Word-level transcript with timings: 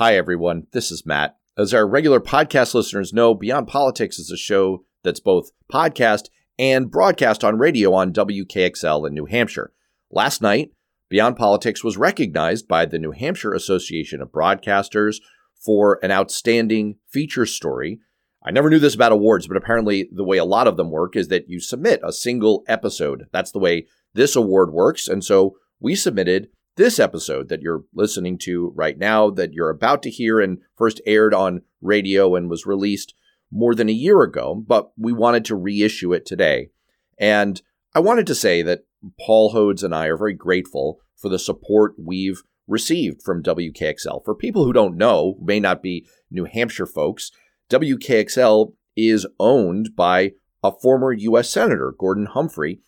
Hi, 0.00 0.16
everyone. 0.16 0.66
This 0.72 0.90
is 0.90 1.04
Matt. 1.04 1.36
As 1.58 1.74
our 1.74 1.86
regular 1.86 2.20
podcast 2.20 2.72
listeners 2.72 3.12
know, 3.12 3.34
Beyond 3.34 3.68
Politics 3.68 4.18
is 4.18 4.30
a 4.30 4.36
show 4.38 4.86
that's 5.04 5.20
both 5.20 5.50
podcast 5.70 6.30
and 6.58 6.90
broadcast 6.90 7.44
on 7.44 7.58
radio 7.58 7.92
on 7.92 8.10
WKXL 8.10 9.06
in 9.06 9.12
New 9.12 9.26
Hampshire. 9.26 9.74
Last 10.10 10.40
night, 10.40 10.70
Beyond 11.10 11.36
Politics 11.36 11.84
was 11.84 11.98
recognized 11.98 12.66
by 12.66 12.86
the 12.86 12.98
New 12.98 13.10
Hampshire 13.10 13.52
Association 13.52 14.22
of 14.22 14.32
Broadcasters 14.32 15.16
for 15.54 15.98
an 16.02 16.10
outstanding 16.10 16.96
feature 17.06 17.44
story. 17.44 18.00
I 18.42 18.52
never 18.52 18.70
knew 18.70 18.78
this 18.78 18.94
about 18.94 19.12
awards, 19.12 19.46
but 19.48 19.58
apparently 19.58 20.08
the 20.10 20.24
way 20.24 20.38
a 20.38 20.46
lot 20.46 20.66
of 20.66 20.78
them 20.78 20.90
work 20.90 21.14
is 21.14 21.28
that 21.28 21.50
you 21.50 21.60
submit 21.60 22.00
a 22.02 22.10
single 22.10 22.64
episode. 22.66 23.26
That's 23.32 23.52
the 23.52 23.58
way 23.58 23.86
this 24.14 24.34
award 24.34 24.72
works. 24.72 25.08
And 25.08 25.22
so 25.22 25.56
we 25.78 25.94
submitted 25.94 26.48
this 26.80 26.98
episode 26.98 27.50
that 27.50 27.60
you're 27.60 27.84
listening 27.94 28.38
to 28.38 28.72
right 28.74 28.96
now, 28.96 29.28
that 29.28 29.52
you're 29.52 29.68
about 29.68 30.02
to 30.02 30.10
hear 30.10 30.40
and 30.40 30.58
first 30.76 30.98
aired 31.06 31.34
on 31.34 31.60
radio 31.82 32.34
and 32.34 32.48
was 32.48 32.64
released 32.64 33.12
more 33.52 33.74
than 33.74 33.90
a 33.90 33.92
year 33.92 34.22
ago, 34.22 34.64
but 34.66 34.90
we 34.96 35.12
wanted 35.12 35.44
to 35.44 35.54
reissue 35.54 36.14
it 36.14 36.24
today. 36.24 36.70
And 37.18 37.60
I 37.94 38.00
wanted 38.00 38.26
to 38.28 38.34
say 38.34 38.62
that 38.62 38.84
Paul 39.20 39.52
Hodes 39.52 39.82
and 39.82 39.94
I 39.94 40.06
are 40.06 40.16
very 40.16 40.32
grateful 40.32 41.00
for 41.14 41.28
the 41.28 41.38
support 41.38 41.96
we've 42.02 42.42
received 42.66 43.22
from 43.22 43.42
WKXL. 43.42 44.24
For 44.24 44.34
people 44.34 44.64
who 44.64 44.72
don't 44.72 44.96
know, 44.96 45.36
may 45.42 45.60
not 45.60 45.82
be 45.82 46.06
New 46.30 46.46
Hampshire 46.46 46.86
folks, 46.86 47.30
WKXL 47.68 48.72
is 48.96 49.26
owned 49.38 49.90
by 49.94 50.32
a 50.62 50.72
former 50.72 51.12
U.S. 51.12 51.50
Senator, 51.50 51.94
Gordon 51.98 52.26
Humphrey. 52.26 52.80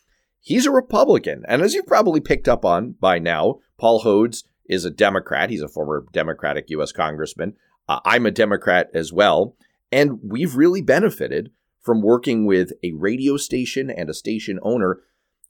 He's 0.44 0.66
a 0.66 0.72
Republican. 0.72 1.44
And 1.46 1.62
as 1.62 1.72
you've 1.72 1.86
probably 1.86 2.20
picked 2.20 2.48
up 2.48 2.64
on 2.64 2.96
by 3.00 3.20
now, 3.20 3.60
Paul 3.78 4.02
Hodes 4.02 4.42
is 4.68 4.84
a 4.84 4.90
Democrat. 4.90 5.50
He's 5.50 5.62
a 5.62 5.68
former 5.68 6.04
Democratic 6.12 6.68
U.S. 6.70 6.90
Congressman. 6.90 7.54
Uh, 7.88 8.00
I'm 8.04 8.26
a 8.26 8.32
Democrat 8.32 8.90
as 8.92 9.12
well. 9.12 9.56
And 9.92 10.18
we've 10.20 10.56
really 10.56 10.82
benefited 10.82 11.52
from 11.80 12.02
working 12.02 12.44
with 12.44 12.72
a 12.82 12.92
radio 12.92 13.36
station 13.36 13.88
and 13.88 14.10
a 14.10 14.14
station 14.14 14.58
owner 14.62 15.00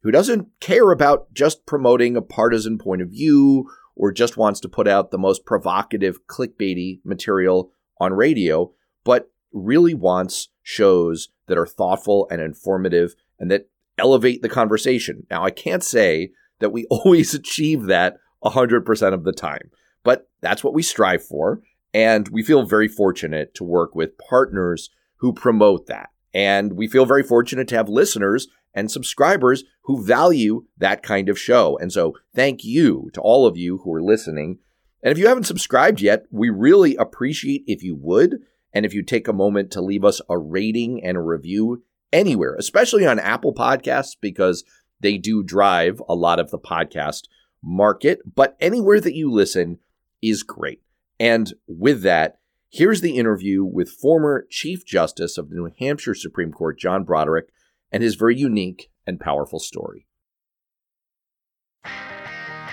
who 0.03 0.11
doesn't 0.11 0.49
care 0.61 0.91
about 0.91 1.33
just 1.33 1.65
promoting 1.65 2.15
a 2.15 2.23
partisan 2.23 2.77
point 2.77 3.01
of 3.01 3.09
view 3.09 3.71
or 3.97 4.13
just 4.13 4.37
wants 4.37 4.61
to 4.61 4.69
put 4.69 4.87
out 4.87 5.11
the 5.11 5.19
most 5.19 5.47
provocative, 5.47 6.27
clickbaity 6.27 7.01
material 7.03 7.71
on 7.99 8.13
radio, 8.13 8.73
but 9.05 9.31
really 9.53 9.95
wants 9.95 10.49
shows 10.63 11.31
that 11.47 11.57
are 11.57 11.67
thoughtful 11.67 12.27
and 12.31 12.43
informative 12.43 13.15
and 13.39 13.51
that 13.51 13.69
elevate 13.99 14.43
the 14.43 14.49
conversation. 14.49 15.27
Now, 15.31 15.45
I 15.45 15.51
can't 15.51 15.85
say 15.85 16.31
that 16.61 16.71
we 16.71 16.87
always 16.91 17.35
achieve 17.35 17.85
that 17.85 18.17
100% 18.45 19.15
of 19.15 19.25
the 19.25 19.33
time, 19.33 19.71
but 20.03 20.29
that's 20.41 20.65
what 20.65 20.75
we 20.75 20.83
strive 20.83 21.25
for. 21.25 21.61
And 21.95 22.29
we 22.29 22.43
feel 22.43 22.65
very 22.65 22.89
fortunate 22.89 23.55
to 23.55 23.65
work 23.65 23.95
with 23.95 24.17
partners 24.19 24.91
who 25.17 25.33
promote 25.33 25.87
that. 25.87 26.09
And 26.35 26.73
we 26.73 26.89
feel 26.89 27.05
very 27.05 27.23
fortunate 27.23 27.69
to 27.69 27.77
have 27.77 27.89
listeners 27.89 28.49
and 28.75 28.91
subscribers 28.91 29.65
who 29.83 30.05
value 30.05 30.65
that 30.79 31.03
kind 31.03 31.29
of 31.29 31.39
show. 31.39 31.77
And 31.79 31.93
so 31.93 32.15
thank 32.35 32.65
you 32.65 33.11
to 33.13 33.21
all 33.21 33.47
of 33.47 33.57
you 33.57 33.79
who 33.79 33.93
are 33.93 34.03
listening. 34.03 34.59
And 35.03 35.13
if 35.13 35.19
you 35.19 35.27
haven't 35.27 35.45
subscribed 35.45 36.01
yet, 36.01 36.25
we 36.31 36.49
really 36.49 36.97
appreciate 36.97 37.65
if 37.67 37.83
you 37.83 37.95
would. 37.97 38.39
And 38.73 38.87
if 38.87 38.95
you 38.95 39.03
take 39.03 39.29
a 39.29 39.33
moment 39.33 39.71
to 39.73 39.83
leave 39.83 40.05
us 40.05 40.21
a 40.31 40.39
rating 40.39 41.05
and 41.05 41.17
a 41.17 41.21
review 41.21 41.83
anywhere, 42.13 42.55
especially 42.59 43.07
on 43.07 43.19
Apple 43.19 43.55
Podcasts, 43.55 44.17
because 44.21 44.65
they 45.01 45.19
do 45.19 45.43
drive 45.43 46.01
a 46.09 46.15
lot 46.15 46.39
of 46.39 46.51
the 46.51 46.59
podcast 46.59 47.23
market. 47.63 48.21
But 48.35 48.57
anywhere 48.61 49.01
that 49.01 49.15
you 49.15 49.31
listen 49.31 49.79
is 50.21 50.43
great. 50.43 50.83
And 51.19 51.53
with 51.67 52.03
that, 52.03 52.39
here's 52.71 53.01
the 53.01 53.17
interview 53.17 53.65
with 53.65 53.91
former 53.91 54.47
Chief 54.51 54.85
Justice 54.85 55.39
of 55.39 55.51
the 55.51 55.57
New 55.57 55.71
Hampshire 55.79 56.15
Supreme 56.15 56.53
Court, 56.53 56.79
John 56.79 57.05
Broderick, 57.05 57.49
and 57.91 58.03
his 58.03 58.15
very 58.15 58.37
unique 58.37 58.91
and 59.07 59.21
powerful 59.21 59.59
story. 59.59 60.07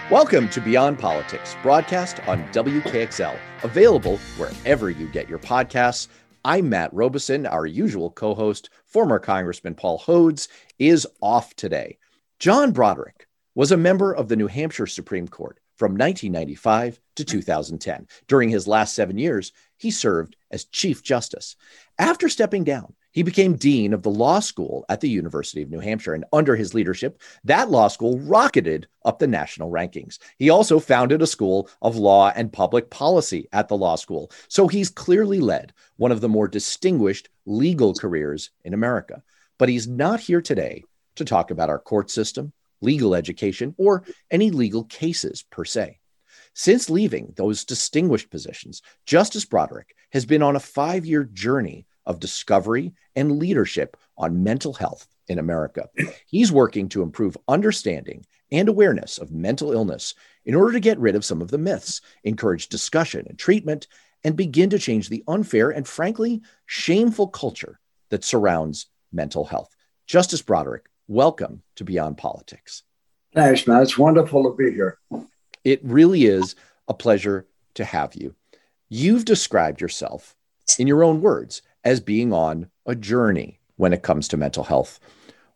Welcome 0.09 0.49
to 0.49 0.61
Beyond 0.61 0.97
Politics, 0.97 1.55
broadcast 1.61 2.19
on 2.27 2.43
WKXL, 2.45 3.37
available 3.61 4.17
wherever 4.37 4.89
you 4.89 5.07
get 5.07 5.29
your 5.29 5.37
podcasts. 5.37 6.07
I'm 6.43 6.69
Matt 6.69 6.91
Robison, 6.93 7.45
our 7.45 7.67
usual 7.67 8.09
co 8.09 8.33
host. 8.33 8.71
Former 8.89 9.19
Congressman 9.19 9.75
Paul 9.75 9.99
Hodes 9.99 10.47
is 10.79 11.07
off 11.21 11.55
today. 11.55 11.99
John 12.39 12.71
Broderick 12.71 13.27
was 13.53 13.71
a 13.71 13.77
member 13.77 14.13
of 14.13 14.29
the 14.29 14.35
New 14.35 14.47
Hampshire 14.47 14.87
Supreme 14.87 15.27
Court 15.27 15.59
from 15.75 15.91
1995 15.91 16.99
to 17.15 17.23
2010. 17.23 18.07
During 18.27 18.49
his 18.49 18.67
last 18.67 18.95
seven 18.95 19.17
years, 19.17 19.51
he 19.77 19.91
served 19.91 20.35
as 20.49 20.65
Chief 20.65 21.03
Justice. 21.03 21.55
After 21.99 22.29
stepping 22.29 22.63
down, 22.63 22.95
he 23.11 23.23
became 23.23 23.55
dean 23.55 23.93
of 23.93 24.03
the 24.03 24.09
law 24.09 24.39
school 24.39 24.85
at 24.89 25.01
the 25.01 25.09
University 25.09 25.61
of 25.61 25.69
New 25.69 25.79
Hampshire. 25.79 26.13
And 26.13 26.25
under 26.31 26.55
his 26.55 26.73
leadership, 26.73 27.21
that 27.43 27.69
law 27.69 27.87
school 27.87 28.19
rocketed 28.19 28.87
up 29.05 29.19
the 29.19 29.27
national 29.27 29.71
rankings. 29.71 30.19
He 30.37 30.49
also 30.49 30.79
founded 30.79 31.21
a 31.21 31.27
school 31.27 31.69
of 31.81 31.95
law 31.95 32.31
and 32.35 32.53
public 32.53 32.89
policy 32.89 33.47
at 33.51 33.67
the 33.67 33.77
law 33.77 33.95
school. 33.95 34.31
So 34.47 34.67
he's 34.67 34.89
clearly 34.89 35.39
led 35.39 35.73
one 35.97 36.11
of 36.11 36.21
the 36.21 36.29
more 36.29 36.47
distinguished 36.47 37.29
legal 37.45 37.93
careers 37.93 38.51
in 38.63 38.73
America. 38.73 39.23
But 39.57 39.69
he's 39.69 39.87
not 39.87 40.19
here 40.19 40.41
today 40.41 40.83
to 41.15 41.25
talk 41.25 41.51
about 41.51 41.69
our 41.69 41.79
court 41.79 42.09
system 42.09 42.53
legal 42.81 43.15
education, 43.15 43.75
or 43.77 44.03
any 44.31 44.51
legal 44.51 44.83
cases 44.85 45.43
per 45.49 45.65
se. 45.65 45.99
Since 46.53 46.89
leaving 46.89 47.33
those 47.35 47.65
distinguished 47.65 48.29
positions, 48.29 48.81
Justice 49.05 49.45
Broderick 49.45 49.95
has 50.11 50.25
been 50.25 50.41
on 50.41 50.55
a 50.55 50.61
five 50.61 51.05
year 51.05 51.23
journey 51.23 51.85
of 52.09 52.19
discovery 52.19 52.91
and 53.15 53.37
leadership 53.37 53.95
on 54.17 54.43
mental 54.43 54.73
health 54.73 55.07
in 55.29 55.39
America. 55.39 55.87
He's 56.25 56.51
working 56.51 56.89
to 56.89 57.03
improve 57.03 57.37
understanding 57.47 58.25
and 58.51 58.67
awareness 58.67 59.19
of 59.19 59.31
mental 59.31 59.71
illness 59.71 60.15
in 60.43 60.55
order 60.55 60.73
to 60.73 60.79
get 60.79 60.99
rid 60.99 61.15
of 61.15 61.23
some 61.23 61.39
of 61.39 61.51
the 61.51 61.59
myths, 61.59 62.01
encourage 62.23 62.67
discussion 62.67 63.27
and 63.29 63.37
treatment, 63.37 63.87
and 64.23 64.35
begin 64.35 64.71
to 64.71 64.79
change 64.79 65.07
the 65.07 65.23
unfair 65.27 65.69
and 65.69 65.87
frankly 65.87 66.41
shameful 66.65 67.27
culture 67.27 67.79
that 68.09 68.23
surrounds 68.23 68.87
mental 69.13 69.45
health. 69.45 69.69
Justice 70.07 70.41
Broderick, 70.41 70.87
welcome 71.07 71.61
to 71.75 71.83
Beyond 71.83 72.17
Politics. 72.17 72.81
Thanks, 73.35 73.67
man. 73.67 73.83
It's 73.83 73.99
wonderful 73.99 74.43
to 74.43 74.57
be 74.57 74.73
here. 74.73 74.97
It 75.63 75.79
really 75.83 76.25
is 76.25 76.55
a 76.87 76.95
pleasure 76.95 77.45
to 77.75 77.85
have 77.85 78.15
you. 78.15 78.33
You've 78.89 79.25
described 79.25 79.79
yourself 79.79 80.35
in 80.79 80.87
your 80.87 81.03
own 81.03 81.21
words 81.21 81.61
as 81.83 81.99
being 81.99 82.33
on 82.33 82.69
a 82.85 82.95
journey 82.95 83.59
when 83.75 83.93
it 83.93 84.03
comes 84.03 84.27
to 84.27 84.37
mental 84.37 84.63
health. 84.63 84.99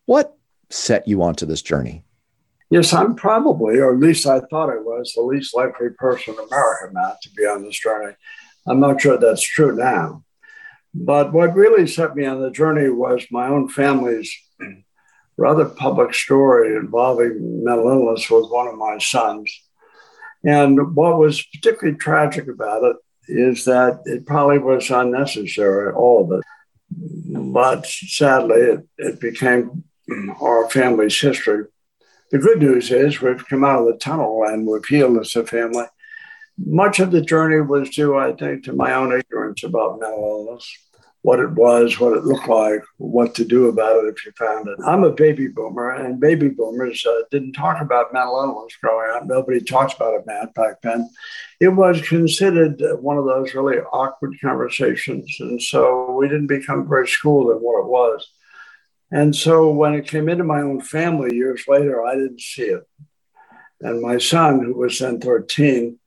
What 0.06 0.38
set 0.70 1.08
you 1.08 1.22
onto 1.22 1.46
this 1.46 1.62
journey? 1.62 2.04
Yes, 2.70 2.94
I'm 2.94 3.16
probably, 3.16 3.80
or 3.80 3.94
at 3.94 4.00
least 4.00 4.26
I 4.26 4.40
thought 4.40 4.70
I 4.70 4.78
was, 4.78 5.14
the 5.14 5.22
least 5.22 5.56
likely 5.56 5.90
person 5.98 6.34
in 6.34 6.40
America, 6.40 6.92
Matt, 6.92 7.22
to 7.22 7.30
be 7.36 7.44
on 7.44 7.64
this 7.64 7.80
journey. 7.80 8.14
I'm 8.68 8.80
not 8.80 9.02
sure 9.02 9.18
that's 9.18 9.44
true 9.44 9.76
now. 9.76 10.24
But 10.94 11.34
what 11.34 11.56
really 11.56 11.88
set 11.88 12.16
me 12.16 12.26
on 12.26 12.42
the 12.42 12.52
journey 12.52 12.90
was 12.90 13.26
my 13.30 13.48
own 13.48 13.68
family's 13.68 14.34
rather 15.38 15.66
public 15.66 16.14
story 16.14 16.76
involving 16.76 17.64
mental 17.64 17.90
illness 17.90 18.30
with 18.30 18.50
one 18.50 18.68
of 18.68 18.78
my 18.78 18.98
sons. 19.00 19.52
And 20.44 20.96
what 20.96 21.18
was 21.18 21.44
particularly 21.44 21.98
tragic 21.98 22.48
about 22.48 22.84
it 22.84 22.96
is 23.28 23.66
that 23.66 24.02
it 24.06 24.26
probably 24.26 24.60
was 24.60 24.90
unnecessary, 24.90 25.94
all 25.94 26.24
of 26.24 26.40
it. 26.40 26.46
But 26.92 27.86
sadly, 27.86 28.56
it, 28.56 28.88
it 28.98 29.20
became 29.20 29.84
our 30.42 30.70
family's 30.70 31.20
history. 31.20 31.66
The 32.32 32.40
good 32.40 32.60
news 32.60 32.92
is 32.92 33.22
we've 33.22 33.48
come 33.48 33.64
out 33.64 33.82
of 33.82 33.94
the 33.94 34.00
tunnel 34.00 34.44
and 34.48 34.68
we've 34.68 34.86
healed 34.86 35.20
as 35.20 35.36
a 35.36 35.46
family. 35.46 35.86
Much 36.58 37.00
of 37.00 37.12
the 37.12 37.22
journey 37.22 37.62
was 37.62 37.90
due, 37.90 38.18
I 38.18 38.34
think, 38.34 38.66
to 38.66 38.74
my 38.74 38.94
own 38.94 39.18
ignorance 39.18 39.64
about 39.64 40.00
mental 40.00 40.46
illness 40.48 40.72
what 41.24 41.40
it 41.40 41.52
was, 41.52 42.02
what 42.02 42.18
it 42.18 42.26
looked 42.26 42.50
like, 42.50 42.82
what 42.98 43.34
to 43.34 43.46
do 43.46 43.70
about 43.70 43.96
it 43.96 44.10
if 44.10 44.26
you 44.26 44.34
found 44.34 44.68
it. 44.68 44.78
I'm 44.86 45.06
a 45.06 45.12
baby 45.12 45.48
boomer, 45.48 45.92
and 45.92 46.20
baby 46.20 46.50
boomers 46.50 47.06
uh, 47.06 47.22
didn't 47.32 47.54
talk 47.54 47.82
about 47.82 48.12
mental 48.12 48.42
illness 48.42 48.76
growing 48.82 49.10
up. 49.16 49.26
Nobody 49.26 49.62
talks 49.62 49.94
about 49.94 50.16
it, 50.16 50.26
Matt, 50.26 50.54
back 50.54 50.82
then. 50.82 51.10
It 51.62 51.70
was 51.70 52.06
considered 52.06 52.82
one 53.00 53.18
of 53.18 53.24
those 53.24 53.54
really 53.54 53.78
awkward 53.78 54.36
conversations. 54.42 55.34
And 55.40 55.62
so 55.62 56.12
we 56.12 56.28
didn't 56.28 56.48
become 56.48 56.90
very 56.90 57.08
schooled 57.08 57.52
in 57.52 57.58
what 57.58 57.80
it 57.80 57.88
was. 57.88 58.30
And 59.10 59.34
so 59.34 59.72
when 59.72 59.94
it 59.94 60.08
came 60.08 60.28
into 60.28 60.44
my 60.44 60.60
own 60.60 60.82
family 60.82 61.34
years 61.34 61.64
later, 61.70 62.04
I 62.06 62.16
didn't 62.16 62.42
see 62.42 62.64
it. 62.64 62.84
And 63.80 64.02
my 64.02 64.18
son, 64.18 64.62
who 64.62 64.74
was 64.74 65.00
then 65.00 65.22
13, 65.22 65.98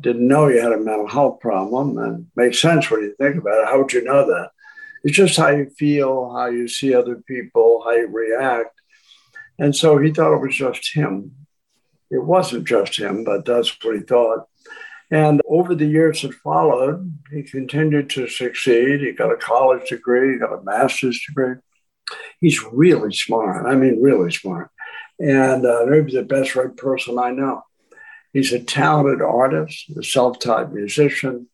didn't 0.00 0.28
know 0.28 0.46
he 0.46 0.58
had 0.58 0.72
a 0.72 0.78
mental 0.78 1.08
health 1.08 1.40
problem. 1.40 1.98
And 1.98 2.28
makes 2.36 2.60
sense 2.60 2.88
when 2.88 3.00
you 3.00 3.16
think 3.18 3.34
about 3.34 3.62
it. 3.62 3.66
How 3.66 3.78
would 3.78 3.92
you 3.92 4.04
know 4.04 4.24
that? 4.26 4.50
It's 5.02 5.16
just 5.16 5.36
how 5.36 5.48
you 5.48 5.70
feel, 5.70 6.32
how 6.34 6.46
you 6.46 6.68
see 6.68 6.94
other 6.94 7.16
people, 7.16 7.82
how 7.84 7.92
you 7.92 8.08
react. 8.08 8.78
And 9.58 9.74
so 9.74 9.98
he 9.98 10.10
thought 10.10 10.34
it 10.34 10.40
was 10.40 10.56
just 10.56 10.94
him. 10.94 11.32
It 12.10 12.22
wasn't 12.22 12.66
just 12.66 12.98
him, 12.98 13.24
but 13.24 13.44
that's 13.44 13.76
what 13.82 13.94
he 13.94 14.02
thought. 14.02 14.46
And 15.10 15.40
over 15.48 15.74
the 15.74 15.86
years 15.86 16.22
that 16.22 16.34
followed, 16.34 17.12
he 17.32 17.42
continued 17.42 18.10
to 18.10 18.28
succeed. 18.28 19.00
He 19.00 19.12
got 19.12 19.32
a 19.32 19.36
college 19.36 19.88
degree, 19.88 20.32
he 20.32 20.38
got 20.38 20.52
a 20.52 20.62
master's 20.62 21.20
degree. 21.26 21.56
He's 22.40 22.62
really 22.72 23.12
smart. 23.12 23.66
I 23.66 23.74
mean, 23.74 24.02
really 24.02 24.32
smart. 24.32 24.70
And 25.18 25.66
uh, 25.66 25.84
maybe 25.86 26.12
the 26.12 26.22
best 26.22 26.54
read 26.56 26.76
person 26.76 27.18
I 27.18 27.30
know. 27.30 27.62
He's 28.32 28.52
a 28.52 28.60
talented 28.60 29.20
artist, 29.20 29.90
a 29.96 30.02
self 30.02 30.38
taught 30.38 30.72
musician, 30.72 31.48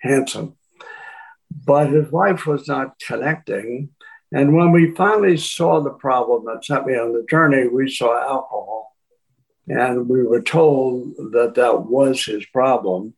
handsome. 0.00 0.56
But 1.50 1.90
his 1.90 2.10
wife 2.10 2.46
was 2.46 2.68
not 2.68 2.98
connecting. 2.98 3.90
And 4.32 4.54
when 4.54 4.70
we 4.70 4.94
finally 4.94 5.36
saw 5.36 5.80
the 5.80 5.90
problem 5.90 6.44
that 6.46 6.64
sent 6.64 6.86
me 6.86 6.94
on 6.94 7.12
the 7.12 7.26
journey, 7.28 7.66
we 7.66 7.90
saw 7.90 8.20
alcohol. 8.20 8.96
And 9.68 10.08
we 10.08 10.22
were 10.22 10.42
told 10.42 11.14
that 11.32 11.54
that 11.56 11.82
was 11.86 12.24
his 12.24 12.46
problem 12.46 13.14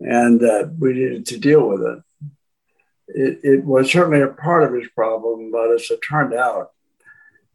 and 0.00 0.40
that 0.40 0.76
we 0.78 0.92
needed 0.92 1.26
to 1.26 1.38
deal 1.38 1.68
with 1.68 1.82
it. 1.82 2.02
It, 3.08 3.40
it 3.42 3.64
was 3.64 3.90
certainly 3.90 4.20
a 4.20 4.28
part 4.28 4.64
of 4.64 4.74
his 4.74 4.88
problem, 4.88 5.50
but 5.52 5.72
as 5.72 5.90
it 5.90 6.00
turned 6.00 6.34
out, 6.34 6.72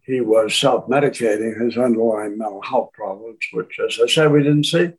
he 0.02 0.22
was 0.22 0.56
self 0.56 0.88
medicating 0.88 1.62
his 1.62 1.78
underlying 1.78 2.38
mental 2.38 2.62
health 2.62 2.92
problems, 2.94 3.40
which, 3.54 3.80
as 3.80 4.00
I 4.02 4.08
said, 4.08 4.32
we 4.32 4.44
didn't 4.44 4.66
see. 4.66 4.92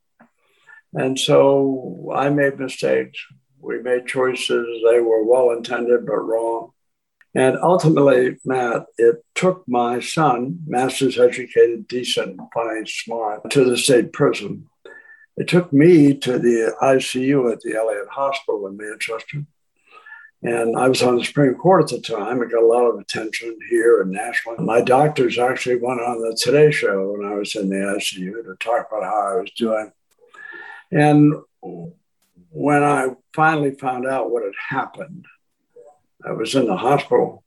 And 0.95 1.19
so 1.19 2.12
I 2.14 2.28
made 2.28 2.59
mistakes. 2.59 3.19
We 3.62 3.81
made 3.81 4.07
choices. 4.07 4.83
They 4.85 5.00
were 5.00 5.23
well 5.23 5.52
intended, 5.52 6.04
but 6.04 6.16
wrong. 6.16 6.73
And 7.35 7.57
ultimately, 7.62 8.37
Matt, 8.45 8.87
it 8.99 9.25
took 9.35 9.64
my 9.66 10.00
son, 10.00 10.59
master's 10.66 11.19
educated, 11.19 11.88
decent, 11.88 12.38
fine, 12.52 12.85
smart, 12.87 13.50
to 13.50 13.64
the 13.64 13.78
state 13.78 14.12
prison. 14.12 14.69
It 15.37 15.49
took 15.49 15.73
me 15.73 16.12
to 16.14 16.38
the 16.38 16.76
ICU 16.83 17.52
at 17.52 17.61
the 17.61 17.76
Elliott 17.76 18.09
Hospital 18.11 18.66
in 18.66 18.76
Manchester. 18.76 19.45
And 20.42 20.76
I 20.76 20.88
was 20.88 21.02
on 21.02 21.16
the 21.16 21.25
Supreme 21.25 21.54
Court 21.54 21.85
at 21.85 21.90
the 21.90 22.00
time. 22.00 22.42
It 22.42 22.50
got 22.50 22.64
a 22.64 22.66
lot 22.66 22.85
of 22.85 22.99
attention 22.99 23.57
here 23.71 24.02
and 24.02 24.11
nationally. 24.11 24.59
My 24.59 24.83
doctors 24.83 25.38
actually 25.38 25.76
went 25.76 26.00
on 26.00 26.21
the 26.21 26.37
Today 26.38 26.73
Show 26.73 27.12
when 27.12 27.25
I 27.25 27.37
was 27.37 27.54
in 27.54 27.71
the 27.71 27.76
ICU 27.76 28.45
to 28.45 28.57
talk 28.59 28.88
about 28.90 29.04
how 29.04 29.37
I 29.37 29.40
was 29.40 29.52
doing. 29.52 29.92
And 30.90 31.35
when 32.52 32.82
I 32.85 33.09
finally 33.35 33.73
found 33.73 34.06
out 34.06 34.30
what 34.30 34.44
had 34.44 34.52
happened, 34.68 35.26
I 36.25 36.32
was 36.32 36.54
in 36.54 36.66
the 36.66 36.76
hospital 36.76 37.42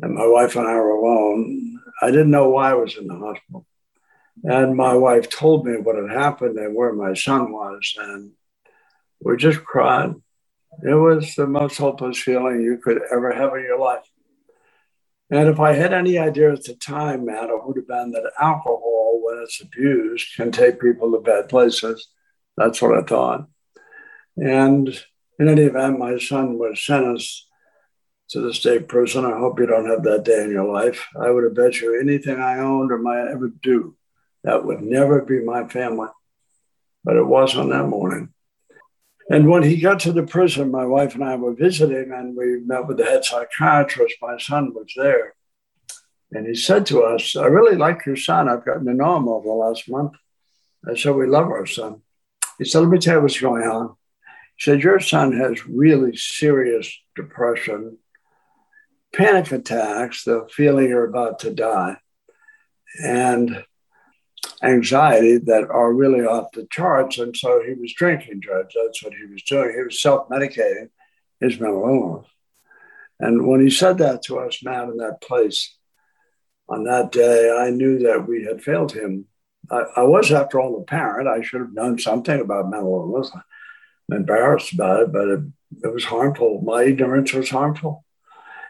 and 0.00 0.14
my 0.14 0.26
wife 0.26 0.54
and 0.54 0.68
I 0.68 0.74
were 0.74 0.90
alone. 0.90 1.80
I 2.02 2.10
didn't 2.10 2.30
know 2.30 2.50
why 2.50 2.70
I 2.70 2.74
was 2.74 2.96
in 2.96 3.06
the 3.06 3.16
hospital. 3.16 3.66
And 4.42 4.76
my 4.76 4.94
wife 4.94 5.30
told 5.30 5.64
me 5.64 5.76
what 5.76 5.96
had 5.96 6.10
happened 6.10 6.58
and 6.58 6.74
where 6.74 6.92
my 6.92 7.14
son 7.14 7.52
was. 7.52 7.94
And 7.98 8.32
we 9.20 9.36
just 9.36 9.64
cried. 9.64 10.14
It 10.82 10.94
was 10.94 11.34
the 11.34 11.46
most 11.46 11.78
hopeless 11.78 12.18
feeling 12.18 12.60
you 12.60 12.78
could 12.78 13.00
ever 13.10 13.32
have 13.32 13.54
in 13.54 13.62
your 13.62 13.78
life. 13.78 14.04
And 15.30 15.48
if 15.48 15.58
I 15.58 15.72
had 15.72 15.94
any 15.94 16.18
idea 16.18 16.52
at 16.52 16.64
the 16.64 16.74
time, 16.74 17.24
Matt, 17.24 17.48
it 17.48 17.64
would 17.64 17.76
have 17.76 17.88
been 17.88 18.10
that 18.10 18.32
alcohol, 18.38 19.20
when 19.22 19.38
it's 19.42 19.62
abused, 19.62 20.36
can 20.36 20.52
take 20.52 20.80
people 20.80 21.12
to 21.12 21.20
bad 21.20 21.48
places. 21.48 22.08
That's 22.56 22.82
what 22.82 22.98
I 22.98 23.02
thought. 23.02 23.48
And 24.36 24.88
in 25.38 25.48
any 25.48 25.62
event, 25.62 25.98
my 25.98 26.18
son 26.18 26.58
was 26.58 26.84
sentenced 26.84 27.46
to 28.30 28.40
the 28.40 28.54
state 28.54 28.88
prison. 28.88 29.24
I 29.24 29.38
hope 29.38 29.60
you 29.60 29.66
don't 29.66 29.88
have 29.88 30.02
that 30.04 30.24
day 30.24 30.42
in 30.42 30.50
your 30.50 30.72
life. 30.72 31.06
I 31.20 31.30
would 31.30 31.44
have 31.44 31.54
bet 31.54 31.80
you 31.80 31.98
anything 31.98 32.38
I 32.38 32.58
owned 32.58 32.90
or 32.90 32.98
might 32.98 33.28
ever 33.28 33.48
do, 33.62 33.96
that 34.42 34.64
would 34.64 34.82
never 34.82 35.22
be 35.22 35.40
my 35.40 35.68
family. 35.68 36.08
But 37.04 37.16
it 37.16 37.26
was 37.26 37.56
on 37.56 37.68
that 37.70 37.86
morning. 37.86 38.30
And 39.30 39.48
when 39.48 39.62
he 39.62 39.80
got 39.80 40.00
to 40.00 40.12
the 40.12 40.22
prison, 40.22 40.70
my 40.70 40.84
wife 40.84 41.14
and 41.14 41.24
I 41.24 41.36
were 41.36 41.54
visiting, 41.54 42.12
and 42.12 42.36
we 42.36 42.60
met 42.60 42.86
with 42.86 42.98
the 42.98 43.04
head 43.04 43.24
psychiatrist. 43.24 44.16
My 44.20 44.36
son 44.38 44.74
was 44.74 44.92
there. 44.96 45.34
And 46.32 46.46
he 46.46 46.54
said 46.54 46.84
to 46.86 47.02
us, 47.02 47.36
I 47.36 47.46
really 47.46 47.76
like 47.76 48.04
your 48.04 48.16
son. 48.16 48.48
I've 48.48 48.64
gotten 48.64 48.86
to 48.86 48.94
know 48.94 49.16
him 49.16 49.28
over 49.28 49.46
the 49.46 49.54
last 49.54 49.88
month. 49.88 50.12
I 50.86 50.94
said, 50.94 51.14
We 51.14 51.26
love 51.26 51.46
our 51.46 51.64
son. 51.64 52.02
He 52.58 52.64
said, 52.64 52.80
Let 52.80 52.90
me 52.90 52.98
tell 52.98 53.16
you 53.16 53.22
what's 53.22 53.40
going 53.40 53.62
on. 53.62 53.96
Said, 54.58 54.82
Your 54.82 55.00
son 55.00 55.32
has 55.32 55.66
really 55.66 56.16
serious 56.16 56.92
depression, 57.16 57.98
panic 59.12 59.50
attacks, 59.52 60.24
the 60.24 60.46
feeling 60.50 60.88
you're 60.88 61.08
about 61.08 61.40
to 61.40 61.52
die, 61.52 61.96
and 63.02 63.64
anxiety 64.62 65.38
that 65.38 65.68
are 65.70 65.92
really 65.92 66.20
off 66.20 66.52
the 66.52 66.66
charts. 66.70 67.18
And 67.18 67.36
so 67.36 67.62
he 67.64 67.74
was 67.74 67.92
drinking, 67.94 68.40
drugs. 68.40 68.74
That's 68.74 69.02
what 69.02 69.14
he 69.14 69.26
was 69.26 69.42
doing. 69.42 69.74
He 69.76 69.82
was 69.82 70.00
self 70.00 70.28
medicating 70.28 70.90
his 71.40 71.60
mental 71.60 71.84
illness. 71.84 72.28
And 73.20 73.46
when 73.46 73.60
he 73.60 73.70
said 73.70 73.98
that 73.98 74.22
to 74.24 74.38
us, 74.38 74.62
Matt, 74.62 74.88
in 74.88 74.96
that 74.98 75.20
place, 75.20 75.76
on 76.68 76.84
that 76.84 77.12
day, 77.12 77.54
I 77.56 77.70
knew 77.70 77.98
that 78.00 78.26
we 78.26 78.44
had 78.44 78.62
failed 78.62 78.92
him. 78.92 79.26
I, 79.70 79.84
I 79.96 80.02
was, 80.02 80.32
after 80.32 80.60
all, 80.60 80.80
a 80.80 80.84
parent. 80.84 81.28
I 81.28 81.42
should 81.42 81.60
have 81.60 81.72
known 81.72 81.98
something 81.98 82.40
about 82.40 82.70
mental 82.70 83.12
illness. 83.12 83.30
Embarrassed 84.10 84.72
about 84.72 85.02
it, 85.02 85.12
but 85.12 85.28
it, 85.28 85.40
it 85.82 85.92
was 85.92 86.04
harmful. 86.04 86.60
My 86.62 86.84
ignorance 86.84 87.32
was 87.32 87.50
harmful. 87.50 88.04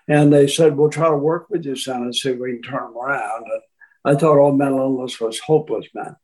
And 0.07 0.33
they 0.33 0.47
said, 0.47 0.77
We'll 0.77 0.91
try 0.91 1.09
to 1.09 1.17
work 1.17 1.49
with 1.51 1.65
you, 1.65 1.77
son, 1.77 2.03
and 2.03 2.15
see 2.15 2.31
if 2.31 2.39
we 2.39 2.53
can 2.53 2.63
turn 2.63 2.91
him 2.91 2.97
around. 2.97 3.45
And 3.45 3.63
I 4.05 4.19
thought 4.19 4.39
all 4.39 4.53
mental 4.53 4.81
illness 4.81 5.21
was 5.21 5.41
hopeless, 5.41 5.87
man. 5.95 6.17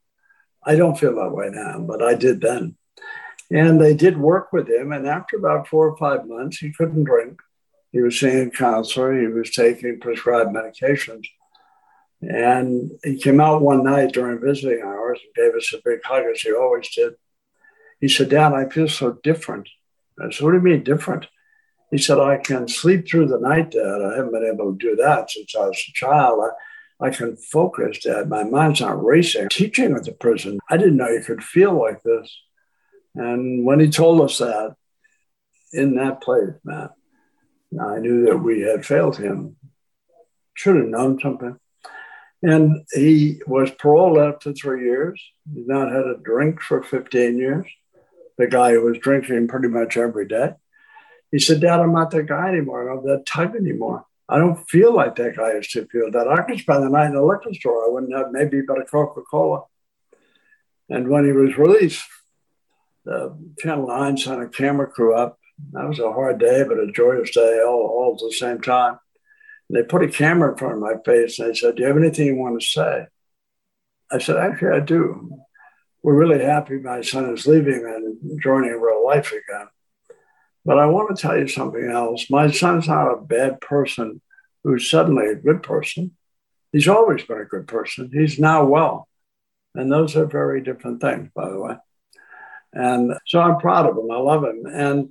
I 0.64 0.76
don't 0.76 0.98
feel 0.98 1.16
that 1.16 1.34
way 1.34 1.48
now, 1.50 1.80
but 1.80 2.02
I 2.02 2.14
did 2.14 2.40
then. 2.40 2.76
And 3.50 3.80
they 3.80 3.94
did 3.94 4.18
work 4.18 4.52
with 4.52 4.68
him. 4.68 4.92
And 4.92 5.06
after 5.06 5.36
about 5.36 5.66
four 5.66 5.88
or 5.88 5.96
five 5.96 6.26
months, 6.26 6.58
he 6.58 6.72
couldn't 6.72 7.04
drink. 7.04 7.40
He 7.92 8.00
was 8.00 8.20
seeing 8.20 8.48
a 8.48 8.50
counselor, 8.50 9.18
he 9.18 9.26
was 9.26 9.50
taking 9.50 9.98
prescribed 9.98 10.50
medications. 10.50 11.26
And 12.22 12.92
he 13.02 13.16
came 13.16 13.40
out 13.40 13.62
one 13.62 13.82
night 13.82 14.12
during 14.12 14.40
visiting 14.40 14.82
hours 14.84 15.18
and 15.24 15.34
gave 15.34 15.56
us 15.56 15.72
a 15.72 15.80
big 15.82 16.00
hug, 16.04 16.24
as 16.30 16.40
he 16.40 16.52
always 16.52 16.88
did. 16.94 17.14
He 18.00 18.08
said, 18.08 18.30
Dad, 18.30 18.52
I 18.52 18.68
feel 18.68 18.88
so 18.88 19.18
different. 19.22 19.68
I 20.20 20.30
said, 20.30 20.44
What 20.44 20.52
do 20.52 20.56
you 20.56 20.62
mean 20.62 20.82
different? 20.82 21.26
He 21.90 21.98
said, 21.98 22.18
I 22.18 22.36
can 22.36 22.68
sleep 22.68 23.08
through 23.08 23.26
the 23.26 23.38
night, 23.40 23.72
Dad. 23.72 24.02
I 24.02 24.16
haven't 24.16 24.32
been 24.32 24.50
able 24.52 24.72
to 24.72 24.78
do 24.78 24.96
that 24.96 25.30
since 25.30 25.54
I 25.56 25.66
was 25.66 25.84
a 25.88 25.92
child. 25.92 26.40
I, 27.00 27.06
I 27.06 27.10
can 27.10 27.36
focus, 27.36 27.98
Dad. 28.02 28.28
My 28.28 28.44
mind's 28.44 28.80
not 28.80 29.02
racing. 29.04 29.48
Teaching 29.48 29.94
at 29.96 30.04
the 30.04 30.12
prison, 30.12 30.60
I 30.68 30.76
didn't 30.76 30.96
know 30.96 31.08
you 31.08 31.22
could 31.22 31.42
feel 31.42 31.72
like 31.72 32.02
this. 32.02 32.32
And 33.14 33.64
when 33.64 33.80
he 33.80 33.90
told 33.90 34.20
us 34.20 34.38
that 34.38 34.76
in 35.72 35.96
that 35.96 36.20
place, 36.20 36.54
Matt, 36.64 36.92
I 37.80 37.98
knew 37.98 38.26
that 38.26 38.38
we 38.38 38.60
had 38.60 38.86
failed 38.86 39.16
him. 39.16 39.56
Should 40.54 40.76
have 40.76 40.86
known 40.86 41.18
something. 41.20 41.58
And 42.42 42.84
he 42.92 43.40
was 43.46 43.70
paroled 43.70 44.18
after 44.18 44.52
three 44.52 44.84
years. 44.84 45.22
He's 45.52 45.66
not 45.66 45.92
had 45.92 46.06
a 46.06 46.18
drink 46.22 46.60
for 46.60 46.82
15 46.82 47.36
years. 47.36 47.66
The 48.40 48.46
guy 48.46 48.72
who 48.72 48.80
was 48.80 48.96
drinking 48.96 49.48
pretty 49.48 49.68
much 49.68 49.98
every 49.98 50.26
day. 50.26 50.54
He 51.30 51.38
said, 51.38 51.60
Dad, 51.60 51.78
I'm 51.78 51.92
not 51.92 52.10
that 52.12 52.26
guy 52.26 52.48
anymore. 52.48 52.88
I'm 52.88 52.96
not 52.96 53.04
that 53.04 53.26
type 53.26 53.54
anymore. 53.54 54.06
I 54.30 54.38
don't 54.38 54.66
feel 54.66 54.94
like 54.94 55.16
that 55.16 55.36
guy 55.36 55.52
used 55.52 55.72
to 55.72 55.84
feel 55.84 56.10
that. 56.10 56.26
I 56.26 56.40
could 56.44 56.58
spend 56.58 56.82
the 56.82 56.88
night 56.88 57.08
in 57.08 57.12
the 57.12 57.22
liquor 57.22 57.52
store. 57.52 57.84
I 57.84 57.90
wouldn't 57.90 58.16
have 58.16 58.32
maybe 58.32 58.62
but 58.62 58.80
a 58.80 58.86
Coca 58.86 59.20
Cola. 59.30 59.64
And 60.88 61.10
when 61.10 61.26
he 61.26 61.32
was 61.32 61.58
released, 61.58 62.02
the 63.04 63.36
Channel 63.58 63.88
9 63.88 64.16
sent 64.16 64.42
a 64.42 64.48
camera 64.48 64.86
crew 64.86 65.14
up. 65.14 65.38
That 65.72 65.86
was 65.86 65.98
a 65.98 66.10
hard 66.10 66.38
day, 66.38 66.64
but 66.66 66.78
a 66.78 66.90
joyous 66.90 67.32
day 67.32 67.60
all, 67.62 67.74
all 67.74 68.14
at 68.14 68.20
the 68.26 68.32
same 68.32 68.62
time. 68.62 68.98
And 69.68 69.76
they 69.76 69.82
put 69.82 70.02
a 70.02 70.08
camera 70.08 70.52
in 70.52 70.56
front 70.56 70.76
of 70.76 70.80
my 70.80 70.94
face 71.04 71.38
and 71.38 71.50
they 71.50 71.54
said, 71.54 71.76
Do 71.76 71.82
you 71.82 71.88
have 71.88 71.98
anything 71.98 72.26
you 72.26 72.36
want 72.36 72.58
to 72.58 72.66
say? 72.66 73.06
I 74.10 74.16
said, 74.16 74.38
Actually, 74.38 74.78
I 74.78 74.80
do. 74.80 75.42
We're 76.02 76.14
really 76.14 76.42
happy 76.42 76.78
my 76.78 77.02
son 77.02 77.32
is 77.34 77.46
leaving 77.46 77.84
and 77.84 78.40
joining 78.42 78.80
real 78.80 79.04
life 79.04 79.32
again. 79.32 79.68
But 80.64 80.78
I 80.78 80.86
want 80.86 81.14
to 81.14 81.20
tell 81.20 81.38
you 81.38 81.48
something 81.48 81.90
else. 81.90 82.30
My 82.30 82.50
son's 82.50 82.88
not 82.88 83.12
a 83.12 83.20
bad 83.20 83.60
person 83.60 84.20
who's 84.64 84.90
suddenly 84.90 85.26
a 85.28 85.34
good 85.34 85.62
person. 85.62 86.16
He's 86.72 86.88
always 86.88 87.22
been 87.24 87.40
a 87.40 87.44
good 87.44 87.66
person. 87.66 88.10
He's 88.12 88.38
now 88.38 88.64
well. 88.64 89.08
And 89.74 89.90
those 89.90 90.16
are 90.16 90.26
very 90.26 90.60
different 90.62 91.00
things, 91.00 91.30
by 91.34 91.48
the 91.48 91.58
way. 91.58 91.76
And 92.72 93.14
so 93.26 93.40
I'm 93.40 93.58
proud 93.58 93.86
of 93.86 93.96
him. 93.96 94.10
I 94.10 94.16
love 94.16 94.44
him. 94.44 94.66
And 94.66 95.10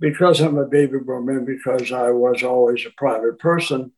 because 0.00 0.40
I'm 0.40 0.58
a 0.58 0.66
baby 0.66 0.98
boomer, 0.98 1.38
and 1.38 1.46
because 1.46 1.92
I 1.92 2.10
was 2.10 2.42
always 2.42 2.84
a 2.84 2.90
private 2.96 3.38
person, 3.38 3.92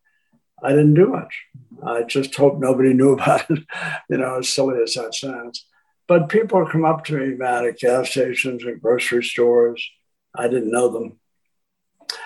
I 0.63 0.71
didn't 0.71 0.95
do 0.95 1.09
much. 1.09 1.43
I 1.85 2.03
just 2.03 2.35
hope 2.35 2.59
nobody 2.59 2.95
knew 2.95 3.13
about 3.15 3.51
it, 3.51 3.65
you 4.09 4.19
know, 4.19 4.39
as 4.39 4.49
silly 4.49 4.83
as 4.83 4.95
that 4.95 5.15
sounds. 5.15 5.67
But 6.07 6.29
people 6.29 6.67
come 6.67 6.85
up 6.85 7.05
to 7.07 7.17
me, 7.17 7.35
Matt, 7.35 7.65
at 7.65 7.79
gas 7.79 8.11
stations 8.11 8.65
and 8.65 8.81
grocery 8.81 9.25
stores 9.25 9.91
I 10.35 10.49
didn't 10.49 10.71
know 10.71 10.89
them. 10.89 11.19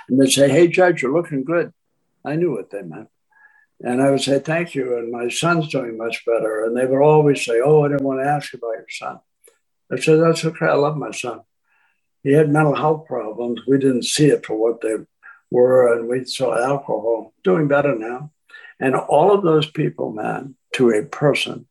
And 0.09 0.21
they'd 0.21 0.31
say, 0.31 0.49
Hey, 0.49 0.69
Judge, 0.69 1.03
you're 1.03 1.13
looking 1.13 1.45
good. 1.45 1.73
I 2.25 2.37
knew 2.37 2.53
what 2.53 2.71
they 2.71 2.83
meant. 2.83 3.09
And 3.81 4.03
I 4.03 4.11
would 4.11 4.23
say, 4.23 4.39
Thank 4.39 4.75
you. 4.75 4.97
And 4.97 5.13
my 5.13 5.29
son's 5.29 5.69
doing 5.69 5.99
much 5.99 6.25
better. 6.25 6.65
And 6.65 6.77
they 6.77 6.87
would 6.87 7.03
always 7.03 7.45
say, 7.45 7.61
Oh, 7.63 7.85
I 7.85 7.89
didn't 7.89 8.05
want 8.05 8.21
to 8.21 8.29
ask 8.29 8.55
about 8.55 8.77
your 8.77 8.87
son. 8.91 9.21
I 9.93 9.99
said, 9.99 10.21
That's 10.21 10.45
okay. 10.45 10.67
I 10.67 10.75
love 10.75 10.97
my 10.97 11.11
son. 11.11 11.41
He 12.23 12.33
had 12.33 12.51
mental 12.51 12.75
health 12.75 13.07
problems. 13.07 13.61
We 13.67 13.79
didn't 13.79 14.05
see 14.05 14.27
it 14.27 14.45
for 14.45 14.57
what 14.57 14.81
they 14.81 14.97
were, 15.51 15.95
and 15.95 16.09
we 16.09 16.25
saw 16.25 16.59
alcohol 16.59 17.33
doing 17.45 17.69
better 17.69 17.95
now. 17.95 18.33
And 18.81 18.95
all 18.95 19.33
of 19.33 19.43
those 19.43 19.71
people, 19.71 20.13
man, 20.13 20.57
to 20.75 20.91
a 20.91 21.05
person, 21.05 21.67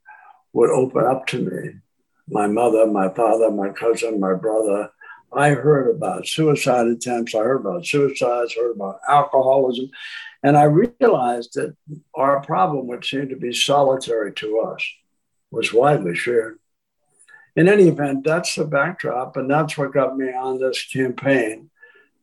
would 0.54 0.70
open 0.70 1.06
up 1.06 1.28
to 1.28 1.40
me 1.40 1.80
my 2.28 2.48
mother, 2.48 2.86
my 2.88 3.10
father, 3.10 3.50
my 3.52 3.70
cousin, 3.70 4.20
my 4.20 4.34
brother. 4.34 4.90
I 5.34 5.50
heard 5.50 5.96
about 5.96 6.28
suicide 6.28 6.88
attempts. 6.88 7.36
I 7.36 7.40
heard 7.40 7.62
about 7.62 7.86
suicides, 7.86 8.56
heard 8.56 8.76
about 8.76 9.00
alcoholism. 9.08 9.90
And 10.44 10.58
I 10.58 10.64
realized 10.64 11.56
that 11.56 11.76
our 12.16 12.42
problem, 12.42 12.88
which 12.88 13.10
seemed 13.10 13.30
to 13.30 13.36
be 13.36 13.54
solitary 13.54 14.34
to 14.34 14.60
us, 14.60 14.84
was 15.52 15.74
widely 15.74 16.16
shared. 16.16 16.60
In 17.56 17.68
any 17.68 17.88
event, 17.88 18.24
that's 18.24 18.56
the 18.56 18.66
backdrop. 18.66 19.36
And 19.36 19.50
that's 19.50 19.78
what 19.78 19.94
got 19.94 20.18
me 20.18 20.28
on 20.28 20.60
this 20.60 20.86
campaign 20.86 21.70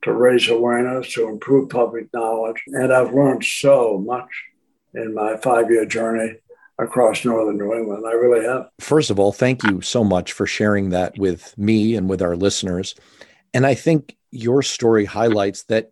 to 0.03 0.13
raise 0.13 0.47
awareness, 0.47 1.13
to 1.13 1.27
improve 1.27 1.69
public 1.69 2.11
knowledge. 2.13 2.63
And 2.67 2.93
I've 2.93 3.13
learned 3.13 3.43
so 3.43 3.97
much 3.97 4.29
in 4.93 5.13
my 5.13 5.37
five 5.37 5.69
year 5.69 5.85
journey 5.85 6.37
across 6.77 7.23
northern 7.23 7.57
New 7.57 7.73
England. 7.73 8.05
I 8.05 8.11
really 8.11 8.45
have. 8.45 8.69
First 8.79 9.09
of 9.09 9.19
all, 9.19 9.31
thank 9.31 9.63
you 9.63 9.81
so 9.81 10.03
much 10.03 10.33
for 10.33 10.45
sharing 10.45 10.89
that 10.89 11.17
with 11.17 11.57
me 11.57 11.95
and 11.95 12.09
with 12.09 12.21
our 12.21 12.35
listeners. 12.35 12.95
And 13.53 13.65
I 13.65 13.73
think 13.73 14.15
your 14.31 14.61
story 14.61 15.05
highlights 15.05 15.63
that 15.63 15.91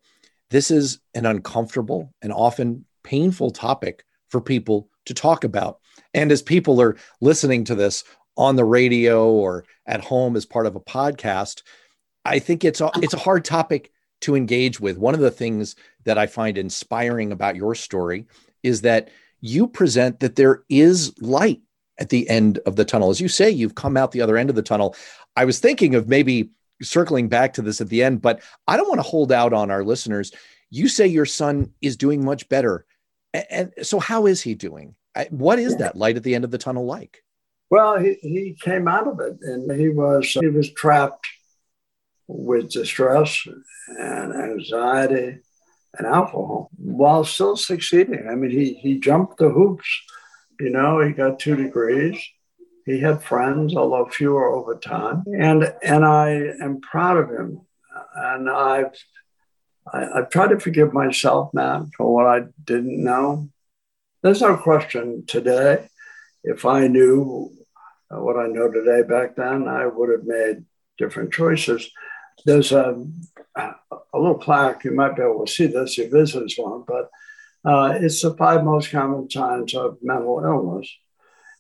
this 0.50 0.70
is 0.70 1.00
an 1.14 1.26
uncomfortable 1.26 2.14
and 2.22 2.34
often 2.34 2.86
painful 3.04 3.52
topic 3.52 4.04
for 4.30 4.42
people 4.42 4.90
to 5.06 5.14
talk 5.14 5.44
about. 5.44 5.80
And 6.14 6.32
as 6.32 6.42
people 6.42 6.82
are 6.82 6.98
listening 7.22 7.64
to 7.66 7.76
this 7.76 8.04
on 8.38 8.56
the 8.56 8.66
radio 8.66 9.32
or 9.32 9.66
at 9.86 10.02
home 10.02 10.36
as 10.36 10.46
part 10.46 10.66
of 10.66 10.76
a 10.76 10.82
podcast, 10.82 11.64
I 12.26 12.40
think 12.40 12.64
it's 12.64 12.82
a, 12.82 12.92
it's 12.96 13.14
a 13.14 13.20
hard 13.20 13.46
topic 13.46 13.92
to 14.22 14.36
engage 14.36 14.80
with. 14.80 14.98
One 14.98 15.14
of 15.14 15.20
the 15.20 15.32
things 15.32 15.76
that 16.06 16.18
I 16.18 16.28
find 16.28 16.58
inspiring 16.58 17.32
about 17.32 17.56
your 17.56 17.76
story 17.76 18.26
is 18.64 18.82
that 18.82 19.10
you 19.44 19.68
present 19.68 20.22
that 20.22 20.38
there 20.38 20.64
is 20.70 21.14
light 21.22 21.60
at 22.00 22.08
the 22.08 22.28
end 22.30 22.60
of 22.60 22.78
the 22.78 22.86
tunnel. 22.86 23.10
As 23.10 23.20
you 23.20 23.28
say, 23.28 23.52
you've 23.52 23.76
come 23.76 23.98
out 23.98 24.14
the 24.14 24.22
other 24.22 24.38
end 24.38 24.50
of 24.50 24.56
the 24.56 24.62
tunnel. 24.62 24.96
I 25.36 25.44
was 25.44 25.60
thinking 25.60 25.96
of 25.96 26.08
maybe 26.08 26.52
circling 26.82 27.28
back 27.28 27.54
to 27.56 27.62
this 27.62 27.82
at 27.82 27.90
the 27.90 28.04
end, 28.04 28.22
but 28.22 28.42
I 28.68 28.78
don't 28.78 28.88
want 28.88 29.00
to 29.00 29.08
hold 29.08 29.34
out 29.34 29.52
on 29.52 29.70
our 29.70 29.84
listeners. 29.84 30.32
You 30.70 30.88
say 30.88 31.08
your 31.08 31.26
son 31.26 31.74
is 31.82 31.98
doing 31.98 32.24
much 32.24 32.48
better. 32.48 32.86
And 33.34 33.74
so, 33.82 34.00
how 34.00 34.28
is 34.28 34.42
he 34.42 34.56
doing? 34.56 34.96
What 35.30 35.60
is 35.60 35.76
that 35.78 35.98
light 35.98 36.16
at 36.16 36.24
the 36.24 36.36
end 36.36 36.46
of 36.46 36.52
the 36.52 36.58
tunnel 36.58 36.86
like? 36.86 37.22
Well, 37.70 38.00
he, 38.00 38.14
he 38.22 38.58
came 38.62 38.88
out 38.88 39.08
of 39.08 39.20
it 39.20 39.40
and 39.42 39.70
he 39.78 39.90
was 39.90 40.26
he 40.32 40.48
was 40.48 40.72
trapped 40.72 41.28
with 42.28 42.72
distress 42.72 43.46
and 44.00 44.34
anxiety 44.34 45.40
and 45.98 46.08
alcohol 46.08 46.70
while 46.78 47.24
still 47.24 47.56
succeeding. 47.56 48.28
I 48.30 48.36
mean, 48.36 48.52
he, 48.52 48.74
he 48.74 49.00
jumped 49.00 49.38
the 49.38 49.50
hoops. 49.50 49.88
You 50.60 50.70
know, 50.70 51.02
he 51.02 51.14
got 51.14 51.40
two 51.40 51.56
degrees. 51.56 52.18
He 52.86 53.00
had 53.00 53.24
friends, 53.24 53.76
although 53.76 54.10
fewer 54.10 54.48
over 54.48 54.76
time. 54.78 55.24
And, 55.40 55.74
and 55.82 56.04
I 56.04 56.54
am 56.62 56.82
proud 56.82 57.18
of 57.18 57.30
him. 57.30 57.62
And 58.16 58.50
I've, 58.50 58.92
I, 59.92 60.20
I've 60.20 60.30
tried 60.30 60.50
to 60.50 60.60
forgive 60.60 60.94
myself, 60.94 61.54
man, 61.54 61.92
for 61.96 62.14
what 62.14 62.28
I 62.28 62.46
didn't 62.64 63.04
know. 63.04 63.50
There's 64.22 64.42
no 64.42 64.58
question 64.58 65.26
today. 65.26 65.88
If 66.44 66.66
I 66.66 66.88
knew 66.88 67.52
what 68.10 68.38
I 68.38 68.48
know 68.48 68.70
today 68.70 69.08
back 69.08 69.36
then, 69.36 69.68
I 69.68 69.88
would 69.88 70.10
have 70.10 70.26
made 70.26 70.66
different 70.98 71.34
choices. 71.34 71.90
There's 72.46 72.72
a, 72.72 73.04
a 73.56 73.76
little 74.14 74.38
plaque. 74.38 74.84
You 74.84 74.92
might 74.92 75.16
be 75.16 75.22
able 75.22 75.46
to 75.46 75.52
see 75.52 75.68
this 75.68 75.96
this 75.96 76.36
is 76.36 76.58
one, 76.58 76.84
but 76.88 77.10
uh, 77.66 77.98
it's 78.02 78.22
the 78.22 78.36
five 78.36 78.64
most 78.64 78.92
common 78.92 79.30
signs 79.30 79.74
of 79.74 79.98
mental 80.02 80.44
illness. 80.44 80.90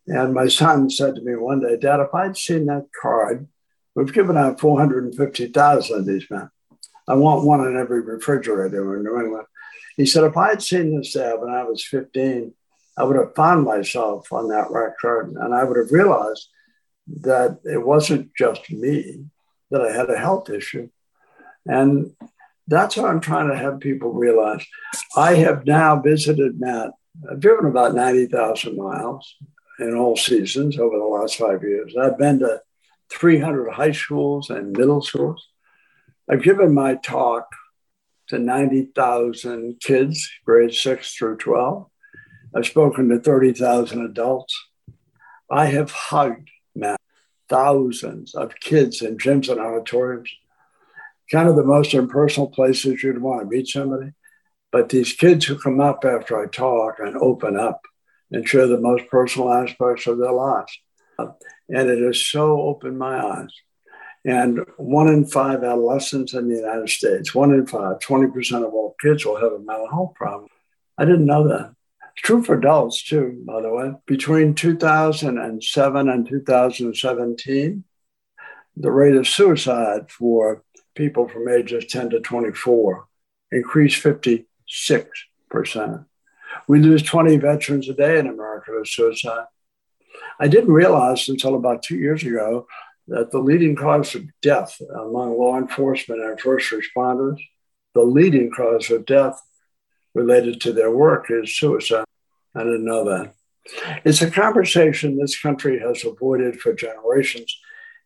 And 0.08 0.34
my 0.34 0.48
son 0.48 0.90
said 0.90 1.16
to 1.16 1.22
me 1.22 1.36
one 1.36 1.62
day, 1.62 1.78
Dad, 1.78 2.02
if 2.02 2.14
I'd 2.14 2.36
seen 2.36 2.66
that 2.66 2.88
card, 3.00 3.48
we've 3.96 4.12
given 4.14 4.38
out 4.38 4.60
450,000 4.60 6.00
of 6.00 6.06
these 6.06 6.30
men. 6.30 6.50
I 7.08 7.16
want 7.16 7.46
one 7.46 7.66
in 7.66 7.78
every 7.78 8.02
refrigerator 8.02 8.98
in 8.98 9.04
New 9.04 9.20
England. 9.20 9.46
He 9.96 10.06
said, 10.06 10.24
if 10.24 10.36
I 10.36 10.50
had 10.50 10.62
seen 10.62 10.98
this 10.98 11.14
dad 11.14 11.36
when 11.40 11.54
I 11.54 11.64
was 11.64 11.86
15, 11.86 12.54
I 12.98 13.04
would 13.04 13.18
have 13.18 13.36
found 13.36 13.66
myself 13.66 14.32
on 14.32 14.50
that 14.50 14.72
record 14.72 15.34
and 15.34 15.54
I 15.54 15.64
would 15.64 15.78
have 15.78 15.92
realized 15.92 16.50
that 17.22 17.60
it 17.64 17.84
wasn't 17.84 18.32
just 18.36 18.72
me, 18.72 19.26
that 19.74 19.82
I 19.82 19.92
had 19.92 20.10
a 20.10 20.18
health 20.18 20.50
issue. 20.50 20.90
And 21.66 22.16
that's 22.68 22.96
what 22.96 23.10
I'm 23.10 23.20
trying 23.20 23.50
to 23.50 23.58
have 23.58 23.80
people 23.80 24.14
realize. 24.14 24.66
I 25.18 25.36
have 25.36 25.66
now 25.66 26.00
visited 26.00 26.60
Matt. 26.60 26.92
I've 27.30 27.40
driven 27.40 27.66
about 27.66 27.96
90,000 27.96 28.78
miles 28.78 29.36
in 29.80 29.96
all 29.96 30.16
seasons 30.16 30.78
over 30.78 30.98
the 30.98 31.04
last 31.04 31.36
five 31.36 31.64
years. 31.64 31.96
I've 31.98 32.18
been 32.18 32.40
to 32.40 32.62
300 33.12 33.72
high 33.72 33.92
schools 33.92 34.50
and 34.50 34.78
middle 34.78 35.02
schools. 35.02 35.50
I've 36.30 36.44
given 36.44 36.74
my 36.74 36.96
talk 36.96 37.48
to 38.30 38.40
90,000 38.40 39.80
kids, 39.82 40.30
grades 40.46 40.80
6 40.80 41.16
through 41.16 41.38
12. 41.38 41.88
I've 42.56 42.66
spoken 42.66 43.10
to 43.10 43.20
30,000 43.20 44.06
adults. 44.06 44.56
I 45.52 45.66
have 45.66 45.92
hugged, 45.92 46.50
thousands 47.50 48.36
of 48.36 48.60
kids 48.60 49.02
in 49.02 49.18
gyms 49.18 49.50
and 49.50 49.60
auditoriums 49.60 50.30
kind 51.32 51.50
of 51.50 51.56
the 51.56 51.64
most 51.64 51.94
impersonal 51.94 52.48
places 52.48 53.02
you'd 53.02 53.22
want 53.22 53.42
to 53.42 53.48
meet 53.48 53.68
somebody. 53.68 54.12
But 54.72 54.90
these 54.90 55.14
kids 55.14 55.46
who 55.46 55.58
come 55.58 55.80
up 55.80 56.04
after 56.06 56.42
I 56.42 56.48
talk 56.48 57.00
and 57.00 57.18
open 57.18 57.58
up 57.58 57.82
and 58.32 58.48
share 58.48 58.68
the 58.68 58.80
most 58.80 59.08
personal 59.08 59.52
aspects 59.52 60.08
of 60.08 60.18
their 60.18 60.32
lives. 60.32 60.78
And 61.18 61.90
it 61.90 62.04
has 62.04 62.20
so 62.20 62.62
opened 62.62 62.98
my 62.98 63.24
eyes. 63.24 63.52
And 64.26 64.62
one 64.78 65.10
in 65.10 65.26
five 65.26 65.64
adolescents 65.64 66.34
in 66.34 66.50
the 66.50 66.56
United 66.56 66.90
States, 66.90 67.36
one 67.36 67.54
in 67.54 67.68
five, 67.68 68.00
20% 68.00 68.66
of 68.66 68.74
all 68.74 68.96
kids 69.02 69.26
will 69.26 69.40
have 69.40 69.52
a 69.52 69.60
mental 69.60 69.90
health 69.90 70.14
problem. 70.16 70.50
I 70.98 71.06
didn't 71.06 71.26
know 71.26 71.48
that. 71.48 71.74
True 72.16 72.44
for 72.44 72.58
adults 72.58 73.04
too, 73.04 73.42
by 73.46 73.62
the 73.62 73.72
way. 73.72 73.94
Between 74.06 74.54
2007 74.54 76.10
and 76.10 76.28
2017, 76.28 77.84
the 78.78 78.92
rate 78.92 79.16
of 79.16 79.28
suicide 79.28 80.10
for 80.10 80.64
people 80.96 81.28
from 81.28 81.50
ages 81.50 81.86
10 81.88 82.12
to 82.12 82.20
24 82.20 83.08
increased 83.52 84.04
56%. 84.04 84.46
We 86.68 86.80
lose 86.80 87.04
20 87.04 87.38
veterans 87.38 87.90
a 87.90 87.94
day 87.94 88.20
in 88.20 88.28
America 88.28 88.72
to 88.72 88.86
suicide. 88.86 89.46
I 90.40 90.48
didn't 90.48 90.72
realize 90.72 91.30
until 91.30 91.56
about 91.56 91.84
two 91.84 91.98
years 91.98 92.24
ago 92.24 92.68
that 93.08 93.32
the 93.32 93.40
leading 93.40 93.76
cause 93.76 94.16
of 94.16 94.24
death 94.42 94.80
among 94.96 95.38
law 95.38 95.58
enforcement 95.58 96.22
and 96.22 96.40
first 96.40 96.72
responders, 96.72 97.40
the 97.94 98.04
leading 98.04 98.52
cause 98.52 98.90
of 98.92 99.06
death 99.06 99.42
related 100.14 100.62
to 100.62 100.74
their 100.74 100.92
work 100.92 101.28
is 101.30 101.58
suicide. 101.58 102.06
I 102.56 102.60
didn't 102.60 102.86
know 102.86 103.06
that. 103.06 103.34
It's 104.06 104.22
a 104.22 104.30
conversation 104.30 105.18
this 105.18 105.40
country 105.40 105.80
has 105.80 106.04
avoided 106.06 106.60
for 106.60 106.74
generations, 106.74 107.58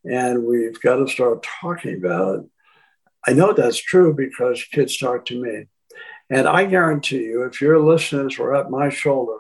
and 0.06 0.46
we've 0.46 0.80
got 0.82 0.98
to 0.98 1.08
start 1.08 1.46
talking 1.62 1.98
about 1.98 2.40
it 2.40 2.46
I 3.28 3.34
know 3.34 3.52
that's 3.52 3.78
true 3.78 4.14
because 4.14 4.64
kids 4.72 4.98
talk 4.98 5.26
to 5.26 5.42
me. 5.42 5.66
And 6.30 6.48
I 6.48 6.66
guarantee 6.66 7.24
you, 7.24 7.44
if 7.44 7.62
your 7.62 7.80
listeners 7.80 8.38
were 8.38 8.56
at 8.56 8.72
my 8.72 8.90
shoulder 8.90 9.38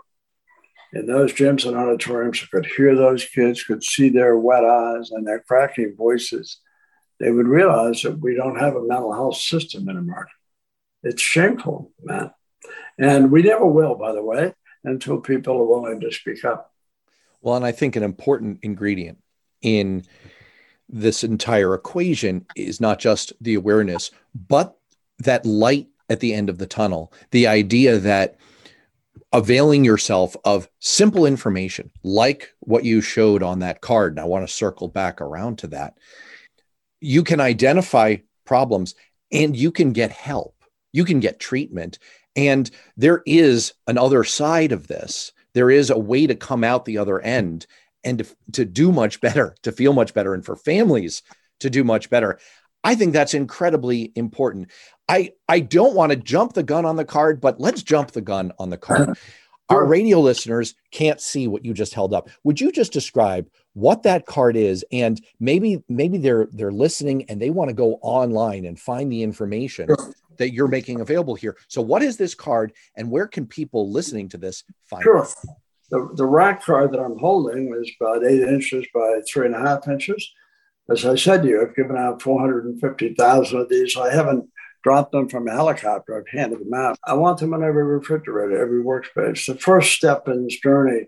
in 0.93 1.05
those 1.05 1.33
gyms 1.33 1.65
and 1.65 1.75
auditoriums, 1.75 2.45
could 2.51 2.65
hear 2.65 2.95
those 2.95 3.25
kids, 3.25 3.63
could 3.63 3.83
see 3.83 4.09
their 4.09 4.37
wet 4.37 4.65
eyes 4.65 5.11
and 5.11 5.25
their 5.25 5.39
cracking 5.39 5.95
voices, 5.97 6.59
they 7.19 7.31
would 7.31 7.47
realize 7.47 8.01
that 8.01 8.19
we 8.19 8.35
don't 8.35 8.59
have 8.59 8.75
a 8.75 8.83
mental 8.83 9.13
health 9.13 9.37
system 9.37 9.87
in 9.87 9.97
America. 9.97 10.31
It's 11.03 11.21
shameful, 11.21 11.91
man. 12.03 12.31
And 12.97 13.31
we 13.31 13.43
never 13.43 13.65
will, 13.65 13.95
by 13.95 14.11
the 14.11 14.23
way, 14.23 14.53
until 14.83 15.19
people 15.19 15.57
are 15.57 15.65
willing 15.65 15.99
to 16.01 16.11
speak 16.11 16.43
up. 16.45 16.73
Well, 17.41 17.55
and 17.55 17.65
I 17.65 17.71
think 17.71 17.95
an 17.95 18.03
important 18.03 18.59
ingredient 18.63 19.19
in 19.61 20.03
this 20.89 21.23
entire 21.23 21.73
equation 21.73 22.45
is 22.55 22.79
not 22.81 22.99
just 22.99 23.33
the 23.41 23.55
awareness, 23.55 24.11
but 24.33 24.77
that 25.19 25.45
light 25.45 25.87
at 26.09 26.19
the 26.19 26.33
end 26.33 26.49
of 26.49 26.57
the 26.57 26.67
tunnel. 26.67 27.13
The 27.31 27.47
idea 27.47 27.97
that 27.99 28.37
availing 29.33 29.83
yourself 29.83 30.35
of 30.45 30.69
simple 30.79 31.25
information, 31.25 31.91
like 32.03 32.53
what 32.59 32.85
you 32.85 33.01
showed 33.01 33.43
on 33.43 33.59
that 33.59 33.81
card, 33.81 34.13
and 34.13 34.19
I 34.19 34.25
want 34.25 34.47
to 34.47 34.53
circle 34.53 34.87
back 34.87 35.21
around 35.21 35.59
to 35.59 35.67
that, 35.67 35.97
you 37.01 37.23
can 37.23 37.39
identify 37.39 38.17
problems 38.45 38.95
and 39.31 39.55
you 39.55 39.71
can 39.71 39.91
get 39.91 40.11
help, 40.11 40.55
you 40.93 41.03
can 41.03 41.19
get 41.19 41.39
treatment. 41.39 41.99
And 42.37 42.69
there 42.95 43.23
is 43.25 43.73
another 43.87 44.23
side 44.23 44.71
of 44.71 44.87
this. 44.87 45.33
There 45.53 45.71
is 45.71 45.89
a 45.89 45.97
way 45.97 46.27
to 46.27 46.35
come 46.35 46.63
out 46.63 46.85
the 46.85 46.99
other 46.99 47.19
end 47.19 47.65
and 48.03 48.19
to, 48.19 48.25
to 48.53 48.63
do 48.63 48.91
much 48.91 49.19
better, 49.19 49.55
to 49.63 49.71
feel 49.71 49.91
much 49.91 50.13
better, 50.13 50.35
and 50.35 50.45
for 50.45 50.55
families 50.55 51.23
to 51.59 51.69
do 51.69 51.83
much 51.83 52.09
better. 52.11 52.39
I 52.83 52.93
think 52.93 53.11
that's 53.11 53.33
incredibly 53.33 54.11
important. 54.15 54.69
I 55.09 55.31
I 55.49 55.61
don't 55.61 55.95
want 55.95 56.11
to 56.11 56.15
jump 56.15 56.53
the 56.53 56.63
gun 56.63 56.85
on 56.85 56.95
the 56.95 57.05
card, 57.05 57.41
but 57.41 57.59
let's 57.59 57.81
jump 57.81 58.11
the 58.11 58.21
gun 58.21 58.53
on 58.59 58.69
the 58.69 58.77
card. 58.77 59.17
Our 59.69 59.85
radio 59.85 60.21
listeners 60.21 60.75
can't 60.91 61.19
see 61.19 61.47
what 61.47 61.65
you 61.65 61.73
just 61.73 61.93
held 61.93 62.13
up. 62.13 62.29
Would 62.45 62.61
you 62.61 62.71
just 62.71 62.93
describe 62.93 63.49
what 63.73 64.03
that 64.03 64.25
card 64.25 64.55
is 64.55 64.85
and 64.93 65.21
maybe 65.41 65.83
maybe 65.89 66.17
they're 66.17 66.47
they're 66.53 66.71
listening 66.71 67.29
and 67.29 67.41
they 67.41 67.49
want 67.49 67.69
to 67.69 67.73
go 67.73 67.95
online 68.01 68.63
and 68.63 68.79
find 68.79 69.11
the 69.11 69.23
information 69.23 69.87
sure. 69.87 70.13
That 70.37 70.53
you're 70.53 70.67
making 70.67 71.01
available 71.01 71.35
here. 71.35 71.57
So 71.67 71.81
what 71.81 72.01
is 72.01 72.17
this 72.17 72.35
card 72.35 72.73
and 72.95 73.11
where 73.11 73.27
can 73.27 73.45
people 73.45 73.91
listening 73.91 74.29
to 74.29 74.37
this 74.37 74.63
find 74.89 75.03
sure. 75.03 75.23
it? 75.23 75.35
The, 75.89 76.09
the 76.15 76.25
rack 76.25 76.63
card 76.63 76.91
that 76.91 76.99
I'm 76.99 77.17
holding 77.17 77.73
is 77.73 77.91
about 77.99 78.25
eight 78.25 78.41
inches 78.41 78.85
by 78.93 79.21
three 79.27 79.45
and 79.45 79.55
a 79.55 79.59
half 79.59 79.87
inches. 79.87 80.29
As 80.89 81.05
I 81.05 81.15
said 81.15 81.43
to 81.43 81.47
you, 81.47 81.61
I've 81.61 81.75
given 81.75 81.97
out 81.97 82.21
450,000 82.21 83.59
of 83.59 83.69
these. 83.69 83.97
I 83.97 84.13
haven't 84.13 84.49
dropped 84.83 85.11
them 85.11 85.27
from 85.27 85.47
a 85.47 85.51
helicopter. 85.51 86.17
I've 86.17 86.39
handed 86.39 86.59
them 86.59 86.73
out. 86.73 86.97
I 87.05 87.13
want 87.13 87.39
them 87.39 87.53
in 87.53 87.63
every 87.63 87.83
refrigerator, 87.83 88.61
every 88.61 88.83
workspace. 88.83 89.45
The 89.45 89.57
first 89.57 89.93
step 89.93 90.27
in 90.27 90.43
this 90.43 90.59
journey 90.59 91.07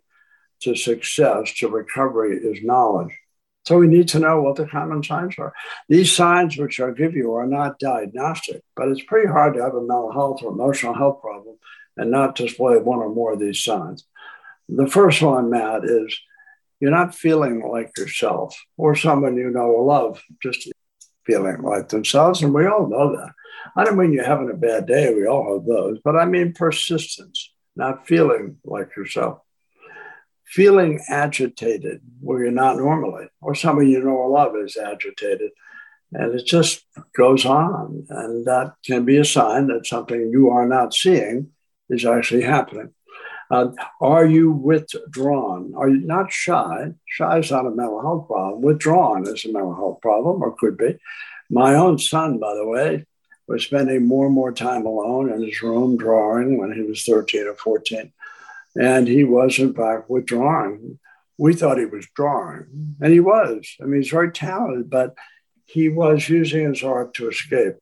to 0.62 0.76
success, 0.76 1.54
to 1.56 1.70
recovery, 1.70 2.38
is 2.38 2.64
knowledge. 2.64 3.18
So 3.66 3.78
we 3.78 3.88
need 3.88 4.08
to 4.10 4.20
know 4.20 4.42
what 4.42 4.56
the 4.56 4.66
common 4.66 5.04
signs 5.04 5.36
are. 5.38 5.54
These 5.88 6.16
signs, 6.16 6.58
which 6.58 6.80
I'll 6.80 6.94
give 6.94 7.16
you, 7.16 7.34
are 7.34 7.46
not 7.46 7.80
diagnostic, 7.80 8.64
but 8.76 8.88
it's 8.88 9.04
pretty 9.04 9.28
hard 9.28 9.54
to 9.56 9.62
have 9.62 9.76
a 9.76 9.82
mental 9.82 10.12
health 10.12 10.42
or 10.44 10.52
emotional 10.52 10.96
health 10.96 11.22
problem 11.22 11.58
and 11.98 12.10
not 12.10 12.36
display 12.36 12.78
one 12.78 13.00
or 13.00 13.10
more 13.10 13.34
of 13.34 13.40
these 13.40 13.64
signs. 13.64 14.06
The 14.70 14.88
first 14.88 15.22
one, 15.22 15.50
Matt, 15.50 15.84
is 15.84 16.18
you're 16.80 16.92
not 16.92 17.14
feeling 17.14 17.62
like 17.68 17.92
yourself 17.98 18.58
or 18.78 18.96
someone 18.96 19.36
you 19.36 19.50
know 19.50 19.68
or 19.68 19.84
love, 19.84 20.22
just 20.42 20.72
feeling 21.26 21.62
like 21.62 21.90
themselves. 21.90 22.42
And 22.42 22.54
we 22.54 22.66
all 22.66 22.88
know 22.88 23.16
that. 23.16 23.34
I 23.76 23.84
don't 23.84 23.98
mean 23.98 24.14
you're 24.14 24.24
having 24.24 24.50
a 24.50 24.56
bad 24.56 24.88
day, 24.88 25.14
we 25.14 25.28
all 25.28 25.58
have 25.58 25.66
those, 25.66 26.00
but 26.04 26.16
I 26.16 26.26
mean 26.26 26.54
persistence, 26.54 27.52
not 27.76 28.08
feeling 28.08 28.58
like 28.64 28.96
yourself. 28.96 29.42
Feeling 30.50 31.00
agitated 31.10 32.02
where 32.22 32.44
you're 32.44 32.52
not 32.52 32.78
normally, 32.78 33.28
or 33.42 33.54
someone 33.54 33.88
you 33.88 34.04
know 34.04 34.10
or 34.10 34.30
love 34.30 34.56
is 34.56 34.78
agitated. 34.78 35.52
And 36.12 36.34
it 36.34 36.46
just 36.46 36.86
goes 37.16 37.46
on. 37.46 38.08
And 38.10 38.46
that 38.46 38.74
can 38.84 39.06
be 39.06 39.18
a 39.18 39.26
sign 39.26 39.68
that 39.68 39.86
something 39.86 40.32
you 40.32 40.50
are 40.50 40.68
not 40.68 40.94
seeing 40.94 41.52
is 41.90 42.04
actually 42.04 42.42
happening. 42.42 42.94
Uh, 43.52 43.72
are 44.00 44.26
you 44.26 44.52
withdrawn? 44.52 45.74
Are 45.76 45.90
you 45.90 46.02
not 46.02 46.32
shy? 46.32 46.94
Shy 47.08 47.40
is 47.40 47.52
not 47.52 47.66
a 47.66 47.72
mental 47.72 48.02
health 48.02 48.28
problem. 48.28 48.62
Withdrawn 48.62 49.28
is 49.28 49.46
a 49.46 49.52
mental 49.52 49.76
health 49.76 50.02
problem, 50.02 50.42
or 50.42 50.56
could 50.56 50.78
be. 50.78 51.00
My 51.50 51.74
own 51.74 51.98
son, 51.98 52.38
by 52.38 52.54
the 52.54 52.68
way, 52.68 53.06
was 53.48 53.64
spending 53.64 54.08
more 54.08 54.28
and 54.28 54.36
more 54.36 54.52
time 54.52 54.86
alone 54.86 55.32
in 55.32 55.44
his 55.44 55.62
room 55.64 55.98
drawing 55.98 56.60
when 56.60 56.72
he 56.72 56.82
was 56.82 57.04
13 57.04 57.48
or 57.48 57.56
14. 57.56 58.14
And 58.76 59.08
he 59.08 59.24
was, 59.24 59.60
in 59.60 59.74
fact, 59.74 60.10
withdrawing. 60.10 61.00
We 61.38 61.54
thought 61.54 61.80
he 61.80 61.86
was 61.86 62.08
drawing, 62.16 62.96
and 63.00 63.14
he 63.14 63.20
was. 63.20 63.76
I 63.82 63.86
mean, 63.86 64.02
he's 64.02 64.12
very 64.12 64.32
talented, 64.32 64.90
but 64.90 65.16
he 65.66 65.88
was 65.88 66.28
using 66.28 66.68
his 66.68 66.84
art 66.84 67.14
to 67.16 67.30
escape. 67.30 67.76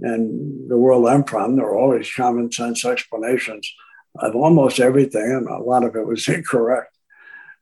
And 0.00 0.68
the 0.68 0.76
world 0.76 1.08
I'm 1.08 1.24
from, 1.24 1.56
there 1.56 1.66
are 1.66 1.76
always 1.76 2.12
common 2.12 2.52
sense 2.52 2.84
explanations 2.84 3.72
of 4.16 4.36
almost 4.36 4.78
everything, 4.78 5.22
and 5.22 5.48
a 5.48 5.58
lot 5.58 5.84
of 5.84 5.96
it 5.96 6.06
was 6.06 6.28
incorrect. 6.28 6.96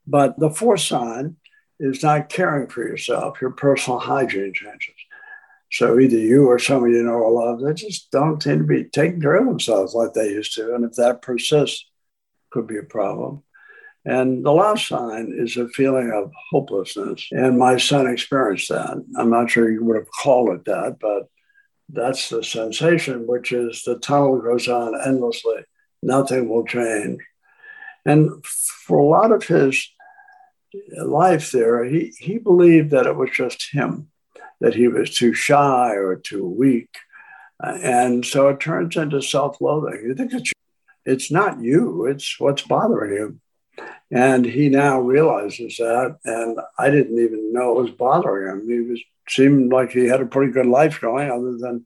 But 0.06 0.38
the 0.38 0.50
fourth 0.50 0.80
sign 0.80 1.36
is 1.78 2.02
not 2.02 2.28
caring 2.28 2.68
for 2.68 2.82
yourself. 2.82 3.40
Your 3.40 3.50
personal 3.50 3.98
hygiene 3.98 4.52
changes. 4.54 4.94
So 5.70 5.98
either 5.98 6.16
you 6.16 6.46
or 6.46 6.58
somebody 6.58 6.94
you 6.94 7.02
know 7.02 7.12
or 7.12 7.30
love, 7.30 7.60
they 7.60 7.74
just 7.74 8.10
don't 8.10 8.40
tend 8.40 8.60
to 8.60 8.66
be 8.66 8.84
taking 8.84 9.20
care 9.20 9.36
of 9.36 9.46
themselves 9.46 9.94
like 9.94 10.12
they 10.12 10.28
used 10.28 10.54
to. 10.54 10.74
And 10.74 10.84
if 10.84 10.92
that 10.92 11.22
persists, 11.22 11.86
could 12.50 12.66
be 12.66 12.78
a 12.78 12.82
problem. 12.82 13.42
And 14.04 14.44
the 14.44 14.52
last 14.52 14.86
sign 14.86 15.34
is 15.36 15.56
a 15.56 15.68
feeling 15.68 16.12
of 16.12 16.32
hopelessness. 16.50 17.28
And 17.32 17.58
my 17.58 17.76
son 17.76 18.06
experienced 18.06 18.68
that. 18.68 19.04
I'm 19.16 19.30
not 19.30 19.50
sure 19.50 19.70
you 19.70 19.84
would 19.84 19.96
have 19.96 20.10
called 20.22 20.50
it 20.50 20.64
that, 20.66 20.98
but 21.00 21.28
that's 21.88 22.28
the 22.28 22.44
sensation, 22.44 23.26
which 23.26 23.52
is 23.52 23.82
the 23.82 23.98
tunnel 23.98 24.40
goes 24.40 24.68
on 24.68 24.94
endlessly 25.04 25.64
nothing 26.06 26.48
will 26.48 26.64
change. 26.64 27.20
And 28.04 28.44
for 28.46 28.98
a 28.98 29.04
lot 29.04 29.32
of 29.32 29.44
his 29.44 29.88
life 30.96 31.50
there, 31.50 31.84
he, 31.84 32.14
he 32.18 32.38
believed 32.38 32.90
that 32.92 33.06
it 33.06 33.16
was 33.16 33.30
just 33.30 33.72
him, 33.72 34.08
that 34.60 34.74
he 34.74 34.88
was 34.88 35.16
too 35.16 35.34
shy 35.34 35.90
or 35.94 36.16
too 36.16 36.46
weak. 36.46 36.90
and 37.60 38.24
so 38.24 38.48
it 38.48 38.60
turns 38.60 38.96
into 38.96 39.20
self 39.20 39.60
loathing. 39.60 40.02
You 40.04 40.14
think 40.14 40.32
it's, 40.32 40.52
it's 41.06 41.30
not 41.30 41.60
you, 41.60 42.06
it's 42.06 42.38
what's 42.38 42.62
bothering 42.62 43.12
you. 43.12 43.40
And 44.10 44.44
he 44.44 44.68
now 44.68 45.00
realizes 45.00 45.76
that. 45.78 46.18
And 46.24 46.58
I 46.78 46.90
didn't 46.90 47.18
even 47.18 47.52
know 47.52 47.78
it 47.78 47.82
was 47.82 47.90
bothering 47.92 48.50
him. 48.50 48.68
He 48.68 48.80
was 48.80 49.00
seemed 49.28 49.72
like 49.72 49.90
he 49.90 50.06
had 50.06 50.20
a 50.20 50.26
pretty 50.26 50.52
good 50.52 50.66
life 50.66 51.00
going, 51.00 51.28
other 51.30 51.56
than 51.58 51.84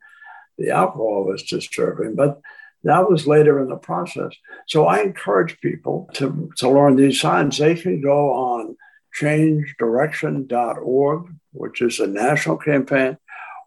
the 0.59 0.71
alcohol 0.71 1.25
was 1.25 1.45
disturbing. 1.45 2.15
But 2.15 2.41
that 2.85 3.11
was 3.11 3.27
later 3.27 3.61
in 3.63 3.69
the 3.69 3.77
process. 3.77 4.33
So 4.67 4.87
I 4.87 5.01
encourage 5.01 5.61
people 5.61 6.09
to, 6.15 6.51
to 6.57 6.69
learn 6.69 6.97
these 6.97 7.21
signs. 7.21 7.59
They 7.59 7.75
can 7.75 8.01
go 8.01 8.33
on 8.33 8.77
changedirection.org, 9.19 11.35
which 11.53 11.83
is 11.83 12.01
a 12.01 12.07
national 12.07 12.57
campaign, 12.59 13.19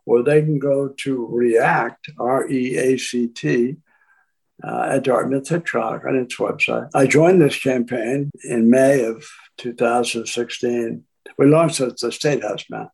or 0.05 0.23
they 0.23 0.41
can 0.41 0.59
go 0.59 0.89
to 0.89 1.27
REACT, 1.31 2.11
R 2.19 2.49
E 2.49 2.77
A 2.77 2.97
C 2.97 3.27
T, 3.27 3.77
uh, 4.63 4.88
at 4.91 5.04
Dartmouth 5.04 5.47
Hitchcock 5.47 6.06
on 6.06 6.15
its 6.15 6.38
website. 6.38 6.89
I 6.93 7.06
joined 7.06 7.41
this 7.41 7.60
campaign 7.60 8.32
in 8.43 8.69
May 8.69 9.04
of 9.04 9.26
2016. 9.58 11.04
We 11.38 11.45
launched 11.47 11.82
at 11.82 11.97
the 11.97 12.12
State 12.12 12.43
House, 12.43 12.65
man. 12.69 12.89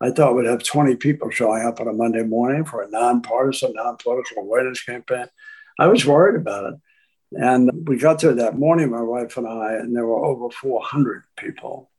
I 0.00 0.10
thought 0.10 0.34
we'd 0.34 0.46
have 0.46 0.64
20 0.64 0.96
people 0.96 1.30
showing 1.30 1.64
up 1.64 1.80
on 1.80 1.86
a 1.86 1.92
Monday 1.92 2.24
morning 2.24 2.64
for 2.64 2.82
a 2.82 2.90
nonpartisan, 2.90 3.72
non-political 3.74 4.42
awareness 4.42 4.82
campaign. 4.82 5.26
I 5.78 5.86
was 5.86 6.04
worried 6.04 6.40
about 6.40 6.72
it. 6.72 6.80
And 7.34 7.88
we 7.88 7.96
got 7.96 8.20
there 8.20 8.34
that 8.34 8.58
morning, 8.58 8.90
my 8.90 9.00
wife 9.00 9.36
and 9.36 9.46
I, 9.46 9.74
and 9.74 9.94
there 9.94 10.06
were 10.06 10.24
over 10.24 10.50
400 10.50 11.22
people 11.36 11.90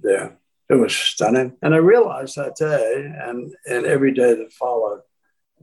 there. 0.00 0.38
It 0.70 0.74
was 0.74 0.96
stunning. 0.96 1.56
And 1.62 1.74
I 1.74 1.78
realized 1.78 2.36
that 2.36 2.56
day 2.56 3.12
and, 3.20 3.52
and 3.68 3.84
every 3.84 4.14
day 4.14 4.34
that 4.34 4.52
followed 4.52 5.02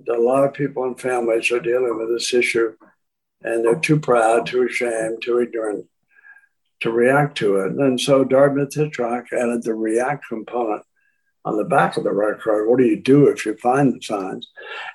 that 0.05 0.17
a 0.17 0.21
lot 0.21 0.43
of 0.43 0.53
people 0.53 0.83
and 0.83 0.99
families 0.99 1.51
are 1.51 1.59
dealing 1.59 1.97
with 1.97 2.09
this 2.09 2.33
issue 2.33 2.75
and 3.43 3.63
they're 3.63 3.75
too 3.75 3.99
proud, 3.99 4.45
too 4.45 4.63
ashamed, 4.63 5.21
too 5.21 5.39
ignorant 5.39 5.85
to 6.81 6.91
react 6.91 7.37
to 7.37 7.57
it. 7.57 7.73
And 7.73 7.99
so 7.99 8.23
Dartmouth 8.23 8.73
Hitchcock 8.73 9.25
added 9.31 9.63
the 9.63 9.73
react 9.73 10.27
component 10.27 10.83
on 11.45 11.57
the 11.57 11.63
back 11.63 11.97
of 11.97 12.03
the 12.03 12.11
record. 12.11 12.67
What 12.67 12.77
do 12.77 12.85
you 12.85 12.99
do 12.99 13.27
if 13.27 13.45
you 13.45 13.55
find 13.57 13.93
the 13.93 14.01
signs? 14.01 14.49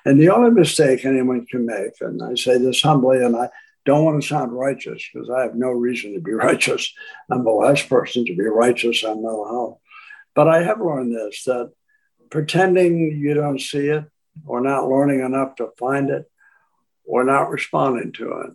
And 0.05 0.19
the 0.19 0.29
only 0.29 0.51
mistake 0.51 1.03
anyone 1.03 1.45
can 1.45 1.65
make, 1.65 1.93
and 2.01 2.21
I 2.21 2.35
say 2.35 2.57
this 2.57 2.81
humbly, 2.81 3.23
and 3.23 3.35
I 3.35 3.49
don't 3.85 4.05
want 4.05 4.21
to 4.21 4.27
sound 4.27 4.53
righteous 4.53 5.03
because 5.11 5.29
I 5.29 5.41
have 5.41 5.55
no 5.55 5.69
reason 5.69 6.13
to 6.13 6.21
be 6.21 6.31
righteous. 6.33 6.93
I'm 7.29 7.43
the 7.43 7.51
last 7.51 7.89
person 7.89 8.25
to 8.25 8.35
be 8.35 8.43
righteous 8.43 9.03
on 9.03 9.23
mental 9.23 9.47
health. 9.47 9.79
But 10.35 10.47
I 10.47 10.63
have 10.63 10.79
learned 10.79 11.15
this 11.15 11.43
that 11.45 11.71
pretending 12.29 13.17
you 13.19 13.33
don't 13.33 13.59
see 13.59 13.87
it 13.87 14.05
or 14.45 14.61
not 14.61 14.89
learning 14.89 15.19
enough 15.19 15.55
to 15.55 15.69
find 15.77 16.09
it 16.09 16.25
or 17.05 17.23
not 17.23 17.49
responding 17.49 18.11
to 18.13 18.31
it. 18.41 18.51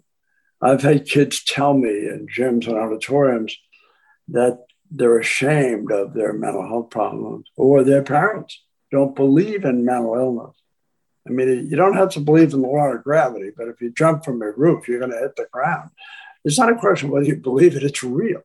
I've 0.60 0.82
had 0.82 1.06
kids 1.06 1.44
tell 1.44 1.74
me 1.74 1.90
in 1.90 2.26
gyms 2.26 2.66
and 2.66 2.76
auditoriums 2.76 3.56
that 4.28 4.64
they're 4.90 5.18
ashamed 5.18 5.92
of 5.92 6.14
their 6.14 6.32
mental 6.32 6.66
health 6.66 6.90
problems 6.90 7.48
or 7.56 7.84
their 7.84 8.02
parents 8.02 8.62
don't 8.90 9.14
believe 9.14 9.64
in 9.64 9.84
mental 9.84 10.14
illness. 10.14 10.56
I 11.26 11.30
mean, 11.30 11.68
you 11.70 11.76
don't 11.76 11.96
have 11.96 12.10
to 12.12 12.20
believe 12.20 12.54
in 12.54 12.62
the 12.62 12.68
law 12.68 12.90
of 12.92 13.04
gravity, 13.04 13.50
but 13.54 13.68
if 13.68 13.80
you 13.82 13.92
jump 13.92 14.24
from 14.24 14.40
a 14.40 14.50
roof, 14.50 14.88
you're 14.88 14.98
going 14.98 15.12
to 15.12 15.18
hit 15.18 15.36
the 15.36 15.46
ground. 15.52 15.90
It's 16.44 16.58
not 16.58 16.72
a 16.72 16.76
question 16.76 17.10
whether 17.10 17.26
you 17.26 17.36
believe 17.36 17.76
it, 17.76 17.82
it's 17.82 18.02
real. 18.02 18.42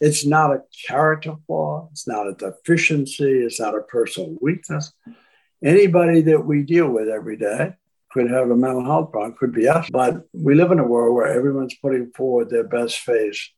It's 0.00 0.26
not 0.26 0.50
a 0.50 0.62
character 0.88 1.36
flaw, 1.46 1.88
it's 1.92 2.08
not 2.08 2.26
a 2.26 2.34
deficiency, 2.34 3.42
it's 3.42 3.60
not 3.60 3.76
a 3.76 3.82
personal 3.82 4.36
weakness. 4.40 4.92
Anybody 5.62 6.22
that 6.22 6.44
we 6.44 6.62
deal 6.62 6.88
with 6.88 7.08
every 7.08 7.36
day 7.36 7.74
could 8.14 8.30
have 8.30 8.50
a 8.50 8.56
mental 8.56 8.84
health 8.84 9.12
problem, 9.12 9.36
could 9.38 9.52
be 9.52 9.68
us. 9.68 9.90
But 9.90 10.26
we 10.32 10.54
live 10.54 10.70
in 10.70 10.78
a 10.78 10.86
world 10.86 11.14
where 11.14 11.26
everyone's 11.26 11.74
putting 11.74 12.12
forward 12.12 12.48
their 12.48 12.64
best 12.64 13.00
face 13.00 13.50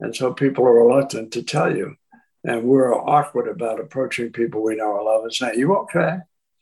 and 0.00 0.14
so 0.14 0.32
people 0.32 0.66
are 0.66 0.84
reluctant 0.84 1.32
to 1.32 1.42
tell 1.42 1.74
you. 1.74 1.96
And 2.44 2.64
we're 2.64 2.94
awkward 2.94 3.48
about 3.48 3.80
approaching 3.80 4.30
people 4.30 4.62
we 4.62 4.76
know 4.76 4.92
or 4.92 5.04
love 5.04 5.24
and 5.24 5.32
saying, 5.32 5.58
You 5.58 5.74
okay? 5.76 6.18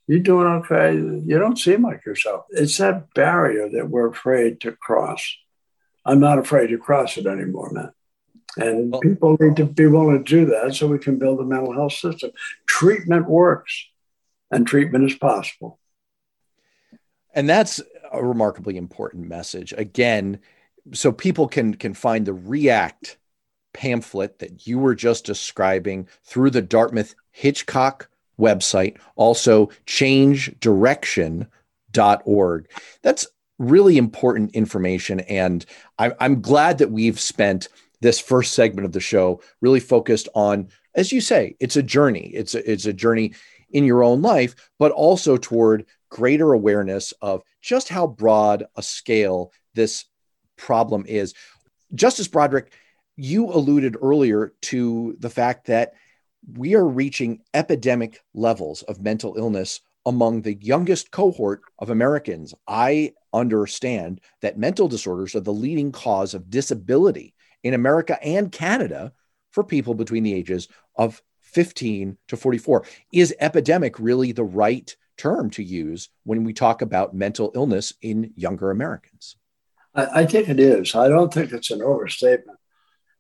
You 0.07 0.21
doing 0.21 0.47
okay? 0.47 0.95
You 0.95 1.39
don't 1.39 1.59
seem 1.59 1.83
like 1.83 2.05
yourself. 2.07 2.45
It's 2.51 2.79
that 2.79 3.13
barrier 3.15 3.69
that 3.71 3.89
we're 3.89 4.09
afraid 4.09 4.61
to 4.63 4.73
cross. 4.73 5.37
I'm 6.05 6.21
not 6.21 6.39
afraid 6.39 6.69
to 6.69 6.79
cross 6.79 7.17
it 7.17 7.27
anymore, 7.27 7.71
man. 7.73 7.93
And 8.57 8.93
well, 8.93 9.01
people 9.01 9.37
need 9.41 9.57
to 9.57 9.65
be 9.65 9.87
willing 9.87 10.23
to 10.23 10.31
do 10.31 10.47
that 10.47 10.75
so 10.75 10.87
we 10.87 10.99
can 10.99 11.19
build 11.19 11.41
a 11.41 11.45
mental 11.45 11.75
health 11.75 11.95
system. 11.95 12.31
Treatment 12.67 13.29
works, 13.29 13.89
and 14.51 14.67
treatment 14.67 15.11
is 15.11 15.17
possible. 15.17 15.81
And 17.35 17.49
that's 17.49 17.81
a 18.13 18.25
remarkably 18.25 18.77
important 18.77 19.29
message. 19.29 19.73
Again, 19.77 20.39
so 20.93 21.13
people 21.13 21.49
can 21.49 21.75
can 21.75 21.95
find 21.95 22.27
the 22.27 22.33
React 22.33 23.19
pamphlet 23.73 24.39
that 24.39 24.67
you 24.67 24.79
were 24.79 24.95
just 24.95 25.27
describing 25.27 26.09
through 26.25 26.51
the 26.51 26.63
Dartmouth 26.63 27.15
Hitchcock 27.33 28.09
website, 28.39 28.99
also 29.17 29.67
changedirection.org. 29.87 32.71
That's 33.03 33.27
really 33.59 33.99
important 33.99 34.55
information. 34.55 35.21
And 35.21 35.67
I'm, 35.99 36.15
I'm 36.21 36.41
glad 36.41 36.79
that 36.79 36.91
we've 36.91 37.21
spent 37.21 37.69
this 38.01 38.19
first 38.21 38.55
segment 38.55 38.87
of 38.87 38.93
the 38.93 39.01
show 39.01 39.43
really 39.61 39.81
focused 39.81 40.29
on, 40.35 40.69
as 40.95 41.13
you 41.13 41.21
say, 41.21 41.57
it's 41.61 41.77
a 41.77 41.83
journey. 41.83 42.31
It's 42.35 42.55
a, 42.55 42.71
it's 42.71 42.87
a 42.87 42.93
journey 42.93 43.35
in 43.75 43.85
your 43.85 44.03
own 44.03 44.23
life, 44.23 44.55
but 44.79 44.93
also 44.93 45.37
toward 45.37 45.85
greater 46.09 46.53
awareness 46.53 47.13
of 47.21 47.43
just 47.61 47.91
how 47.91 48.07
broad 48.07 48.65
a 48.77 48.83
scale 48.83 49.53
this 49.75 50.07
problem 50.57 51.05
is. 51.07 51.35
Justice 51.95 52.29
Broderick, 52.29 52.73
you 53.17 53.53
alluded 53.53 53.97
earlier 54.01 54.55
to 54.63 55.17
the 55.19 55.29
fact 55.29 55.67
that 55.67 55.93
we 56.57 56.75
are 56.75 56.87
reaching 56.87 57.41
epidemic 57.53 58.21
levels 58.33 58.83
of 58.83 59.03
mental 59.03 59.35
illness 59.37 59.81
among 60.07 60.43
the 60.43 60.55
youngest 60.55 61.11
cohort 61.11 61.63
of 61.79 61.91
Americans. 61.91 62.55
I 62.69 63.15
understand 63.33 64.21
that 64.43 64.59
mental 64.59 64.87
disorders 64.87 65.35
are 65.35 65.41
the 65.41 65.53
leading 65.53 65.91
cause 65.91 66.35
of 66.35 66.51
disability 66.51 67.35
in 67.63 67.75
America 67.75 68.23
and 68.23 68.53
Canada 68.53 69.13
for 69.51 69.65
people 69.65 69.95
between 69.95 70.23
the 70.23 70.35
ages 70.35 70.69
of 70.97 71.23
15 71.55 72.19
to 72.29 72.37
44. 72.37 72.85
Is 73.13 73.35
epidemic 73.41 73.99
really 73.99 74.33
the 74.33 74.45
right 74.45 74.95
term 75.17 75.51
to 75.51 75.63
use 75.63 76.11
when 76.25 76.45
we 76.45 76.53
talk 76.53 76.83
about 76.83 77.15
mental 77.15 77.53
illness 77.55 77.93
in 78.03 78.33
younger 78.37 78.71
Americans? 78.71 79.37
I, 79.95 80.23
I 80.23 80.27
think 80.27 80.49
it 80.49 80.61
is. 80.61 80.95
I 80.95 81.09
don't 81.09 81.33
think 81.33 81.53
it's 81.53 81.71
an 81.71 81.83
overstatement. 81.83 82.59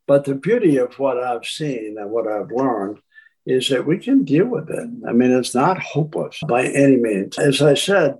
But 0.06 0.24
the 0.24 0.34
beauty 0.34 0.76
of 0.76 0.98
what 0.98 1.16
I've 1.18 1.46
seen 1.46 1.96
and 1.98 2.10
what 2.10 2.26
I've 2.26 2.50
learned 2.50 2.98
is 3.46 3.68
that 3.68 3.86
we 3.86 3.98
can 3.98 4.24
deal 4.24 4.46
with 4.46 4.68
it. 4.70 4.90
I 5.08 5.12
mean, 5.12 5.30
it's 5.30 5.54
not 5.54 5.80
hopeless 5.80 6.40
by 6.46 6.66
any 6.66 6.96
means. 6.96 7.38
As 7.38 7.62
I 7.62 7.74
said 7.74 8.16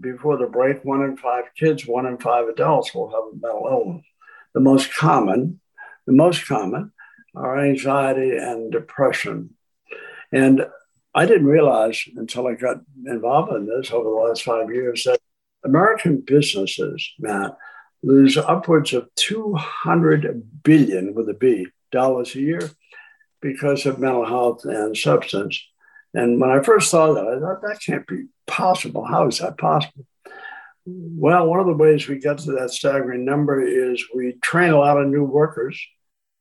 before 0.00 0.36
the 0.36 0.46
break, 0.46 0.84
one 0.84 1.02
in 1.02 1.16
five 1.16 1.44
kids, 1.58 1.86
one 1.86 2.06
in 2.06 2.18
five 2.18 2.48
adults 2.48 2.94
will 2.94 3.10
have 3.10 3.32
a 3.32 3.40
mental 3.40 3.68
illness. 3.70 4.06
The 4.54 4.60
most 4.60 4.94
common, 4.94 5.60
the 6.06 6.12
most 6.12 6.46
common 6.46 6.92
are 7.34 7.64
anxiety 7.64 8.36
and 8.36 8.70
depression. 8.70 9.50
And 10.32 10.66
I 11.14 11.26
didn't 11.26 11.46
realize 11.46 12.04
until 12.16 12.46
I 12.46 12.54
got 12.54 12.78
involved 13.06 13.52
in 13.52 13.66
this 13.66 13.90
over 13.90 14.08
the 14.08 14.16
last 14.16 14.42
five 14.42 14.72
years 14.72 15.04
that 15.04 15.20
American 15.64 16.20
businesses, 16.20 17.12
Matt, 17.18 17.56
lose 18.02 18.36
upwards 18.36 18.92
of 18.92 19.08
200 19.16 20.62
billion 20.62 21.14
with 21.14 21.28
a 21.28 21.34
B 21.34 21.68
dollars 21.90 22.34
a 22.34 22.40
year 22.40 22.70
because 23.40 23.86
of 23.86 23.98
mental 23.98 24.26
health 24.26 24.64
and 24.64 24.96
substance. 24.96 25.62
And 26.12 26.40
when 26.40 26.50
I 26.50 26.62
first 26.62 26.90
saw 26.90 27.12
that, 27.12 27.26
I 27.26 27.38
thought 27.40 27.62
that 27.62 27.80
can't 27.84 28.06
be 28.06 28.26
possible. 28.46 29.04
How 29.04 29.26
is 29.28 29.38
that 29.38 29.58
possible? 29.58 30.06
Well, 30.86 31.46
one 31.46 31.60
of 31.60 31.66
the 31.66 31.72
ways 31.72 32.08
we 32.08 32.18
get 32.18 32.38
to 32.38 32.52
that 32.52 32.70
staggering 32.70 33.24
number 33.24 33.62
is 33.62 34.04
we 34.14 34.32
train 34.42 34.70
a 34.70 34.78
lot 34.78 35.00
of 35.00 35.08
new 35.08 35.24
workers 35.24 35.80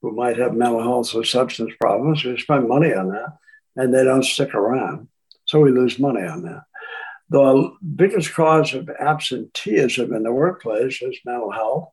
who 0.04 0.12
might 0.12 0.38
have 0.38 0.54
mental 0.54 0.84
health 0.84 1.16
or 1.16 1.24
substance 1.24 1.74
problems. 1.80 2.24
We 2.26 2.38
spend 2.38 2.68
money 2.68 2.94
on 2.94 3.08
that 3.08 3.38
and 3.78 3.94
they 3.94 4.04
don't 4.04 4.24
stick 4.24 4.54
around. 4.54 5.08
So 5.46 5.62
we 5.62 5.72
lose 5.72 5.98
money 5.98 6.22
on 6.22 6.44
that. 6.44 6.64
The 7.30 7.72
biggest 7.96 8.34
cause 8.34 8.74
of 8.74 8.90
absenteeism 8.90 10.14
in 10.14 10.24
the 10.24 10.34
workplace 10.34 11.02
is 11.02 11.18
mental 11.26 11.52
health, 11.52 11.90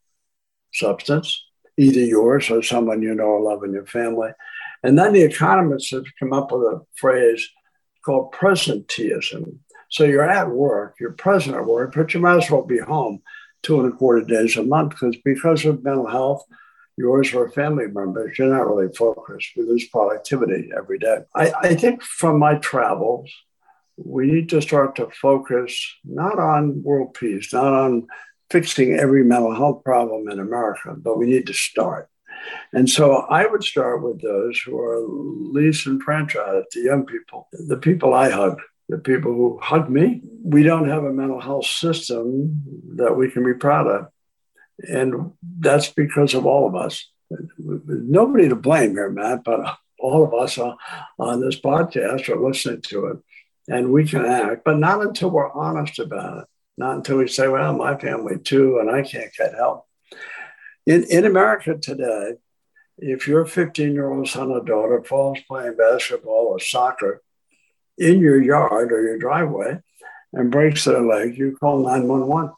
substance, 0.74 1.46
either 1.78 2.00
yours 2.00 2.50
or 2.50 2.62
someone 2.62 3.00
you 3.00 3.14
know 3.14 3.24
or 3.24 3.40
love 3.40 3.62
in 3.62 3.72
your 3.72 3.86
family. 3.86 4.30
And 4.82 4.98
then 4.98 5.12
the 5.12 5.22
economists 5.22 5.92
have 5.92 6.04
come 6.18 6.32
up 6.32 6.50
with 6.50 6.62
a 6.62 6.82
phrase 6.96 7.48
called 8.04 8.32
presenteeism. 8.32 9.58
So 9.88 10.02
you're 10.02 10.28
at 10.28 10.50
work, 10.50 10.96
you're 10.98 11.12
present 11.12 11.54
at 11.54 11.64
work, 11.64 11.94
but 11.94 12.12
you 12.12 12.18
might 12.18 12.42
as 12.42 12.50
well 12.50 12.66
be 12.66 12.78
home 12.78 13.22
two 13.62 13.80
and 13.80 13.92
a 13.92 13.96
quarter 13.96 14.26
days 14.26 14.56
a 14.56 14.64
month 14.64 14.90
because 14.90 15.16
because 15.24 15.64
of 15.64 15.84
mental 15.84 16.08
health, 16.08 16.44
yours 16.96 17.32
or 17.32 17.50
family 17.50 17.86
members, 17.86 18.38
you're 18.38 18.54
not 18.54 18.68
really 18.68 18.92
focused. 18.92 19.50
We 19.56 19.64
lose 19.64 19.88
productivity 19.88 20.70
every 20.76 20.98
day. 20.98 21.18
I, 21.34 21.52
I 21.60 21.74
think 21.74 22.02
from 22.02 22.38
my 22.38 22.56
travels, 22.56 23.30
we 23.96 24.26
need 24.26 24.48
to 24.50 24.62
start 24.62 24.96
to 24.96 25.10
focus 25.10 25.96
not 26.04 26.38
on 26.38 26.82
world 26.82 27.14
peace, 27.14 27.52
not 27.52 27.72
on 27.72 28.06
fixing 28.50 28.94
every 28.94 29.24
mental 29.24 29.54
health 29.54 29.84
problem 29.84 30.28
in 30.28 30.40
America, 30.40 30.94
but 30.96 31.18
we 31.18 31.26
need 31.26 31.46
to 31.46 31.54
start. 31.54 32.08
And 32.72 32.88
so 32.88 33.26
I 33.30 33.46
would 33.46 33.62
start 33.62 34.02
with 34.02 34.22
those 34.22 34.58
who 34.60 34.78
are 34.78 35.00
least 35.00 35.86
enfranchised, 35.86 36.68
the 36.72 36.80
young 36.80 37.04
people, 37.04 37.48
the 37.52 37.76
people 37.76 38.14
I 38.14 38.30
hug, 38.30 38.60
the 38.88 38.98
people 38.98 39.32
who 39.32 39.58
hug 39.62 39.88
me. 39.88 40.22
We 40.42 40.62
don't 40.62 40.88
have 40.88 41.04
a 41.04 41.12
mental 41.12 41.40
health 41.40 41.66
system 41.66 42.62
that 42.96 43.16
we 43.16 43.30
can 43.30 43.44
be 43.44 43.54
proud 43.54 43.86
of. 43.86 44.06
And 44.88 45.32
that's 45.42 45.88
because 45.88 46.34
of 46.34 46.46
all 46.46 46.66
of 46.66 46.74
us. 46.74 47.10
Nobody 47.58 48.48
to 48.48 48.56
blame 48.56 48.92
here, 48.92 49.10
Matt, 49.10 49.44
but 49.44 49.76
all 49.98 50.24
of 50.24 50.34
us 50.34 50.58
on 51.18 51.40
this 51.40 51.60
podcast 51.60 52.28
are 52.28 52.40
listening 52.40 52.82
to 52.82 53.06
it. 53.06 53.18
And 53.68 53.92
we 53.92 54.06
can 54.06 54.24
act, 54.24 54.64
but 54.64 54.78
not 54.78 55.02
until 55.02 55.30
we're 55.30 55.52
honest 55.52 55.98
about 55.98 56.38
it. 56.38 56.44
Not 56.76 56.96
until 56.96 57.18
we 57.18 57.28
say, 57.28 57.46
well, 57.46 57.76
my 57.76 57.96
family 57.96 58.38
too, 58.38 58.78
and 58.78 58.90
I 58.90 59.02
can't 59.02 59.32
get 59.36 59.54
help. 59.54 59.86
In, 60.86 61.04
in 61.04 61.26
America 61.26 61.76
today, 61.76 62.36
if 62.98 63.28
your 63.28 63.44
15 63.44 63.92
year 63.92 64.10
old 64.10 64.28
son 64.28 64.50
or 64.50 64.64
daughter 64.64 65.02
falls 65.04 65.38
playing 65.46 65.76
basketball 65.76 66.48
or 66.48 66.58
soccer 66.58 67.22
in 67.98 68.20
your 68.20 68.40
yard 68.42 68.92
or 68.92 69.02
your 69.02 69.18
driveway 69.18 69.78
and 70.32 70.50
breaks 70.50 70.84
their 70.84 71.02
leg, 71.02 71.36
you 71.36 71.56
call 71.60 71.82
911 71.82 72.52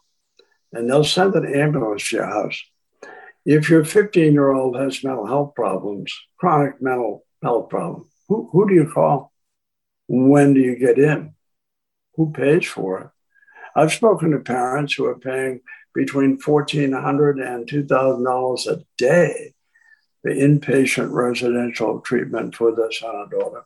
and 0.73 0.89
they'll 0.89 1.03
send 1.03 1.35
an 1.35 1.53
ambulance 1.53 2.09
to 2.09 2.17
your 2.17 2.25
house. 2.25 2.61
If 3.45 3.69
your 3.69 3.83
15 3.83 4.33
year 4.33 4.51
old 4.51 4.77
has 4.77 5.03
mental 5.03 5.27
health 5.27 5.53
problems, 5.55 6.13
chronic 6.37 6.81
mental 6.81 7.25
health 7.41 7.69
problem, 7.69 8.09
who, 8.27 8.49
who 8.51 8.67
do 8.67 8.73
you 8.73 8.89
call? 8.91 9.31
When 10.07 10.53
do 10.53 10.59
you 10.59 10.75
get 10.75 10.97
in? 10.97 11.35
Who 12.15 12.31
pays 12.31 12.65
for 12.65 13.01
it? 13.01 13.07
I've 13.75 13.93
spoken 13.93 14.31
to 14.31 14.39
parents 14.39 14.93
who 14.93 15.05
are 15.05 15.17
paying 15.17 15.61
between 15.93 16.39
$1,400 16.39 17.55
and 17.55 17.67
$2,000 17.67 18.67
a 18.67 18.85
day 18.97 19.53
for 20.21 20.31
inpatient 20.31 21.11
residential 21.11 21.99
treatment 21.99 22.55
for 22.55 22.75
their 22.75 22.91
son 22.91 23.15
or 23.15 23.27
daughter. 23.27 23.65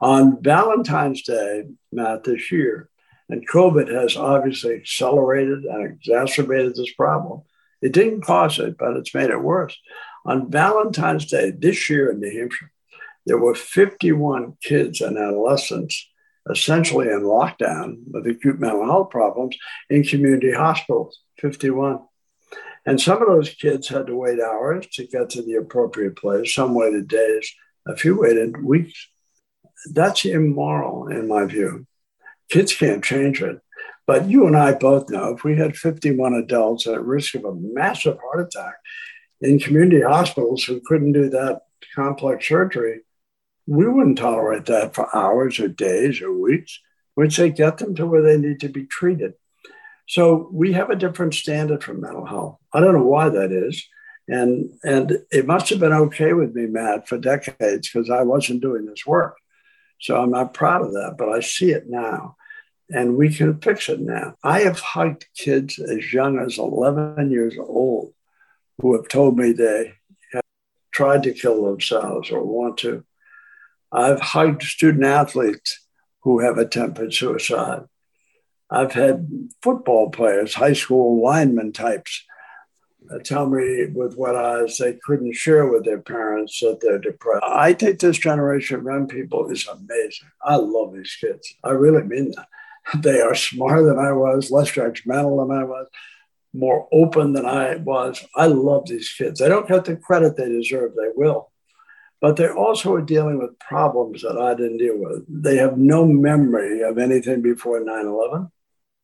On 0.00 0.42
Valentine's 0.42 1.22
Day, 1.22 1.64
Matt, 1.92 2.24
this 2.24 2.50
year, 2.52 2.88
and 3.28 3.48
COVID 3.48 3.92
has 3.92 4.16
obviously 4.16 4.74
accelerated 4.74 5.64
and 5.64 5.86
exacerbated 5.86 6.74
this 6.74 6.92
problem. 6.94 7.42
It 7.80 7.92
didn't 7.92 8.22
cause 8.22 8.58
it, 8.58 8.78
but 8.78 8.96
it's 8.96 9.14
made 9.14 9.30
it 9.30 9.42
worse. 9.42 9.76
On 10.24 10.50
Valentine's 10.50 11.26
Day 11.26 11.50
this 11.50 11.90
year 11.90 12.10
in 12.10 12.20
New 12.20 12.38
Hampshire, 12.38 12.70
there 13.26 13.38
were 13.38 13.54
51 13.54 14.56
kids 14.62 15.00
and 15.00 15.16
adolescents 15.16 16.08
essentially 16.50 17.08
in 17.08 17.22
lockdown 17.22 17.98
with 18.10 18.26
acute 18.26 18.58
mental 18.58 18.84
health 18.84 19.10
problems 19.10 19.56
in 19.88 20.02
community 20.02 20.52
hospitals, 20.52 21.20
51. 21.38 22.00
And 22.84 23.00
some 23.00 23.22
of 23.22 23.28
those 23.28 23.50
kids 23.50 23.88
had 23.88 24.08
to 24.08 24.16
wait 24.16 24.40
hours 24.40 24.86
to 24.94 25.06
get 25.06 25.30
to 25.30 25.42
the 25.42 25.54
appropriate 25.54 26.16
place. 26.16 26.52
Some 26.52 26.74
waited 26.74 27.06
days, 27.06 27.52
a 27.86 27.96
few 27.96 28.20
waited 28.20 28.62
weeks. 28.62 29.08
That's 29.92 30.24
immoral, 30.24 31.08
in 31.08 31.28
my 31.28 31.44
view. 31.44 31.86
Kids 32.52 32.76
can't 32.76 33.02
change 33.02 33.40
it. 33.40 33.62
But 34.06 34.28
you 34.28 34.46
and 34.46 34.54
I 34.54 34.74
both 34.74 35.08
know 35.08 35.32
if 35.32 35.42
we 35.42 35.56
had 35.56 35.74
51 35.74 36.34
adults 36.34 36.86
at 36.86 37.02
risk 37.02 37.34
of 37.34 37.46
a 37.46 37.54
massive 37.54 38.18
heart 38.20 38.46
attack 38.46 38.74
in 39.40 39.58
community 39.58 40.02
hospitals 40.02 40.62
who 40.62 40.82
couldn't 40.84 41.12
do 41.12 41.30
that 41.30 41.62
complex 41.94 42.46
surgery, 42.46 43.00
we 43.66 43.88
wouldn't 43.88 44.18
tolerate 44.18 44.66
that 44.66 44.94
for 44.94 45.08
hours 45.16 45.58
or 45.60 45.68
days 45.68 46.20
or 46.20 46.30
weeks. 46.30 46.78
We'd 47.16 47.32
say 47.32 47.48
get 47.48 47.78
them 47.78 47.94
to 47.94 48.06
where 48.06 48.20
they 48.20 48.36
need 48.36 48.60
to 48.60 48.68
be 48.68 48.84
treated. 48.84 49.32
So 50.06 50.50
we 50.52 50.74
have 50.74 50.90
a 50.90 50.96
different 50.96 51.32
standard 51.32 51.82
for 51.82 51.94
mental 51.94 52.26
health. 52.26 52.58
I 52.70 52.80
don't 52.80 52.92
know 52.92 53.04
why 53.04 53.30
that 53.30 53.50
is. 53.50 53.82
And, 54.28 54.74
and 54.84 55.20
it 55.30 55.46
must 55.46 55.70
have 55.70 55.80
been 55.80 55.94
okay 55.94 56.34
with 56.34 56.54
me, 56.54 56.66
Matt, 56.66 57.08
for 57.08 57.16
decades 57.16 57.90
because 57.90 58.10
I 58.10 58.24
wasn't 58.24 58.60
doing 58.60 58.84
this 58.84 59.06
work. 59.06 59.38
So 60.02 60.20
I'm 60.20 60.30
not 60.30 60.52
proud 60.52 60.82
of 60.82 60.92
that, 60.92 61.14
but 61.16 61.30
I 61.30 61.40
see 61.40 61.70
it 61.70 61.88
now 61.88 62.36
and 62.92 63.16
we 63.16 63.32
can 63.32 63.58
fix 63.60 63.88
it 63.88 64.00
now. 64.00 64.36
I 64.42 64.60
have 64.60 64.78
hugged 64.78 65.26
kids 65.36 65.78
as 65.78 66.12
young 66.12 66.38
as 66.38 66.58
11 66.58 67.30
years 67.30 67.54
old 67.58 68.12
who 68.80 68.96
have 68.96 69.08
told 69.08 69.38
me 69.38 69.52
they 69.52 69.94
have 70.32 70.42
tried 70.92 71.22
to 71.24 71.32
kill 71.32 71.64
themselves 71.64 72.30
or 72.30 72.42
want 72.42 72.78
to. 72.78 73.04
I've 73.90 74.20
hugged 74.20 74.62
student 74.62 75.04
athletes 75.04 75.86
who 76.20 76.40
have 76.40 76.58
attempted 76.58 77.14
suicide. 77.14 77.82
I've 78.70 78.92
had 78.92 79.28
football 79.62 80.10
players, 80.10 80.54
high 80.54 80.72
school 80.72 81.22
lineman 81.22 81.72
types, 81.72 82.24
uh, 83.12 83.18
tell 83.18 83.46
me 83.46 83.86
with 83.86 84.14
what 84.16 84.36
eyes 84.36 84.78
they 84.78 84.98
couldn't 85.04 85.34
share 85.34 85.66
with 85.66 85.84
their 85.84 86.00
parents 86.00 86.60
that 86.60 86.80
they're 86.80 86.98
depressed. 86.98 87.44
I 87.44 87.74
think 87.74 88.00
this 88.00 88.18
generation 88.18 88.78
of 88.78 88.84
young 88.84 89.08
people 89.08 89.50
is 89.50 89.66
amazing. 89.66 90.30
I 90.42 90.56
love 90.56 90.94
these 90.94 91.16
kids. 91.20 91.54
I 91.64 91.70
really 91.70 92.02
mean 92.02 92.32
that. 92.36 92.48
They 93.02 93.20
are 93.20 93.34
smarter 93.34 93.84
than 93.84 93.98
I 93.98 94.12
was, 94.12 94.50
less 94.50 94.70
judgmental 94.70 95.46
than 95.46 95.56
I 95.56 95.64
was, 95.64 95.86
more 96.52 96.88
open 96.92 97.32
than 97.32 97.46
I 97.46 97.76
was. 97.76 98.24
I 98.34 98.46
love 98.46 98.86
these 98.86 99.10
kids. 99.10 99.40
They 99.40 99.48
don't 99.48 99.68
get 99.68 99.84
the 99.84 99.96
credit 99.96 100.36
they 100.36 100.48
deserve. 100.48 100.92
They 100.94 101.08
will. 101.14 101.50
But 102.20 102.36
they 102.36 102.48
also 102.48 102.94
are 102.94 103.02
dealing 103.02 103.38
with 103.38 103.58
problems 103.58 104.22
that 104.22 104.38
I 104.38 104.54
didn't 104.54 104.78
deal 104.78 104.96
with. 104.96 105.24
They 105.28 105.56
have 105.56 105.76
no 105.76 106.06
memory 106.06 106.82
of 106.82 106.98
anything 106.98 107.42
before 107.42 107.80
9 107.80 108.06
11. 108.06 108.50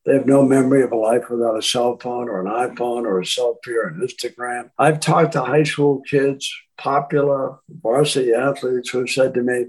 They 0.04 0.14
have 0.14 0.26
no 0.26 0.42
memory 0.42 0.82
of 0.82 0.92
a 0.92 0.96
life 0.96 1.28
without 1.28 1.58
a 1.58 1.62
cell 1.62 1.98
phone 1.98 2.28
or 2.28 2.40
an 2.40 2.46
iPhone 2.46 3.02
or 3.02 3.20
a 3.20 3.24
selfie 3.24 3.74
or 3.74 3.88
an 3.88 4.00
Instagram. 4.00 4.70
I've 4.78 5.00
talked 5.00 5.32
to 5.32 5.42
high 5.42 5.64
school 5.64 6.00
kids, 6.08 6.50
popular 6.78 7.58
varsity 7.68 8.32
athletes 8.32 8.90
who 8.90 9.06
said 9.06 9.34
to 9.34 9.42
me, 9.42 9.66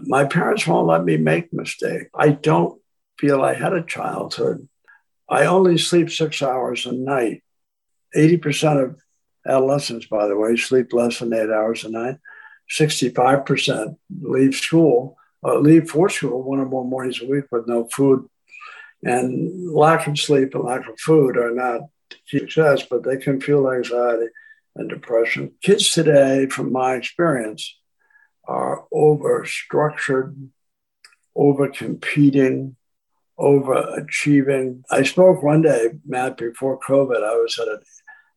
My 0.00 0.24
parents 0.24 0.66
won't 0.66 0.86
let 0.86 1.04
me 1.04 1.16
make 1.16 1.52
mistakes. 1.52 2.06
I 2.14 2.30
don't 2.30 2.80
feel 3.18 3.42
I 3.42 3.54
had 3.54 3.72
a 3.72 3.82
childhood. 3.82 4.68
I 5.28 5.46
only 5.46 5.78
sleep 5.78 6.10
six 6.10 6.42
hours 6.42 6.86
a 6.86 6.92
night. 6.92 7.42
80% 8.16 8.82
of 8.82 9.00
adolescents, 9.46 10.06
by 10.06 10.26
the 10.26 10.36
way, 10.36 10.56
sleep 10.56 10.92
less 10.92 11.18
than 11.18 11.32
eight 11.32 11.50
hours 11.50 11.84
a 11.84 11.90
night. 11.90 12.16
65% 12.70 13.96
leave 14.22 14.54
school, 14.54 15.16
uh, 15.44 15.58
leave 15.58 15.90
for 15.90 16.08
school 16.08 16.42
one 16.42 16.60
or 16.60 16.66
more 16.66 16.84
mornings 16.84 17.20
a 17.20 17.26
week 17.26 17.44
with 17.50 17.66
no 17.66 17.86
food. 17.86 18.28
And 19.02 19.70
lack 19.70 20.06
of 20.06 20.18
sleep 20.18 20.54
and 20.54 20.64
lack 20.64 20.88
of 20.88 20.98
food 20.98 21.36
are 21.36 21.54
not 21.54 21.82
success, 22.26 22.84
but 22.88 23.02
they 23.02 23.18
can 23.18 23.40
fuel 23.40 23.70
anxiety 23.70 24.28
and 24.76 24.88
depression. 24.88 25.52
Kids 25.62 25.90
today, 25.90 26.46
from 26.46 26.72
my 26.72 26.94
experience, 26.94 27.76
are 28.46 28.84
over 28.92 29.44
structured, 29.44 30.50
over 31.36 31.68
competing, 31.68 32.76
overachieving. 33.38 34.82
I 34.90 35.02
spoke 35.02 35.42
one 35.42 35.62
day, 35.62 35.90
Matt, 36.06 36.36
before 36.36 36.78
COVID. 36.78 37.16
I 37.16 37.36
was 37.36 37.58
at 37.58 37.68
a 37.68 37.80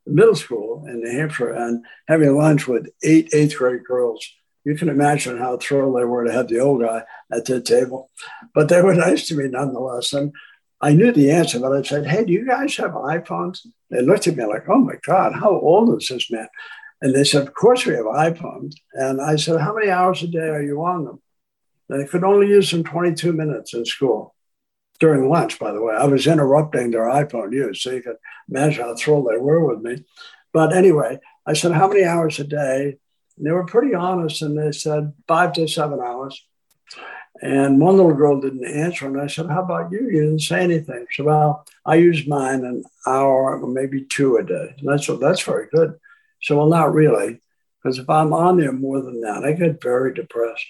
middle 0.05 0.35
school 0.35 0.85
in 0.87 1.01
New 1.01 1.11
Hampshire 1.11 1.51
and 1.51 1.85
having 2.07 2.35
lunch 2.35 2.67
with 2.67 2.89
eight 3.03 3.29
eighth 3.33 3.57
grade 3.57 3.83
girls. 3.83 4.25
You 4.63 4.75
can 4.75 4.89
imagine 4.89 5.37
how 5.37 5.57
thrilled 5.57 5.97
they 5.97 6.03
were 6.03 6.25
to 6.25 6.33
have 6.33 6.47
the 6.49 6.59
old 6.59 6.81
guy 6.81 7.03
at 7.31 7.45
their 7.45 7.61
table. 7.61 8.09
But 8.53 8.69
they 8.69 8.81
were 8.81 8.93
nice 9.07 9.27
to 9.27 9.35
me 9.35 9.47
nonetheless. 9.47 10.13
And 10.13 10.33
I 10.81 10.93
knew 10.93 11.11
the 11.11 11.31
answer, 11.31 11.59
but 11.59 11.73
I 11.73 11.81
said, 11.83 12.07
Hey, 12.07 12.25
do 12.25 12.33
you 12.33 12.45
guys 12.45 12.75
have 12.77 12.91
iPhones? 12.91 13.65
They 13.89 14.01
looked 14.01 14.27
at 14.27 14.35
me 14.35 14.45
like, 14.45 14.67
Oh 14.67 14.79
my 14.79 14.95
God, 15.05 15.33
how 15.33 15.51
old 15.51 16.01
is 16.01 16.07
this 16.07 16.31
man? 16.31 16.47
And 17.01 17.13
they 17.13 17.23
said, 17.23 17.47
Of 17.47 17.53
course 17.53 17.85
we 17.85 17.93
have 17.93 18.05
iPhones. 18.05 18.73
And 18.93 19.21
I 19.21 19.35
said, 19.35 19.61
How 19.61 19.73
many 19.73 19.89
hours 19.89 20.23
a 20.23 20.27
day 20.27 20.49
are 20.49 20.63
you 20.63 20.83
on 20.83 21.05
them? 21.05 21.21
They 21.89 22.05
could 22.05 22.25
only 22.25 22.47
use 22.47 22.71
them 22.71 22.83
22 22.83 23.31
minutes 23.31 23.73
in 23.73 23.85
school 23.85 24.35
during 24.99 25.29
lunch, 25.29 25.59
by 25.59 25.71
the 25.71 25.81
way. 25.81 25.95
I 25.95 26.05
was 26.05 26.27
interrupting 26.27 26.91
their 26.91 27.05
iPhone 27.05 27.53
use, 27.53 27.81
so 27.81 27.91
you 27.91 28.01
could 28.01 28.17
imagine 28.49 28.83
how 28.83 28.95
thrilled 28.95 29.27
they 29.29 29.37
were 29.37 29.63
with 29.63 29.81
me. 29.81 30.03
But 30.53 30.75
anyway, 30.75 31.19
I 31.45 31.53
said, 31.53 31.73
How 31.73 31.87
many 31.87 32.03
hours 32.03 32.39
a 32.39 32.43
day? 32.43 32.97
And 33.37 33.45
they 33.45 33.51
were 33.51 33.65
pretty 33.65 33.93
honest, 33.93 34.41
and 34.41 34.57
they 34.57 34.71
said 34.71 35.13
five 35.27 35.53
to 35.53 35.67
seven 35.67 35.99
hours. 35.99 36.43
And 37.39 37.79
one 37.79 37.97
little 37.97 38.15
girl 38.15 38.41
didn't 38.41 38.65
answer, 38.65 39.05
and 39.05 39.21
I 39.21 39.27
said, 39.27 39.47
How 39.47 39.61
about 39.61 39.91
you? 39.91 40.09
You 40.09 40.21
didn't 40.21 40.41
say 40.41 40.63
anything. 40.63 41.05
She 41.09 41.21
said, 41.21 41.27
Well, 41.27 41.65
I 41.85 41.95
use 41.95 42.27
mine 42.27 42.65
an 42.65 42.83
hour 43.05 43.59
or 43.59 43.67
maybe 43.67 44.01
two 44.01 44.37
a 44.37 44.43
day. 44.43 44.73
And 44.79 44.87
that's, 44.87 45.07
that's 45.19 45.43
very 45.43 45.67
good. 45.71 45.99
So, 46.41 46.57
well, 46.57 46.67
not 46.67 46.93
really, 46.93 47.39
because 47.81 47.99
if 47.99 48.09
I'm 48.09 48.33
on 48.33 48.57
there 48.57 48.71
more 48.71 49.01
than 49.01 49.21
that, 49.21 49.43
I 49.43 49.53
get 49.53 49.81
very 49.81 50.13
depressed. 50.13 50.65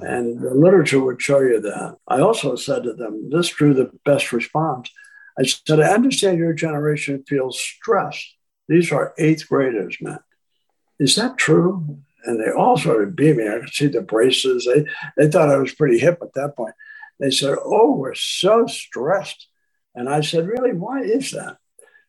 And 0.00 0.40
the 0.40 0.54
literature 0.54 1.00
would 1.00 1.20
show 1.20 1.40
you 1.40 1.60
that. 1.60 1.96
I 2.06 2.20
also 2.20 2.56
said 2.56 2.84
to 2.84 2.92
them, 2.92 3.30
this 3.30 3.48
drew 3.48 3.74
the 3.74 3.90
best 4.04 4.32
response. 4.32 4.90
I 5.38 5.44
said, 5.44 5.80
I 5.80 5.94
understand 5.94 6.38
your 6.38 6.52
generation 6.52 7.24
feels 7.26 7.60
stressed. 7.60 8.36
These 8.68 8.92
are 8.92 9.14
eighth 9.18 9.48
graders, 9.48 9.96
man. 10.00 10.18
Is 10.98 11.14
that 11.16 11.38
true? 11.38 11.98
And 12.24 12.40
they 12.40 12.50
all 12.50 12.76
started 12.76 13.16
beaming. 13.16 13.48
I 13.48 13.60
could 13.60 13.72
see 13.72 13.86
the 13.86 14.02
braces. 14.02 14.66
They, 14.66 14.84
they 15.16 15.30
thought 15.30 15.50
I 15.50 15.56
was 15.56 15.72
pretty 15.72 15.98
hip 15.98 16.18
at 16.22 16.34
that 16.34 16.56
point. 16.56 16.74
They 17.20 17.30
said, 17.30 17.56
Oh, 17.64 17.92
we're 17.92 18.14
so 18.14 18.66
stressed. 18.66 19.48
And 19.94 20.08
I 20.08 20.20
said, 20.20 20.46
Really, 20.46 20.72
why 20.72 21.02
is 21.02 21.30
that? 21.30 21.58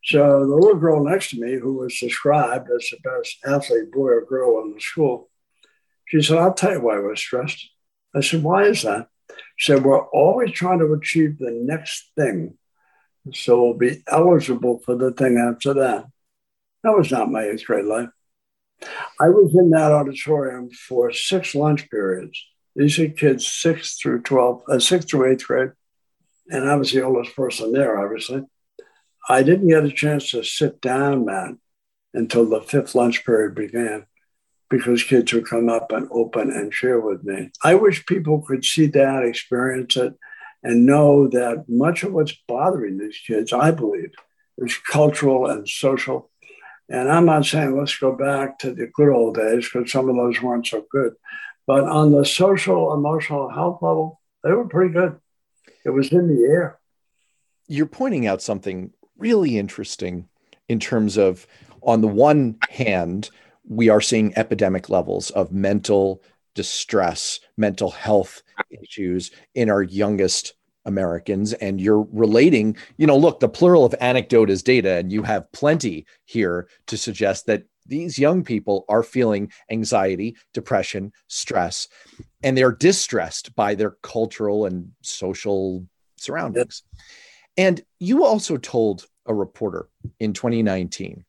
So 0.04 0.46
the 0.46 0.56
little 0.56 0.78
girl 0.78 1.04
next 1.04 1.30
to 1.30 1.40
me, 1.40 1.58
who 1.58 1.74
was 1.74 1.98
described 1.98 2.68
as 2.70 2.88
the 2.90 2.98
best 3.02 3.38
athlete, 3.46 3.92
boy 3.92 4.08
or 4.08 4.24
girl 4.24 4.62
in 4.62 4.74
the 4.74 4.80
school, 4.80 5.30
she 6.06 6.22
said, 6.22 6.38
I'll 6.38 6.54
tell 6.54 6.72
you 6.72 6.80
why 6.80 6.98
we're 6.98 7.16
stressed. 7.16 7.70
I 8.14 8.20
said, 8.20 8.42
Why 8.42 8.64
is 8.64 8.82
that? 8.82 9.08
She 9.56 9.72
said, 9.72 9.84
We're 9.84 10.06
always 10.08 10.52
trying 10.52 10.80
to 10.80 10.92
achieve 10.92 11.38
the 11.38 11.50
next 11.50 12.10
thing. 12.16 12.56
So 13.32 13.62
we'll 13.62 13.74
be 13.74 14.02
eligible 14.06 14.80
for 14.84 14.96
the 14.96 15.12
thing 15.12 15.38
after 15.38 15.74
that. 15.74 16.06
That 16.82 16.96
was 16.96 17.10
not 17.10 17.30
my 17.30 17.44
eighth 17.44 17.66
grade 17.66 17.84
life. 17.84 18.08
I 19.20 19.28
was 19.28 19.54
in 19.54 19.70
that 19.70 19.92
auditorium 19.92 20.70
for 20.70 21.12
six 21.12 21.54
lunch 21.54 21.90
periods. 21.90 22.42
These 22.74 22.98
are 22.98 23.08
kids 23.08 23.46
six 23.46 23.98
through 23.98 24.22
12, 24.22 24.62
uh, 24.68 24.78
six 24.78 25.04
through 25.04 25.30
eighth 25.30 25.46
grade. 25.46 25.72
And 26.48 26.68
I 26.68 26.76
was 26.76 26.92
the 26.92 27.02
oldest 27.02 27.36
person 27.36 27.72
there, 27.72 28.02
obviously. 28.02 28.42
I 29.28 29.42
didn't 29.42 29.68
get 29.68 29.84
a 29.84 29.92
chance 29.92 30.30
to 30.30 30.42
sit 30.42 30.80
down, 30.80 31.26
man, 31.26 31.60
until 32.14 32.48
the 32.48 32.62
fifth 32.62 32.94
lunch 32.94 33.24
period 33.24 33.54
began 33.54 34.06
because 34.70 35.02
kids 35.02 35.32
would 35.32 35.48
come 35.48 35.68
up 35.68 35.92
and 35.92 36.08
open 36.12 36.50
and 36.50 36.72
share 36.72 37.00
with 37.00 37.24
me. 37.24 37.50
I 37.62 37.74
wish 37.74 38.06
people 38.06 38.40
could 38.40 38.64
see 38.64 38.86
that, 38.86 39.24
experience 39.24 39.96
it, 39.96 40.14
and 40.62 40.86
know 40.86 41.26
that 41.28 41.64
much 41.68 42.04
of 42.04 42.12
what's 42.12 42.36
bothering 42.46 42.96
these 42.96 43.18
kids, 43.26 43.52
I 43.52 43.72
believe, 43.72 44.12
is 44.58 44.78
cultural 44.78 45.46
and 45.46 45.68
social. 45.68 46.30
And 46.88 47.10
I'm 47.10 47.26
not 47.26 47.46
saying 47.46 47.76
let's 47.76 47.98
go 47.98 48.12
back 48.12 48.58
to 48.60 48.72
the 48.72 48.86
good 48.86 49.08
old 49.10 49.34
days 49.34 49.68
because 49.68 49.90
some 49.90 50.08
of 50.08 50.16
those 50.16 50.40
weren't 50.40 50.66
so 50.66 50.86
good. 50.90 51.14
But 51.66 51.84
on 51.84 52.12
the 52.12 52.24
social, 52.24 52.94
emotional 52.94 53.48
health 53.48 53.80
level, 53.82 54.20
they 54.44 54.52
were 54.52 54.68
pretty 54.68 54.92
good. 54.92 55.18
It 55.84 55.90
was 55.90 56.12
in 56.12 56.28
the 56.28 56.42
air. 56.42 56.78
You're 57.68 57.86
pointing 57.86 58.26
out 58.26 58.42
something 58.42 58.92
really 59.16 59.58
interesting 59.58 60.28
in 60.68 60.80
terms 60.80 61.16
of, 61.16 61.46
on 61.82 62.00
the 62.00 62.08
one 62.08 62.58
hand, 62.68 63.30
we 63.68 63.88
are 63.88 64.00
seeing 64.00 64.36
epidemic 64.36 64.88
levels 64.88 65.30
of 65.30 65.52
mental 65.52 66.22
distress, 66.54 67.40
mental 67.56 67.90
health 67.90 68.42
issues 68.82 69.30
in 69.54 69.70
our 69.70 69.82
youngest 69.82 70.54
Americans. 70.84 71.52
And 71.54 71.80
you're 71.80 72.06
relating, 72.12 72.76
you 72.96 73.06
know, 73.06 73.16
look, 73.16 73.40
the 73.40 73.48
plural 73.48 73.84
of 73.84 73.94
anecdote 74.00 74.50
is 74.50 74.62
data, 74.62 74.94
and 74.94 75.12
you 75.12 75.22
have 75.22 75.50
plenty 75.52 76.06
here 76.24 76.68
to 76.86 76.96
suggest 76.96 77.46
that 77.46 77.64
these 77.86 78.18
young 78.18 78.44
people 78.44 78.84
are 78.88 79.02
feeling 79.02 79.50
anxiety, 79.70 80.36
depression, 80.54 81.12
stress, 81.28 81.88
and 82.42 82.56
they're 82.56 82.72
distressed 82.72 83.54
by 83.54 83.74
their 83.74 83.96
cultural 84.02 84.66
and 84.66 84.90
social 85.02 85.86
surroundings. 86.16 86.82
And 87.56 87.80
you 87.98 88.24
also 88.24 88.56
told 88.56 89.06
a 89.26 89.34
reporter 89.34 89.88
in 90.18 90.32
2019 90.32 91.24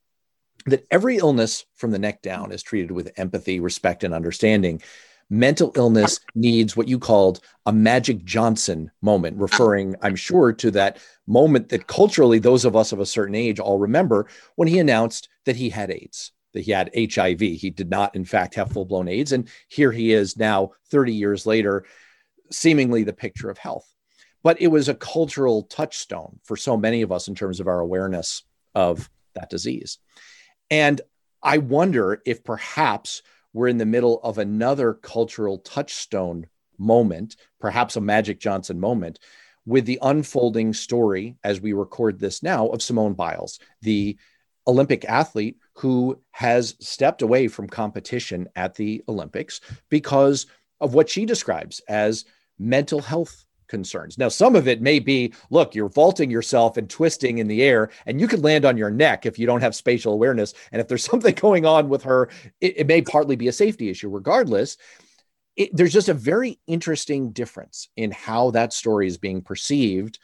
that 0.65 0.85
every 0.91 1.17
illness 1.17 1.65
from 1.75 1.91
the 1.91 1.99
neck 1.99 2.21
down 2.21 2.51
is 2.51 2.63
treated 2.63 2.91
with 2.91 3.11
empathy, 3.17 3.59
respect, 3.59 4.03
and 4.03 4.13
understanding. 4.13 4.81
Mental 5.29 5.71
illness 5.75 6.19
needs 6.35 6.75
what 6.75 6.89
you 6.89 6.99
called 6.99 7.39
a 7.65 7.71
Magic 7.71 8.25
Johnson 8.25 8.91
moment, 9.01 9.37
referring, 9.37 9.95
I'm 10.01 10.15
sure, 10.15 10.51
to 10.53 10.71
that 10.71 10.99
moment 11.25 11.69
that 11.69 11.87
culturally 11.87 12.37
those 12.37 12.65
of 12.65 12.75
us 12.75 12.91
of 12.91 12.99
a 12.99 13.05
certain 13.05 13.35
age 13.35 13.59
all 13.59 13.79
remember 13.79 14.27
when 14.55 14.67
he 14.67 14.77
announced 14.77 15.29
that 15.45 15.55
he 15.55 15.69
had 15.69 15.89
AIDS, 15.89 16.33
that 16.53 16.63
he 16.65 16.71
had 16.71 16.91
HIV. 16.93 17.39
He 17.39 17.69
did 17.69 17.89
not, 17.89 18.13
in 18.13 18.25
fact, 18.25 18.55
have 18.55 18.73
full 18.73 18.83
blown 18.83 19.07
AIDS. 19.07 19.31
And 19.31 19.47
here 19.69 19.91
he 19.91 20.11
is 20.11 20.35
now, 20.35 20.71
30 20.89 21.13
years 21.13 21.45
later, 21.45 21.85
seemingly 22.51 23.03
the 23.03 23.13
picture 23.13 23.49
of 23.49 23.57
health. 23.57 23.87
But 24.43 24.61
it 24.61 24.67
was 24.67 24.89
a 24.89 24.95
cultural 24.95 25.63
touchstone 25.63 26.39
for 26.43 26.57
so 26.57 26.75
many 26.75 27.03
of 27.03 27.11
us 27.11 27.29
in 27.29 27.35
terms 27.35 27.61
of 27.61 27.67
our 27.67 27.79
awareness 27.79 28.43
of 28.75 29.09
that 29.33 29.49
disease. 29.49 29.97
And 30.71 31.01
I 31.43 31.57
wonder 31.59 32.21
if 32.25 32.43
perhaps 32.43 33.21
we're 33.53 33.67
in 33.67 33.77
the 33.77 33.85
middle 33.85 34.21
of 34.23 34.37
another 34.37 34.93
cultural 34.93 35.59
touchstone 35.59 36.47
moment, 36.79 37.35
perhaps 37.59 37.97
a 37.97 38.01
Magic 38.01 38.39
Johnson 38.39 38.79
moment, 38.79 39.19
with 39.65 39.85
the 39.85 39.99
unfolding 40.01 40.73
story 40.73 41.35
as 41.43 41.61
we 41.61 41.73
record 41.73 42.19
this 42.19 42.41
now 42.41 42.67
of 42.67 42.81
Simone 42.81 43.13
Biles, 43.13 43.59
the 43.81 44.17
Olympic 44.65 45.05
athlete 45.05 45.57
who 45.75 46.19
has 46.31 46.75
stepped 46.79 47.21
away 47.21 47.47
from 47.47 47.67
competition 47.67 48.47
at 48.55 48.75
the 48.75 49.03
Olympics 49.09 49.59
because 49.89 50.45
of 50.79 50.93
what 50.93 51.09
she 51.09 51.25
describes 51.25 51.81
as 51.89 52.25
mental 52.57 53.01
health 53.01 53.45
concerns. 53.71 54.19
Now, 54.19 54.27
some 54.27 54.55
of 54.55 54.67
it 54.67 54.81
may 54.81 54.99
be 54.99 55.33
look, 55.49 55.73
you're 55.73 55.89
vaulting 55.89 56.29
yourself 56.29 56.77
and 56.77 56.87
twisting 56.87 57.39
in 57.39 57.47
the 57.47 57.63
air, 57.63 57.89
and 58.05 58.21
you 58.21 58.27
could 58.27 58.43
land 58.43 58.65
on 58.65 58.77
your 58.77 58.91
neck 58.91 59.25
if 59.25 59.39
you 59.39 59.47
don't 59.47 59.61
have 59.61 59.73
spatial 59.73 60.13
awareness. 60.13 60.53
And 60.71 60.79
if 60.79 60.87
there's 60.87 61.03
something 61.11 61.33
going 61.33 61.65
on 61.65 61.89
with 61.89 62.03
her, 62.03 62.29
it, 62.59 62.81
it 62.81 62.87
may 62.87 63.01
partly 63.01 63.35
be 63.35 63.47
a 63.47 63.53
safety 63.53 63.89
issue. 63.89 64.09
Regardless, 64.09 64.77
it, 65.55 65.69
there's 65.73 65.93
just 65.93 66.09
a 66.09 66.13
very 66.13 66.59
interesting 66.67 67.31
difference 67.31 67.89
in 67.95 68.11
how 68.11 68.51
that 68.51 68.73
story 68.73 69.07
is 69.07 69.17
being 69.17 69.41
perceived 69.41 70.19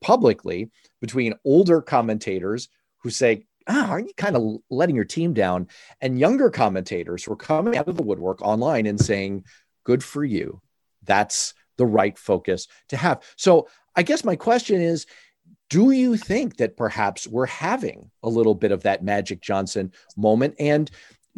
publicly 0.00 0.70
between 1.00 1.34
older 1.44 1.80
commentators 1.80 2.68
who 2.98 3.10
say, 3.10 3.46
ah, 3.68 3.88
aren't 3.88 4.08
you 4.08 4.14
kind 4.16 4.36
of 4.36 4.58
letting 4.70 4.96
your 4.96 5.04
team 5.04 5.32
down? 5.32 5.68
And 6.00 6.18
younger 6.18 6.50
commentators 6.50 7.24
who 7.24 7.32
are 7.32 7.36
coming 7.36 7.76
out 7.76 7.88
of 7.88 7.96
the 7.96 8.02
woodwork 8.02 8.42
online 8.42 8.86
and 8.86 9.00
saying, 9.00 9.44
good 9.84 10.02
for 10.02 10.24
you. 10.24 10.60
That's 11.04 11.54
the 11.78 11.86
right 11.86 12.18
focus 12.18 12.68
to 12.88 12.96
have. 12.96 13.22
So 13.36 13.68
I 13.96 14.02
guess 14.02 14.24
my 14.24 14.36
question 14.36 14.80
is, 14.80 15.06
do 15.70 15.90
you 15.90 16.16
think 16.16 16.56
that 16.58 16.76
perhaps 16.76 17.26
we're 17.26 17.46
having 17.46 18.10
a 18.22 18.28
little 18.28 18.54
bit 18.54 18.72
of 18.72 18.82
that 18.82 19.02
Magic 19.02 19.40
Johnson 19.40 19.92
moment? 20.16 20.54
And 20.58 20.90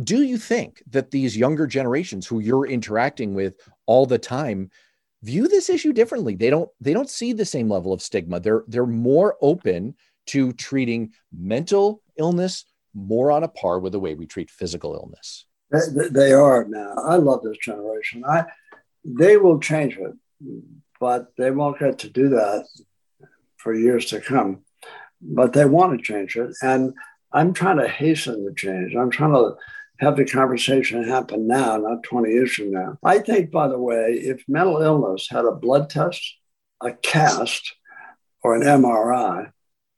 do 0.03 0.23
you 0.23 0.39
think 0.39 0.83
that 0.91 1.11
these 1.11 1.37
younger 1.37 1.67
generations 1.67 2.27
who 2.27 2.41
you're 2.41 2.67
interacting 2.67 3.35
with 3.35 3.55
all 3.87 4.07
the 4.07 4.19
time 4.19 4.71
view 5.23 5.49
this 5.49 5.69
issue 5.69 5.93
differently? 5.93 6.35
They 6.35 6.51
don't 6.51 6.71
they 6.81 6.93
don't 6.93 7.11
see 7.11 7.33
the 7.33 7.45
same 7.45 7.69
level 7.69 7.93
of 7.93 8.03
stigma. 8.03 8.41
They're 8.41 8.65
they're 8.69 8.87
more 8.87 9.37
open 9.41 9.95
to 10.27 10.53
treating 10.53 11.13
mental 11.33 12.03
illness 12.17 12.65
more 12.95 13.31
on 13.31 13.45
a 13.45 13.49
par 13.49 13.79
with 13.79 13.93
the 13.93 14.01
way 14.01 14.15
we 14.15 14.27
treat 14.27 14.51
physical 14.51 14.95
illness. 14.95 15.47
They 15.71 16.33
are 16.33 16.65
now. 16.65 16.95
I 16.97 17.17
love 17.17 17.43
this 17.43 17.59
generation. 17.59 18.25
I 18.25 18.45
they 19.05 19.37
will 19.37 19.59
change 19.59 19.97
it, 19.97 20.13
but 21.01 21.33
they 21.37 21.51
won't 21.51 21.79
get 21.79 21.99
to 22.01 22.11
do 22.11 22.31
that 22.31 22.67
for 23.57 23.75
years 23.75 24.07
to 24.07 24.21
come. 24.21 24.63
But 25.23 25.53
they 25.53 25.65
want 25.67 25.99
to 25.99 26.05
change 26.05 26.37
it, 26.37 26.55
and 26.63 26.95
I'm 27.33 27.53
trying 27.53 27.79
to 27.79 27.89
hasten 27.89 28.45
the 28.45 28.55
change. 28.55 28.95
I'm 28.97 29.11
trying 29.11 29.33
to 29.33 29.57
have 30.01 30.17
the 30.17 30.25
conversation 30.25 31.05
happen 31.05 31.47
now, 31.47 31.77
not 31.77 32.03
20 32.03 32.31
years 32.31 32.55
from 32.55 32.71
now. 32.71 32.99
I 33.05 33.19
think, 33.19 33.51
by 33.51 33.69
the 33.69 33.79
way, 33.79 34.15
if 34.15 34.43
mental 34.49 34.81
illness 34.81 35.29
had 35.31 35.45
a 35.45 35.53
blood 35.53 35.91
test, 35.91 36.23
a 36.83 36.93
cast, 36.93 37.75
or 38.43 38.55
an 38.55 38.63
MRI, 38.63 39.53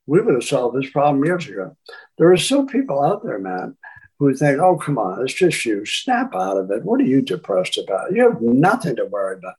we 0.05 0.19
would 0.19 0.33
have 0.33 0.43
solved 0.43 0.77
this 0.77 0.91
problem 0.91 1.23
years 1.23 1.47
ago. 1.47 1.77
There 2.17 2.31
are 2.31 2.37
still 2.37 2.65
people 2.65 3.01
out 3.01 3.23
there, 3.23 3.39
man, 3.39 3.77
who 4.19 4.33
think, 4.33 4.59
oh, 4.59 4.77
come 4.77 4.97
on, 4.97 5.23
it's 5.23 5.33
just 5.33 5.65
you. 5.65 5.85
Snap 5.85 6.35
out 6.35 6.57
of 6.57 6.69
it. 6.71 6.83
What 6.83 6.99
are 6.99 7.05
you 7.05 7.21
depressed 7.21 7.77
about? 7.77 8.13
You 8.13 8.23
have 8.29 8.41
nothing 8.41 8.97
to 8.97 9.05
worry 9.05 9.37
about. 9.37 9.55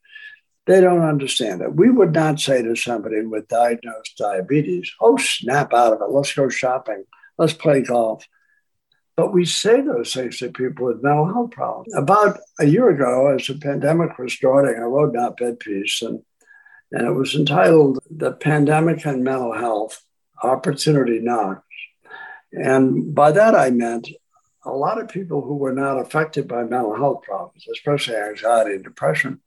They 0.65 0.81
don't 0.81 1.03
understand 1.03 1.61
it. 1.61 1.75
We 1.75 1.89
would 1.89 2.13
not 2.13 2.39
say 2.39 2.63
to 2.63 2.75
somebody 2.75 3.21
with 3.21 3.47
diagnosed 3.47 4.17
diabetes, 4.17 4.91
oh, 4.99 5.17
snap 5.17 5.73
out 5.73 5.93
of 5.93 6.01
it. 6.01 6.09
Let's 6.11 6.33
go 6.33 6.49
shopping. 6.49 7.03
Let's 7.37 7.53
play 7.53 7.81
golf. 7.81 8.27
But 9.15 9.31
we 9.31 9.45
say 9.45 9.81
those 9.81 10.13
things 10.13 10.39
to 10.39 10.49
people 10.49 10.87
with 10.87 11.03
mental 11.03 11.31
health 11.31 11.51
problems. 11.51 11.93
About 11.95 12.39
a 12.59 12.65
year 12.65 12.89
ago, 12.89 13.27
as 13.27 13.47
the 13.47 13.55
pandemic 13.55 14.17
was 14.17 14.33
starting, 14.33 14.75
I 14.75 14.85
wrote 14.85 15.15
an 15.15 15.21
op 15.21 15.39
ed 15.41 15.59
piece, 15.59 16.01
and, 16.01 16.21
and 16.91 17.07
it 17.07 17.11
was 17.11 17.35
entitled 17.35 17.99
The 18.09 18.33
Pandemic 18.33 19.05
and 19.05 19.23
Mental 19.23 19.53
Health 19.53 20.01
Opportunity 20.43 21.19
Knocks. 21.19 21.61
And 22.51 23.13
by 23.15 23.31
that, 23.31 23.55
I 23.55 23.69
meant 23.69 24.09
a 24.65 24.71
lot 24.71 24.99
of 24.99 25.07
people 25.07 25.41
who 25.41 25.55
were 25.55 25.73
not 25.73 25.99
affected 25.99 26.47
by 26.47 26.63
mental 26.63 26.95
health 26.95 27.21
problems, 27.23 27.65
especially 27.71 28.15
anxiety 28.15 28.75
and 28.75 28.83
depression, 28.83 29.39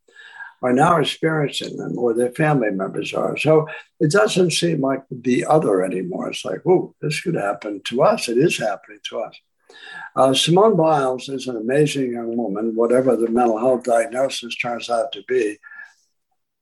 are 0.62 0.72
now 0.72 0.98
experiencing 0.98 1.76
them 1.76 1.98
or 1.98 2.14
their 2.14 2.32
family 2.32 2.70
members 2.70 3.14
are. 3.14 3.36
So 3.36 3.68
it 4.00 4.10
doesn't 4.10 4.50
seem 4.52 4.80
like 4.80 5.04
the 5.10 5.44
other 5.44 5.82
anymore. 5.82 6.30
It's 6.30 6.44
like, 6.44 6.60
oh, 6.66 6.94
this 7.00 7.20
could 7.20 7.34
happen 7.34 7.80
to 7.84 8.02
us. 8.02 8.28
It 8.28 8.38
is 8.38 8.58
happening 8.58 8.98
to 9.10 9.20
us. 9.20 9.36
Uh, 10.16 10.34
Simone 10.34 10.76
Biles 10.76 11.28
is 11.28 11.46
an 11.46 11.56
amazing 11.56 12.12
young 12.12 12.36
woman, 12.36 12.74
whatever 12.74 13.16
the 13.16 13.28
mental 13.28 13.58
health 13.58 13.84
diagnosis 13.84 14.56
turns 14.56 14.90
out 14.90 15.12
to 15.12 15.22
be. 15.28 15.58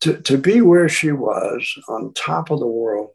To, 0.01 0.21
to 0.23 0.37
be 0.37 0.61
where 0.61 0.91
she 0.91 1.11
was 1.11 1.73
on 1.89 2.13
top 2.13 2.51
of 2.51 2.61
the 2.61 2.67
world, 2.67 3.11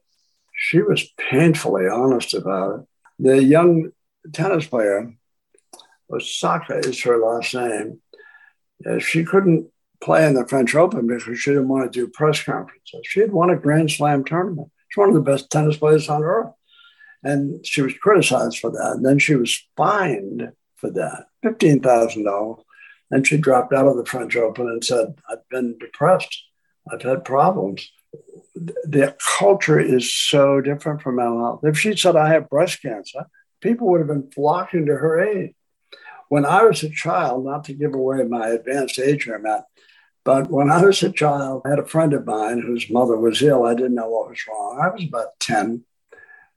she 0.56 0.82
was 0.82 1.08
painfully 1.30 1.88
honest 1.88 2.34
about 2.34 2.80
it. 2.80 2.86
The 3.20 3.44
young 3.44 3.92
tennis 4.34 4.66
player, 4.66 5.14
Osaka 6.12 6.80
is 6.80 7.04
her 7.04 7.20
last 7.20 7.54
name, 7.54 8.02
uh, 8.90 8.98
she 8.98 9.24
couldn't 9.24 9.70
play 10.02 10.26
in 10.26 10.34
the 10.34 10.48
French 10.48 10.76
Open 10.76 11.08
because 11.08 11.40
she 11.40 11.52
didn't 11.52 11.68
want 11.68 11.92
to 11.92 12.00
do 12.00 12.08
press 12.08 12.44
conferences. 12.44 13.02
She 13.04 13.20
had 13.20 13.32
won 13.32 13.50
a 13.50 13.56
Grand 13.56 13.92
Slam 13.92 14.24
tournament. 14.24 14.72
She's 14.90 14.98
one 14.98 15.10
of 15.10 15.16
the 15.16 15.22
best 15.22 15.50
tennis 15.50 15.78
players 15.78 16.10
on 16.10 16.24
earth. 16.24 16.52
And 17.24 17.66
she 17.66 17.82
was 17.82 17.94
criticized 17.94 18.60
for 18.60 18.72
that. 18.72 18.94
And 18.96 19.06
then 19.06 19.20
she 19.20 19.36
was 19.36 19.68
fined 19.78 20.52
for 20.76 20.90
that, 20.92 21.28
$15,000. 21.46 22.64
And 23.12 23.28
she 23.28 23.38
dropped 23.38 23.74
out 23.74 23.88
of 23.88 23.98
the 23.98 24.06
French 24.06 24.36
Open 24.36 24.68
and 24.68 24.84
said, 24.84 25.16
I've 25.30 25.48
been 25.50 25.78
depressed. 25.78 26.44
I've 26.92 27.04
had 27.04 27.24
problems. 27.24 27.92
The 28.56 29.16
culture 29.38 29.80
is 29.80 30.14
so 30.14 30.62
different 30.62 31.02
from 31.02 31.18
mental 31.18 31.40
health. 31.40 31.60
If 31.64 31.78
she 31.78 31.96
said, 31.96 32.16
I 32.16 32.30
have 32.30 32.50
breast 32.50 32.82
cancer, 32.82 33.26
people 33.62 33.88
would 33.90 34.00
have 34.00 34.08
been 34.08 34.32
flocking 34.32 34.88
to 34.88 34.96
her 34.96 35.22
aid. 35.22 35.54
When 36.30 36.46
I 36.46 36.64
was 36.64 36.82
a 36.84 36.90
child, 36.90 37.46
not 37.46 37.66
to 37.66 37.74
give 37.74 37.94
away 37.94 38.24
my 38.24 38.48
advanced 38.48 38.98
age 38.98 39.26
here, 39.26 39.38
Matt, 39.38 39.66
but 40.24 40.50
when 40.50 40.70
I 40.70 40.84
was 40.84 41.02
a 41.04 41.12
child, 41.12 41.64
I 41.66 41.70
had 41.70 41.80
a 41.80 41.86
friend 41.86 42.14
of 42.14 42.26
mine 42.26 42.62
whose 42.62 42.90
mother 42.90 43.18
was 43.18 43.42
ill. 43.42 43.66
I 43.66 43.74
didn't 43.74 43.96
know 43.96 44.10
what 44.10 44.30
was 44.30 44.40
wrong. 44.48 44.80
I 44.82 44.90
was 44.90 45.04
about 45.04 45.40
10. 45.40 45.84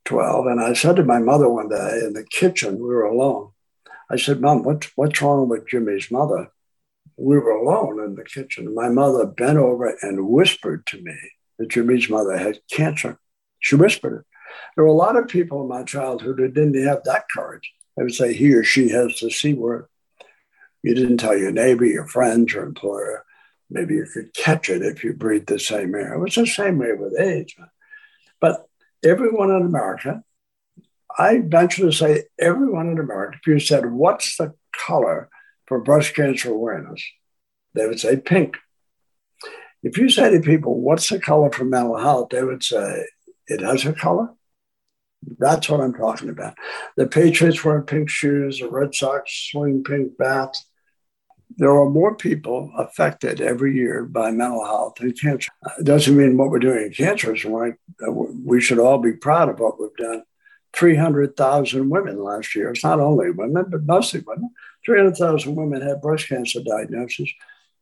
12. 0.04 0.46
And 0.46 0.60
I 0.60 0.74
said 0.74 0.96
to 0.96 1.04
my 1.04 1.18
mother 1.18 1.48
one 1.48 1.68
day 1.68 2.00
in 2.04 2.12
the 2.12 2.24
kitchen, 2.24 2.74
we 2.74 2.88
were 2.88 3.04
alone. 3.04 3.50
I 4.10 4.16
said, 4.16 4.40
Mom, 4.40 4.62
what, 4.62 4.90
what's 4.96 5.20
wrong 5.22 5.48
with 5.48 5.68
Jimmy's 5.68 6.10
mother? 6.10 6.50
We 7.16 7.38
were 7.38 7.52
alone 7.52 8.04
in 8.04 8.14
the 8.14 8.24
kitchen. 8.24 8.74
My 8.74 8.88
mother 8.88 9.24
bent 9.26 9.58
over 9.58 9.96
and 10.02 10.28
whispered 10.28 10.86
to 10.86 11.00
me 11.00 11.16
that 11.58 11.70
Jimmy's 11.70 12.10
mother 12.10 12.36
had 12.36 12.60
cancer. 12.70 13.18
She 13.60 13.76
whispered 13.76 14.20
it. 14.20 14.26
There 14.76 14.84
were 14.84 14.90
a 14.90 14.94
lot 14.94 15.16
of 15.16 15.28
people 15.28 15.62
in 15.62 15.68
my 15.68 15.84
childhood 15.84 16.38
who 16.38 16.48
didn't 16.48 16.84
have 16.84 17.02
that 17.04 17.24
courage. 17.34 17.72
They 17.96 18.02
would 18.02 18.14
say 18.14 18.34
he 18.34 18.52
or 18.54 18.64
she 18.64 18.90
has 18.90 19.18
the 19.20 19.30
C 19.30 19.54
word. 19.54 19.86
You 20.82 20.94
didn't 20.94 21.18
tell 21.18 21.36
your 21.36 21.52
neighbor, 21.52 21.86
your 21.86 22.06
friends, 22.06 22.52
your 22.52 22.64
employer. 22.64 23.24
Maybe 23.70 23.94
you 23.94 24.06
could 24.12 24.34
catch 24.34 24.68
it 24.68 24.82
if 24.82 25.02
you 25.02 25.14
breathed 25.14 25.48
the 25.48 25.58
same 25.58 25.94
air. 25.94 26.14
It 26.14 26.20
was 26.20 26.34
the 26.34 26.46
same 26.46 26.78
way 26.78 26.92
with 26.92 27.18
AIDS. 27.18 27.54
But 28.40 28.66
everyone 29.02 29.50
in 29.50 29.62
America, 29.62 30.22
I 31.16 31.42
venture 31.44 31.86
to 31.86 31.92
say 31.92 32.24
everyone 32.38 32.90
in 32.90 32.98
America, 32.98 33.38
if 33.40 33.46
you 33.46 33.58
said, 33.58 33.86
what's 33.86 34.36
the 34.36 34.54
color 34.72 35.28
for 35.66 35.80
breast 35.80 36.14
cancer 36.14 36.50
awareness? 36.50 37.02
They 37.74 37.86
would 37.86 38.00
say 38.00 38.16
pink. 38.16 38.56
If 39.82 39.98
you 39.98 40.08
say 40.08 40.30
to 40.30 40.40
people, 40.40 40.80
what's 40.80 41.08
the 41.08 41.18
color 41.18 41.50
for 41.50 41.64
mental 41.64 41.98
health? 41.98 42.30
They 42.30 42.42
would 42.42 42.62
say, 42.62 43.04
it 43.46 43.60
has 43.60 43.84
a 43.84 43.92
color. 43.92 44.30
That's 45.38 45.68
what 45.68 45.80
I'm 45.80 45.94
talking 45.94 46.28
about. 46.28 46.54
The 46.96 47.06
Patriots 47.06 47.64
wear 47.64 47.82
pink 47.82 48.08
shoes, 48.08 48.58
the 48.58 48.68
Red 48.68 48.94
Sox 48.94 49.48
swing 49.50 49.82
pink 49.84 50.16
bats 50.18 50.66
there 51.56 51.70
are 51.70 51.88
more 51.88 52.14
people 52.14 52.72
affected 52.76 53.40
every 53.40 53.74
year 53.74 54.04
by 54.04 54.30
mental 54.30 54.64
health 54.64 55.00
and 55.00 55.18
cancer. 55.18 55.52
Uh, 55.64 55.70
it 55.78 55.84
doesn't 55.84 56.16
mean 56.16 56.36
what 56.36 56.50
we're 56.50 56.58
doing 56.58 56.86
in 56.86 56.92
cancer 56.92 57.34
is 57.34 57.44
right. 57.44 57.74
Uh, 58.06 58.10
we 58.10 58.60
should 58.60 58.78
all 58.78 58.98
be 58.98 59.12
proud 59.12 59.48
of 59.48 59.60
what 59.60 59.80
we've 59.80 59.94
done. 59.96 60.22
300,000 60.74 61.88
women 61.88 62.22
last 62.22 62.54
year. 62.56 62.70
It's 62.70 62.82
not 62.82 62.98
only 62.98 63.30
women, 63.30 63.66
but 63.68 63.84
mostly 63.84 64.24
women. 64.26 64.50
300,000 64.84 65.54
women 65.54 65.80
had 65.82 66.02
breast 66.02 66.28
cancer 66.28 66.60
diagnosis. 66.64 67.30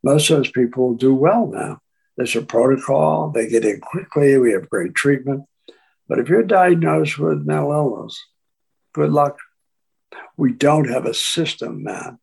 Most 0.03 0.29
of 0.29 0.37
those 0.37 0.51
people 0.51 0.93
do 0.93 1.13
well 1.15 1.47
now. 1.47 1.81
There's 2.15 2.35
a 2.35 2.43
protocol, 2.43 3.31
they 3.31 3.47
get 3.47 3.65
in 3.65 3.79
quickly, 3.79 4.37
we 4.37 4.51
have 4.51 4.69
great 4.69 4.93
treatment. 4.93 5.45
But 6.07 6.19
if 6.19 6.29
you're 6.29 6.43
diagnosed 6.43 7.17
with 7.17 7.47
mental 7.47 7.71
illness, 7.71 8.23
good 8.93 9.11
luck. 9.11 9.39
We 10.37 10.53
don't 10.53 10.89
have 10.89 11.07
a 11.07 11.13
system, 11.15 11.83
man 11.83 12.19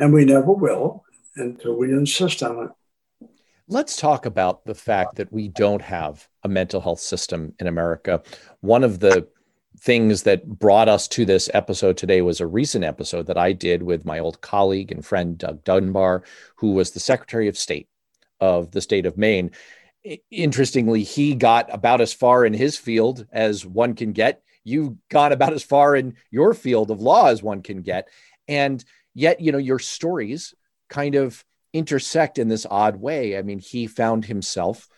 and 0.00 0.12
we 0.12 0.24
never 0.24 0.52
will 0.52 1.04
until 1.36 1.76
we 1.76 1.92
insist 1.92 2.42
on 2.42 2.64
it. 2.64 3.28
Let's 3.68 3.96
talk 3.96 4.26
about 4.26 4.64
the 4.64 4.74
fact 4.74 5.14
that 5.16 5.32
we 5.32 5.46
don't 5.46 5.82
have 5.82 6.26
a 6.42 6.48
mental 6.48 6.80
health 6.80 6.98
system 6.98 7.54
in 7.60 7.68
America. 7.68 8.22
One 8.60 8.82
of 8.82 8.98
the 8.98 9.28
things 9.78 10.24
that 10.24 10.44
brought 10.58 10.88
us 10.88 11.06
to 11.08 11.24
this 11.24 11.48
episode 11.54 11.96
today 11.96 12.22
was 12.22 12.40
a 12.40 12.46
recent 12.46 12.84
episode 12.84 13.26
that 13.26 13.38
I 13.38 13.52
did 13.52 13.84
with 13.84 14.04
my 14.04 14.18
old 14.18 14.40
colleague 14.40 14.90
and 14.90 15.06
friend, 15.06 15.38
Doug 15.38 15.62
Dunbar, 15.62 16.24
who 16.56 16.72
was 16.72 16.90
the 16.90 17.00
Secretary 17.00 17.46
of 17.46 17.56
State 17.56 17.88
of 18.40 18.72
the 18.72 18.80
state 18.80 19.06
of 19.06 19.16
Maine. 19.16 19.52
Interestingly, 20.30 21.04
he 21.04 21.34
got 21.34 21.72
about 21.72 22.00
as 22.00 22.12
far 22.12 22.44
in 22.44 22.54
his 22.54 22.76
field 22.76 23.26
as 23.30 23.64
one 23.64 23.94
can 23.94 24.12
get 24.12 24.42
you've 24.64 24.96
gone 25.08 25.32
about 25.32 25.52
as 25.52 25.62
far 25.62 25.96
in 25.96 26.14
your 26.30 26.54
field 26.54 26.90
of 26.90 27.00
law 27.00 27.26
as 27.26 27.42
one 27.42 27.62
can 27.62 27.82
get. 27.82 28.08
And 28.48 28.84
yet, 29.14 29.40
you 29.40 29.52
know, 29.52 29.58
your 29.58 29.78
stories 29.78 30.54
kind 30.88 31.14
of 31.14 31.44
intersect 31.72 32.38
in 32.38 32.48
this 32.48 32.66
odd 32.70 32.96
way. 32.96 33.36
I 33.36 33.42
mean, 33.42 33.58
he 33.58 33.86
found 33.86 34.24
himself 34.24 34.88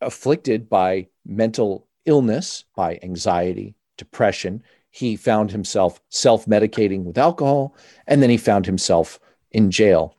afflicted 0.00 0.68
by 0.68 1.08
mental 1.26 1.88
illness, 2.06 2.64
by 2.76 2.98
anxiety, 3.02 3.74
depression. 3.96 4.62
He 4.90 5.16
found 5.16 5.50
himself 5.50 6.00
self 6.08 6.46
medicating 6.46 7.04
with 7.04 7.18
alcohol, 7.18 7.76
and 8.06 8.22
then 8.22 8.30
he 8.30 8.36
found 8.36 8.66
himself 8.66 9.18
in 9.50 9.70
jail. 9.70 10.16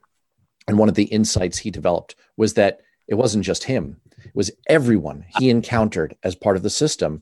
And 0.68 0.78
one 0.78 0.90
of 0.90 0.96
the 0.96 1.04
insights 1.04 1.58
he 1.58 1.72
developed 1.72 2.16
was 2.38 2.56
that 2.56 2.82
it 3.08 3.16
wasn't 3.16 3.46
just 3.46 3.64
him, 3.64 3.98
it 4.24 4.36
was 4.36 4.52
everyone 4.68 5.26
he 5.38 5.50
encountered 5.50 6.16
as 6.24 6.36
part 6.36 6.58
of 6.58 6.64
the 6.64 6.70
system 6.70 7.22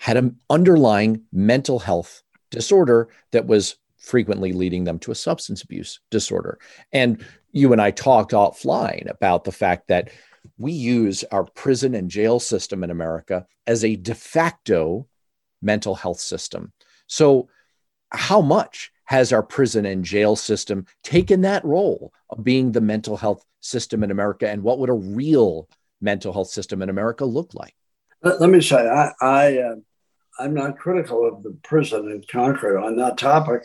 had 0.00 0.16
an 0.16 0.38
underlying 0.48 1.22
mental 1.32 1.80
health 1.80 2.22
disorder 2.50 3.08
that 3.32 3.46
was 3.46 3.76
frequently 3.98 4.52
leading 4.52 4.84
them 4.84 4.98
to 5.00 5.10
a 5.10 5.16
substance 5.16 5.62
abuse 5.62 6.00
disorder. 6.10 6.58
And 6.92 7.24
you 7.52 7.72
and 7.72 7.82
I 7.82 7.90
talked 7.90 8.32
offline 8.32 9.10
about 9.10 9.44
the 9.44 9.52
fact 9.52 9.88
that 9.88 10.10
we 10.56 10.72
use 10.72 11.24
our 11.24 11.44
prison 11.44 11.94
and 11.94 12.10
jail 12.10 12.40
system 12.40 12.84
in 12.84 12.90
America 12.90 13.46
as 13.66 13.84
a 13.84 13.96
de 13.96 14.14
facto 14.14 15.06
mental 15.60 15.94
health 15.94 16.20
system. 16.20 16.72
So, 17.06 17.48
how 18.10 18.40
much 18.40 18.90
has 19.04 19.32
our 19.32 19.42
prison 19.42 19.84
and 19.84 20.04
jail 20.04 20.36
system 20.36 20.86
taken 21.02 21.42
that 21.42 21.64
role 21.64 22.12
of 22.30 22.44
being 22.44 22.72
the 22.72 22.80
mental 22.80 23.16
health 23.16 23.44
system 23.60 24.02
in 24.02 24.10
America? 24.10 24.48
And 24.48 24.62
what 24.62 24.78
would 24.78 24.88
a 24.88 24.94
real 24.94 25.68
mental 26.00 26.32
health 26.32 26.48
system 26.48 26.80
in 26.80 26.88
America 26.88 27.24
look 27.24 27.54
like? 27.54 27.74
Let, 28.22 28.40
let 28.40 28.50
me 28.50 28.60
say, 28.60 28.76
I, 28.76 29.12
I 29.20 29.58
uh, 29.58 29.74
I'm 30.38 30.54
not 30.54 30.78
critical 30.78 31.26
of 31.26 31.42
the 31.42 31.56
prison 31.62 32.10
in 32.10 32.22
Concord 32.30 32.82
on 32.82 32.96
that 32.96 33.18
topic 33.18 33.62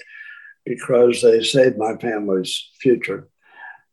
because 0.66 1.22
they 1.22 1.43
saved 1.43 1.78
my 1.78 1.95
family's 1.97 2.70
future. 2.80 3.28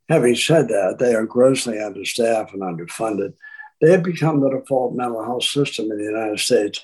Having 0.09 0.37
said 0.37 0.68
that, 0.68 0.97
they 0.99 1.14
are 1.14 1.27
grossly 1.27 1.81
understaffed 1.81 2.53
and 2.53 2.62
underfunded. 2.62 3.35
They 3.81 3.93
have 3.93 4.03
become 4.03 4.41
the 4.41 4.51
default 4.51 4.95
mental 4.95 5.25
health 5.25 5.45
system 5.45 5.91
in 5.91 5.99
the 5.99 6.05
United 6.05 6.41
States. 6.41 6.81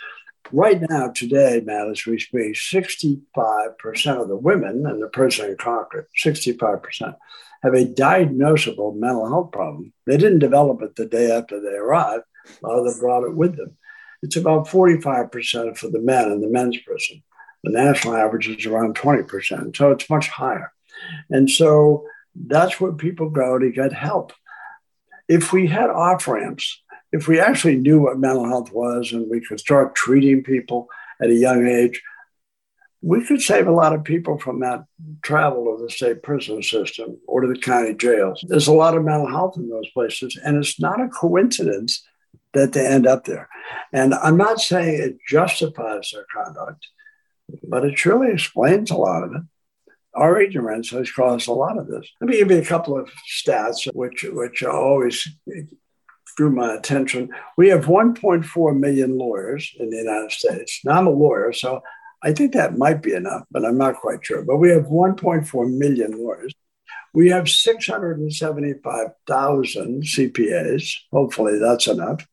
Right 0.53 0.80
now, 0.89 1.11
today, 1.11 1.61
Matt, 1.64 1.89
as 1.89 2.07
we 2.07 2.20
speak, 2.20 2.55
65% 2.55 4.22
of 4.22 4.28
the 4.28 4.37
women 4.37 4.87
in 4.87 5.01
the 5.01 5.09
prison 5.09 5.51
in 5.51 5.57
Concord, 5.57 6.07
65%, 6.24 7.16
have 7.62 7.74
a 7.74 7.84
diagnosable 7.84 8.97
mental 8.97 9.28
health 9.28 9.51
problem. 9.51 9.93
They 10.07 10.16
didn't 10.16 10.39
develop 10.39 10.82
it 10.82 10.95
the 10.95 11.07
day 11.07 11.32
after 11.32 11.61
they 11.61 11.76
arrived, 11.76 12.24
rather 12.62 12.84
they 12.84 12.99
brought 13.01 13.24
it 13.24 13.34
with 13.34 13.57
them. 13.57 13.76
It's 14.22 14.37
about 14.37 14.68
45% 14.68 15.76
for 15.76 15.89
the 15.89 16.01
men 16.01 16.30
in 16.30 16.41
the 16.41 16.49
men's 16.49 16.78
prison. 16.78 17.22
The 17.66 17.72
national 17.72 18.14
average 18.14 18.48
is 18.48 18.64
around 18.64 18.94
20%. 18.94 19.76
So 19.76 19.90
it's 19.90 20.08
much 20.08 20.28
higher. 20.28 20.72
And 21.30 21.50
so 21.50 22.06
that's 22.34 22.80
where 22.80 22.92
people 22.92 23.28
go 23.28 23.58
to 23.58 23.72
get 23.72 23.92
help. 23.92 24.32
If 25.28 25.52
we 25.52 25.66
had 25.66 25.90
off 25.90 26.28
ramps, 26.28 26.80
if 27.10 27.26
we 27.26 27.40
actually 27.40 27.76
knew 27.76 28.00
what 28.00 28.20
mental 28.20 28.46
health 28.46 28.72
was 28.72 29.10
and 29.12 29.28
we 29.28 29.40
could 29.40 29.58
start 29.58 29.96
treating 29.96 30.44
people 30.44 30.88
at 31.20 31.30
a 31.30 31.34
young 31.34 31.66
age, 31.66 32.00
we 33.02 33.24
could 33.24 33.42
save 33.42 33.66
a 33.66 33.72
lot 33.72 33.92
of 33.92 34.04
people 34.04 34.38
from 34.38 34.60
that 34.60 34.84
travel 35.22 35.76
to 35.76 35.82
the 35.82 35.90
state 35.90 36.22
prison 36.22 36.62
system 36.62 37.18
or 37.26 37.40
to 37.40 37.48
the 37.48 37.58
county 37.58 37.94
jails. 37.94 38.44
There's 38.46 38.68
a 38.68 38.72
lot 38.72 38.96
of 38.96 39.04
mental 39.04 39.28
health 39.28 39.56
in 39.56 39.68
those 39.68 39.90
places, 39.90 40.38
and 40.44 40.56
it's 40.56 40.78
not 40.78 41.00
a 41.00 41.08
coincidence 41.08 42.04
that 42.54 42.72
they 42.72 42.86
end 42.86 43.08
up 43.08 43.24
there. 43.24 43.48
And 43.92 44.14
I'm 44.14 44.36
not 44.36 44.60
saying 44.60 45.00
it 45.00 45.18
justifies 45.28 46.12
their 46.12 46.26
conduct, 46.32 46.86
but 47.68 47.84
it 47.84 47.99
surely 47.99 48.32
explains 48.32 48.90
a 48.90 48.97
lot 48.97 49.22
of 49.22 49.32
it. 49.32 49.42
Our 50.14 50.40
ignorance 50.40 50.90
has 50.90 51.11
caused 51.11 51.49
a 51.49 51.53
lot 51.53 51.78
of 51.78 51.88
this. 51.88 52.09
Let 52.20 52.30
me 52.30 52.38
give 52.38 52.51
you 52.51 52.59
a 52.59 52.64
couple 52.64 52.99
of 52.99 53.11
stats 53.30 53.86
which, 53.94 54.24
which 54.24 54.62
always 54.62 55.28
drew 56.36 56.51
my 56.51 56.74
attention. 56.74 57.30
We 57.57 57.68
have 57.68 57.86
1.4 57.86 58.78
million 58.78 59.16
lawyers 59.18 59.74
in 59.78 59.90
the 59.90 59.99
United 59.99 60.32
States. 60.32 60.80
Now, 60.84 60.92
I'm 60.92 61.07
a 61.07 61.11
lawyer, 61.11 61.53
so 61.53 61.82
I 62.22 62.32
think 62.32 62.55
that 62.55 62.78
might 62.78 63.03
be 63.03 63.12
enough, 63.12 63.44
but 63.51 63.62
I'm 63.64 63.76
not 63.76 63.97
quite 63.97 64.24
sure. 64.24 64.42
But 64.42 64.57
we 64.57 64.70
have 64.70 64.86
1.4 64.86 65.78
million 65.78 66.12
lawyers. 66.12 66.55
We 67.12 67.28
have 67.28 67.47
675,000 67.49 70.03
CPAs. 70.03 70.94
Hopefully, 71.12 71.59
that's 71.59 71.88
enough. 71.88 72.26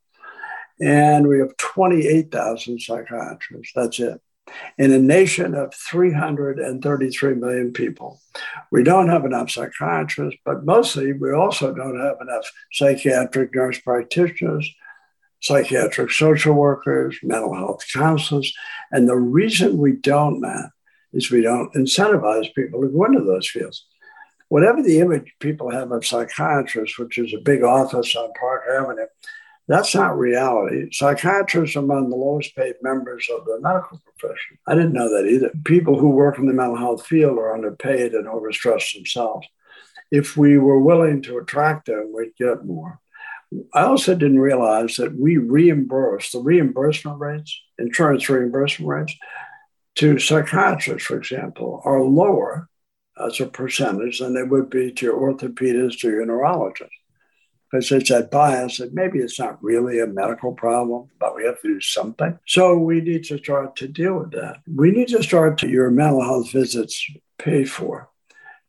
And 0.82 1.28
we 1.28 1.38
have 1.40 1.56
28,000 1.58 2.80
psychiatrists. 2.80 3.74
That's 3.76 4.00
it 4.00 4.22
in 4.78 4.92
a 4.92 5.00
nation 5.00 5.56
of 5.56 5.74
333 5.74 7.36
million 7.36 7.72
people. 7.72 8.20
We 8.72 8.84
don't 8.84 9.10
have 9.10 9.26
enough 9.26 9.52
psychiatrists, 9.52 10.40
but 10.46 10.66
mostly 10.66 11.14
we 11.14 11.32
also 11.32 11.74
don't 11.74 12.00
have 12.00 12.18
enough 12.22 12.52
psychiatric 12.72 13.54
nurse 13.56 13.80
practitioners, 13.80 14.70
psychiatric 15.42 16.12
social 16.12 16.54
workers, 16.54 17.18
mental 17.24 17.54
health 17.54 17.84
counselors. 17.94 18.54
And 18.92 19.08
the 19.08 19.18
reason 19.18 19.78
we 19.78 19.94
don't, 19.94 20.40
man, 20.40 20.72
is 21.14 21.30
we 21.30 21.42
don't 21.42 21.74
incentivize 21.74 22.54
people 22.54 22.82
to 22.82 22.88
go 22.88 23.06
into 23.06 23.24
those 23.24 23.50
fields. 23.50 23.86
Whatever 24.50 24.84
the 24.84 25.00
image 25.00 25.34
people 25.40 25.72
have 25.72 25.92
of 25.92 26.06
psychiatrists, 26.06 27.00
which 27.00 27.18
is 27.18 27.34
a 27.34 27.42
big 27.42 27.64
office 27.64 28.16
on 28.16 28.32
Park 28.40 28.64
Avenue, 28.70 29.08
that's 29.68 29.96
not 29.96 30.18
reality. 30.18 30.90
Psychiatrists 30.92 31.76
are 31.76 31.80
among 31.80 32.10
the 32.10 32.16
lowest 32.16 32.56
paid 32.56 32.76
members 32.82 33.28
of 33.34 33.46
the 33.46 33.60
medical 33.62 34.02
profession. 34.04 34.58
I 34.68 34.76
didn't 34.76 34.94
know 34.94 35.10
that 35.10 35.28
either. 35.28 35.52
People 35.64 35.98
who 35.98 36.10
work 36.10 36.38
in 36.38 36.48
the 36.48 36.54
mental 36.54 36.76
health 36.76 37.06
field 37.06 37.38
are 37.38 37.54
underpaid 37.54 38.14
and 38.14 38.28
overstressed 38.28 38.94
themselves. 38.94 39.48
If 40.12 40.36
we 40.36 40.58
were 40.58 40.80
willing 40.80 41.22
to 41.24 41.38
attract 41.38 41.86
them, 41.86 42.12
we'd 42.14 42.36
get 42.38 42.66
more. 42.66 43.00
I 43.74 43.84
also 43.84 44.16
didn't 44.16 44.40
realize 44.40 44.96
that 44.98 45.18
we 45.18 45.38
reimburse 45.38 46.32
the 46.32 46.40
reimbursement 46.40 47.20
rates, 47.20 47.58
insurance 47.78 48.28
reimbursement 48.28 48.90
rates 48.90 49.16
to 49.96 50.20
psychiatrists, 50.20 51.08
for 51.08 51.18
example, 51.18 51.82
are 51.86 52.02
lower 52.02 52.68
as 53.24 53.40
a 53.40 53.46
percentage 53.46 54.20
than 54.20 54.34
they 54.34 54.44
would 54.44 54.70
be 54.70 54.92
to 54.92 55.06
your 55.06 55.16
orthopedist 55.16 56.04
or 56.04 56.10
your 56.10 56.26
neurologist 56.26 56.92
because 57.74 57.90
there's 57.90 58.10
that 58.10 58.30
bias 58.30 58.78
that 58.78 58.94
maybe 58.94 59.18
it's 59.18 59.40
not 59.40 59.62
really 59.64 60.00
a 60.00 60.06
medical 60.06 60.54
problem, 60.54 61.10
but 61.20 61.36
we 61.36 61.44
have 61.44 61.60
to 61.62 61.68
do 61.70 61.82
something. 61.82 62.38
So 62.46 62.78
we 62.78 63.02
need 63.02 63.24
to 63.26 63.40
start 63.40 63.76
to 63.78 63.88
deal 63.88 64.20
with 64.20 64.32
that. 64.34 64.58
We 64.72 64.92
need 64.92 65.08
to 65.08 65.24
start 65.24 65.58
to 65.60 65.68
your 65.68 65.90
mental 65.90 66.22
health 66.22 66.52
visits 66.52 67.04
paid 67.40 67.72
for. 67.72 68.12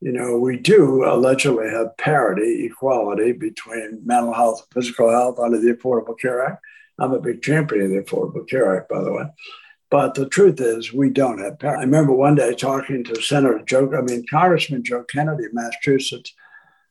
You 0.00 0.12
know, 0.12 0.38
we 0.38 0.57
do 0.57 1.05
allegedly 1.05 1.68
have 1.68 1.98
parity, 1.98 2.64
equality 2.64 3.32
between 3.32 4.00
mental 4.07 4.32
health 4.32 4.62
and 4.62 4.82
physical 4.82 5.11
health 5.11 5.38
under 5.38 5.61
the 5.61 5.74
Affordable 5.74 6.18
Care 6.18 6.42
Act. 6.42 6.64
I'm 6.98 7.12
a 7.12 7.20
big 7.20 7.42
champion 7.42 7.84
of 7.84 7.90
the 7.90 8.11
Affordable 8.11 8.48
Care 8.48 8.74
Act, 8.74 8.88
by 8.88 9.02
the 9.02 9.12
way. 9.12 9.24
But 9.90 10.14
the 10.14 10.30
truth 10.30 10.62
is, 10.62 10.94
we 10.94 11.11
don't 11.11 11.42
have 11.42 11.59
parity. 11.59 11.82
I 11.82 11.84
remember 11.84 12.12
one 12.12 12.36
day 12.36 12.55
talking 12.55 13.05
to 13.05 13.20
Senator 13.20 13.62
Joe, 13.66 13.92
I 13.94 14.00
mean, 14.00 14.24
Congressman 14.30 14.82
Joe 14.82 15.05
Kennedy 15.05 15.44
of 15.44 15.52
Massachusetts, 15.52 16.32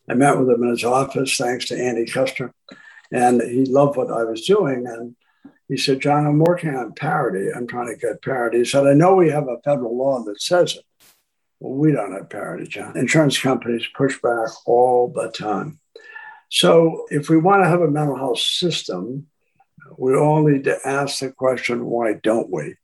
I 0.10 0.16
met 0.16 0.38
with 0.38 0.50
him 0.50 0.64
in 0.64 0.70
his 0.70 0.84
office, 0.84 1.38
thanks 1.38 1.66
to 1.66 1.82
Annie 1.82 2.06
Kuster, 2.06 2.52
and 3.12 3.42
he 3.42 3.66
loved 3.66 3.98
what 3.98 4.12
I 4.12 4.24
was 4.24 4.46
doing. 4.46 4.86
And 4.88 5.16
he 5.70 5.78
said, 5.78 6.02
John, 6.02 6.26
I'm 6.26 6.40
working 6.40 6.76
on 6.76 6.94
parity. 6.94 7.50
I'm 7.56 7.68
trying 7.68 7.88
to 7.88 8.00
get 8.00 8.22
parity. 8.22 8.60
He 8.60 8.66
said, 8.66 8.86
I 8.86 8.94
know 8.94 9.16
we 9.16 9.30
have 9.30 9.48
a 9.48 9.62
federal 9.64 9.98
law 9.98 10.24
that 10.26 10.42
says 10.42 10.76
it. 10.76 10.86
Well, 11.60 11.76
we 11.76 11.94
don't 11.94 12.12
have 12.12 12.30
parity, 12.30 12.68
John. 12.68 12.98
Insurance 12.98 13.40
companies 13.40 13.88
push 13.96 14.20
back 14.22 14.50
all 14.66 15.08
the 15.08 15.32
time. 15.32 15.80
So 16.50 17.06
if 17.10 17.30
we 17.30 17.38
want 17.38 17.64
to 17.64 17.70
have 17.70 17.82
a 17.82 17.90
mental 17.90 18.18
health 18.18 18.40
system, 18.40 19.28
we 19.98 20.16
all 20.16 20.48
need 20.48 20.66
to 20.66 20.78
ask 20.86 21.20
the 21.20 21.32
question, 21.32 21.86
why 21.86 22.14
don't 22.14 22.52
we? 22.52 22.76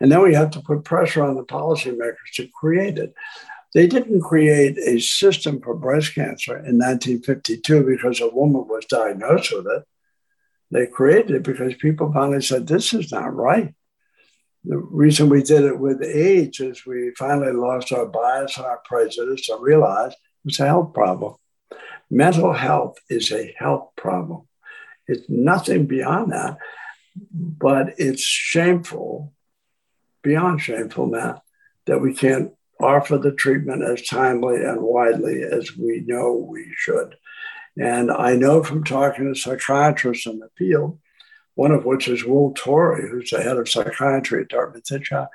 And 0.00 0.12
then 0.12 0.22
we 0.22 0.34
have 0.34 0.50
to 0.52 0.60
put 0.60 0.84
pressure 0.84 1.24
on 1.24 1.34
the 1.34 1.44
policymakers 1.44 2.34
to 2.34 2.48
create 2.48 2.98
it. 2.98 3.14
They 3.72 3.86
didn't 3.86 4.22
create 4.22 4.78
a 4.78 4.98
system 5.00 5.60
for 5.60 5.74
breast 5.74 6.14
cancer 6.14 6.56
in 6.56 6.78
1952 6.78 7.84
because 7.84 8.20
a 8.20 8.28
woman 8.28 8.66
was 8.66 8.84
diagnosed 8.86 9.52
with 9.54 9.66
it. 9.66 9.84
They 10.72 10.86
created 10.86 11.36
it 11.36 11.42
because 11.42 11.74
people 11.74 12.12
finally 12.12 12.42
said, 12.42 12.66
this 12.66 12.92
is 12.92 13.12
not 13.12 13.34
right. 13.34 13.74
The 14.64 14.76
reason 14.76 15.28
we 15.28 15.42
did 15.42 15.64
it 15.64 15.78
with 15.78 16.02
AIDS 16.02 16.60
is 16.60 16.84
we 16.84 17.12
finally 17.16 17.52
lost 17.52 17.92
our 17.92 18.06
bias 18.06 18.56
and 18.56 18.66
our 18.66 18.80
prejudice 18.84 19.48
and 19.48 19.62
realized 19.62 20.16
it's 20.44 20.60
a 20.60 20.66
health 20.66 20.92
problem. 20.92 21.36
Mental 22.10 22.52
health 22.52 22.98
is 23.08 23.30
a 23.32 23.54
health 23.56 23.90
problem. 23.96 24.48
It's 25.06 25.28
nothing 25.28 25.86
beyond 25.86 26.32
that, 26.32 26.58
but 27.32 27.94
it's 27.98 28.22
shameful, 28.22 29.32
beyond 30.22 30.60
shameful 30.60 31.06
now, 31.06 31.42
that 31.86 32.00
we 32.00 32.14
can't 32.14 32.52
offer 32.80 33.18
the 33.18 33.32
treatment 33.32 33.82
as 33.82 34.02
timely 34.02 34.56
and 34.56 34.80
widely 34.80 35.42
as 35.42 35.76
we 35.76 36.00
know 36.00 36.32
we 36.32 36.72
should. 36.76 37.16
And 37.78 38.10
I 38.10 38.34
know 38.34 38.62
from 38.62 38.84
talking 38.84 39.32
to 39.32 39.38
psychiatrists 39.38 40.26
in 40.26 40.38
the 40.38 40.50
field, 40.56 40.98
one 41.54 41.70
of 41.70 41.84
which 41.84 42.08
is 42.08 42.24
Will 42.24 42.52
Torrey, 42.52 43.08
who's 43.08 43.30
the 43.30 43.42
head 43.42 43.56
of 43.56 43.68
psychiatry 43.68 44.42
at 44.42 44.48
Dartmouth. 44.48 44.84
John, 45.02 45.28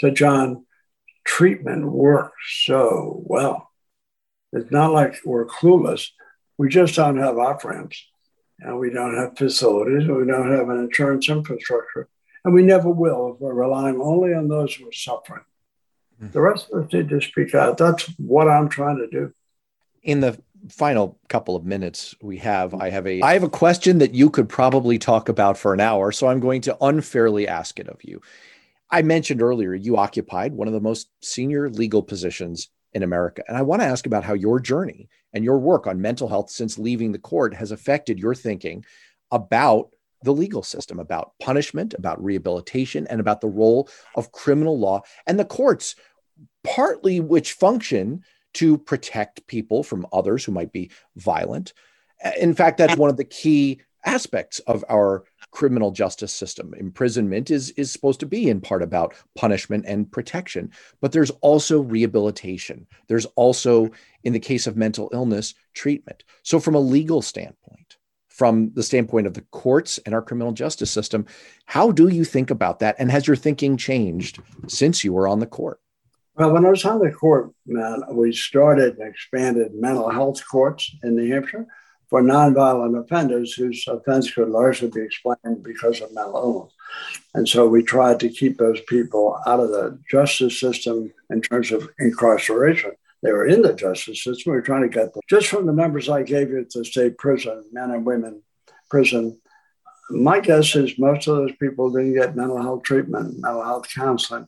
said, 0.00 0.16
John, 0.16 0.66
treatment 1.24 1.90
works 1.90 2.62
so 2.64 3.22
well. 3.24 3.70
It's 4.52 4.70
not 4.70 4.92
like 4.92 5.16
we're 5.24 5.46
clueless. 5.46 6.08
We 6.58 6.68
just 6.68 6.94
don't 6.94 7.18
have 7.18 7.38
off 7.38 7.64
ramps 7.64 8.04
and 8.62 8.78
we 8.78 8.90
don't 8.90 9.16
have 9.16 9.36
facilities, 9.36 10.06
and 10.06 10.16
we 10.16 10.26
don't 10.26 10.56
have 10.56 10.68
an 10.68 10.78
insurance 10.78 11.28
infrastructure, 11.28 12.08
and 12.44 12.54
we 12.54 12.62
never 12.62 12.88
will 12.88 13.34
if 13.34 13.40
we're 13.40 13.52
relying 13.52 14.00
only 14.00 14.34
on 14.34 14.48
those 14.48 14.74
who 14.74 14.88
are 14.88 14.92
suffering. 14.92 15.42
The 16.30 16.40
rest 16.40 16.70
of 16.70 16.84
us 16.84 16.92
need 16.92 17.08
to 17.08 17.20
speak 17.20 17.54
out. 17.54 17.76
That's 17.76 18.04
what 18.18 18.48
I'm 18.48 18.68
trying 18.68 18.98
to 18.98 19.08
do. 19.08 19.32
In 20.04 20.20
the 20.20 20.40
final 20.68 21.18
couple 21.28 21.56
of 21.56 21.64
minutes 21.64 22.14
we 22.22 22.38
have, 22.38 22.74
I 22.74 22.90
have 22.90 23.06
a 23.06 23.20
I 23.22 23.32
have 23.32 23.42
a 23.42 23.48
question 23.48 23.98
that 23.98 24.14
you 24.14 24.30
could 24.30 24.48
probably 24.48 24.98
talk 24.98 25.28
about 25.28 25.58
for 25.58 25.74
an 25.74 25.80
hour, 25.80 26.12
so 26.12 26.28
I'm 26.28 26.38
going 26.38 26.60
to 26.62 26.76
unfairly 26.80 27.48
ask 27.48 27.80
it 27.80 27.88
of 27.88 28.02
you. 28.04 28.20
I 28.90 29.02
mentioned 29.02 29.42
earlier 29.42 29.74
you 29.74 29.96
occupied 29.96 30.52
one 30.52 30.68
of 30.68 30.74
the 30.74 30.80
most 30.80 31.08
senior 31.22 31.68
legal 31.68 32.02
positions 32.02 32.68
in 32.92 33.02
America. 33.02 33.42
And 33.48 33.56
I 33.56 33.62
want 33.62 33.82
to 33.82 33.88
ask 33.88 34.06
about 34.06 34.22
how 34.22 34.34
your 34.34 34.60
journey 34.60 35.08
and 35.32 35.44
your 35.44 35.58
work 35.58 35.86
on 35.86 36.00
mental 36.00 36.28
health 36.28 36.50
since 36.50 36.78
leaving 36.78 37.10
the 37.10 37.18
court 37.18 37.54
has 37.54 37.72
affected 37.72 38.18
your 38.18 38.34
thinking 38.34 38.84
about 39.30 39.90
the 40.22 40.32
legal 40.32 40.62
system, 40.62 41.00
about 41.00 41.32
punishment, 41.40 41.94
about 41.94 42.22
rehabilitation, 42.22 43.06
and 43.08 43.20
about 43.20 43.40
the 43.40 43.48
role 43.48 43.88
of 44.14 44.32
criminal 44.32 44.78
law 44.78 45.02
and 45.26 45.38
the 45.38 45.44
courts, 45.44 45.96
partly 46.64 47.20
which 47.20 47.52
function 47.52 48.24
to 48.54 48.78
protect 48.78 49.46
people 49.46 49.82
from 49.82 50.06
others 50.12 50.44
who 50.44 50.52
might 50.52 50.72
be 50.72 50.90
violent. 51.16 51.72
In 52.38 52.54
fact, 52.54 52.78
that's 52.78 52.96
one 52.96 53.10
of 53.10 53.16
the 53.16 53.24
key 53.24 53.80
aspects 54.04 54.58
of 54.60 54.84
our 54.90 55.24
criminal 55.52 55.90
justice 55.90 56.32
system. 56.32 56.74
Imprisonment 56.74 57.50
is, 57.50 57.70
is 57.70 57.92
supposed 57.92 58.20
to 58.20 58.26
be 58.26 58.48
in 58.48 58.60
part 58.60 58.82
about 58.82 59.14
punishment 59.36 59.84
and 59.86 60.10
protection, 60.10 60.70
but 61.00 61.12
there's 61.12 61.30
also 61.40 61.80
rehabilitation. 61.80 62.86
There's 63.08 63.26
also, 63.36 63.90
in 64.24 64.32
the 64.32 64.40
case 64.40 64.66
of 64.66 64.76
mental 64.76 65.10
illness, 65.12 65.54
treatment. 65.74 66.24
So, 66.42 66.58
from 66.58 66.74
a 66.74 66.80
legal 66.80 67.22
standpoint, 67.22 67.96
from 68.28 68.72
the 68.74 68.82
standpoint 68.82 69.26
of 69.26 69.34
the 69.34 69.42
courts 69.50 69.98
and 69.98 70.14
our 70.14 70.22
criminal 70.22 70.52
justice 70.52 70.90
system, 70.90 71.26
how 71.66 71.92
do 71.92 72.08
you 72.08 72.24
think 72.24 72.50
about 72.50 72.78
that? 72.78 72.96
And 72.98 73.10
has 73.10 73.26
your 73.26 73.36
thinking 73.36 73.76
changed 73.76 74.40
since 74.68 75.04
you 75.04 75.12
were 75.12 75.28
on 75.28 75.38
the 75.38 75.46
court? 75.46 75.80
Well, 76.34 76.52
when 76.52 76.64
I 76.64 76.70
was 76.70 76.84
on 76.86 77.00
the 77.00 77.10
court, 77.12 77.52
we 77.66 78.32
started 78.32 78.98
and 78.98 79.08
expanded 79.08 79.74
mental 79.74 80.08
health 80.08 80.42
courts 80.50 80.90
in 81.02 81.16
New 81.16 81.30
Hampshire 81.30 81.66
for 82.08 82.22
nonviolent 82.22 82.98
offenders 83.02 83.52
whose 83.52 83.84
offense 83.86 84.32
could 84.32 84.48
largely 84.48 84.88
be 84.88 85.02
explained 85.02 85.62
because 85.62 86.00
of 86.00 86.12
mental 86.14 86.34
illness. 86.34 86.74
And 87.34 87.46
so 87.46 87.68
we 87.68 87.82
tried 87.82 88.18
to 88.20 88.30
keep 88.30 88.56
those 88.56 88.80
people 88.82 89.38
out 89.46 89.60
of 89.60 89.70
the 89.70 89.98
justice 90.10 90.58
system 90.58 91.12
in 91.28 91.42
terms 91.42 91.70
of 91.70 91.88
incarceration. 91.98 92.92
They 93.22 93.32
were 93.32 93.46
in 93.46 93.62
the 93.62 93.74
justice 93.74 94.24
system. 94.24 94.52
We 94.52 94.56
were 94.56 94.62
trying 94.62 94.82
to 94.82 94.88
get 94.88 95.12
them. 95.12 95.22
Just 95.28 95.48
from 95.48 95.66
the 95.66 95.72
numbers 95.72 96.08
I 96.08 96.22
gave 96.22 96.50
you 96.50 96.60
at 96.60 96.70
the 96.70 96.84
state 96.84 97.18
prison, 97.18 97.64
men 97.72 97.90
and 97.90 98.06
women 98.06 98.42
prison, 98.90 99.38
my 100.10 100.40
guess 100.40 100.74
is 100.76 100.98
most 100.98 101.28
of 101.28 101.36
those 101.36 101.56
people 101.56 101.90
didn't 101.90 102.14
get 102.14 102.36
mental 102.36 102.60
health 102.60 102.82
treatment, 102.84 103.38
mental 103.38 103.62
health 103.62 103.88
counseling. 103.94 104.46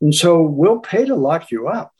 And 0.00 0.14
so 0.14 0.42
we'll 0.42 0.80
pay 0.80 1.04
to 1.04 1.14
lock 1.14 1.50
you 1.50 1.68
up, 1.68 1.92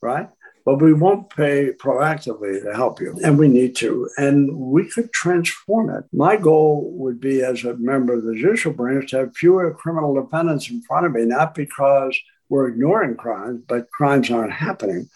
right? 0.00 0.28
but 0.64 0.80
we 0.80 0.94
won't 0.94 1.28
pay 1.28 1.72
proactively 1.72 2.62
to 2.62 2.74
help 2.74 3.00
you. 3.00 3.18
And 3.22 3.38
we 3.38 3.48
need 3.48 3.76
to. 3.76 4.08
And 4.16 4.56
we 4.56 4.88
could 4.88 5.12
transform 5.12 5.90
it. 5.90 6.04
My 6.12 6.36
goal 6.36 6.90
would 6.94 7.20
be, 7.20 7.42
as 7.42 7.64
a 7.64 7.76
member 7.76 8.14
of 8.14 8.24
the 8.24 8.34
judicial 8.34 8.72
branch, 8.72 9.10
to 9.10 9.18
have 9.18 9.36
fewer 9.36 9.72
criminal 9.74 10.14
defendants 10.14 10.70
in 10.70 10.80
front 10.82 11.06
of 11.06 11.12
me, 11.12 11.26
not 11.26 11.54
because 11.54 12.18
we're 12.48 12.68
ignoring 12.68 13.16
crimes, 13.16 13.62
but 13.68 13.90
crimes 13.90 14.30
aren't 14.30 14.52
happening. 14.52 15.10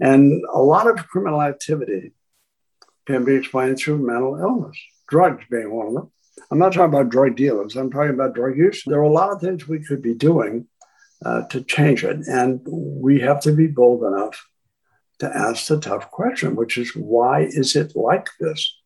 And 0.00 0.42
a 0.52 0.60
lot 0.60 0.88
of 0.88 1.06
criminal 1.08 1.42
activity 1.42 2.12
can 3.06 3.24
be 3.24 3.34
explained 3.34 3.78
through 3.78 3.98
mental 3.98 4.36
illness, 4.36 4.78
drugs 5.08 5.44
being 5.50 5.70
one 5.70 5.88
of 5.88 5.94
them. 5.94 6.10
I'm 6.50 6.58
not 6.58 6.72
talking 6.72 6.86
about 6.86 7.10
drug 7.10 7.36
dealers, 7.36 7.76
I'm 7.76 7.90
talking 7.90 8.14
about 8.14 8.34
drug 8.34 8.56
use. 8.56 8.82
There 8.84 8.98
are 8.98 9.02
a 9.02 9.12
lot 9.12 9.30
of 9.30 9.40
things 9.40 9.68
we 9.68 9.84
could 9.84 10.00
be 10.00 10.14
doing 10.14 10.66
uh, 11.24 11.42
to 11.48 11.62
change 11.62 12.04
it. 12.04 12.26
And 12.26 12.60
we 12.66 13.20
have 13.20 13.40
to 13.42 13.52
be 13.52 13.66
bold 13.66 14.04
enough 14.04 14.48
to 15.20 15.26
ask 15.26 15.66
the 15.66 15.80
tough 15.80 16.10
question, 16.10 16.56
which 16.56 16.76
is 16.76 16.94
why 16.94 17.42
is 17.42 17.76
it 17.76 17.96
like 17.96 18.28
this? 18.40 18.76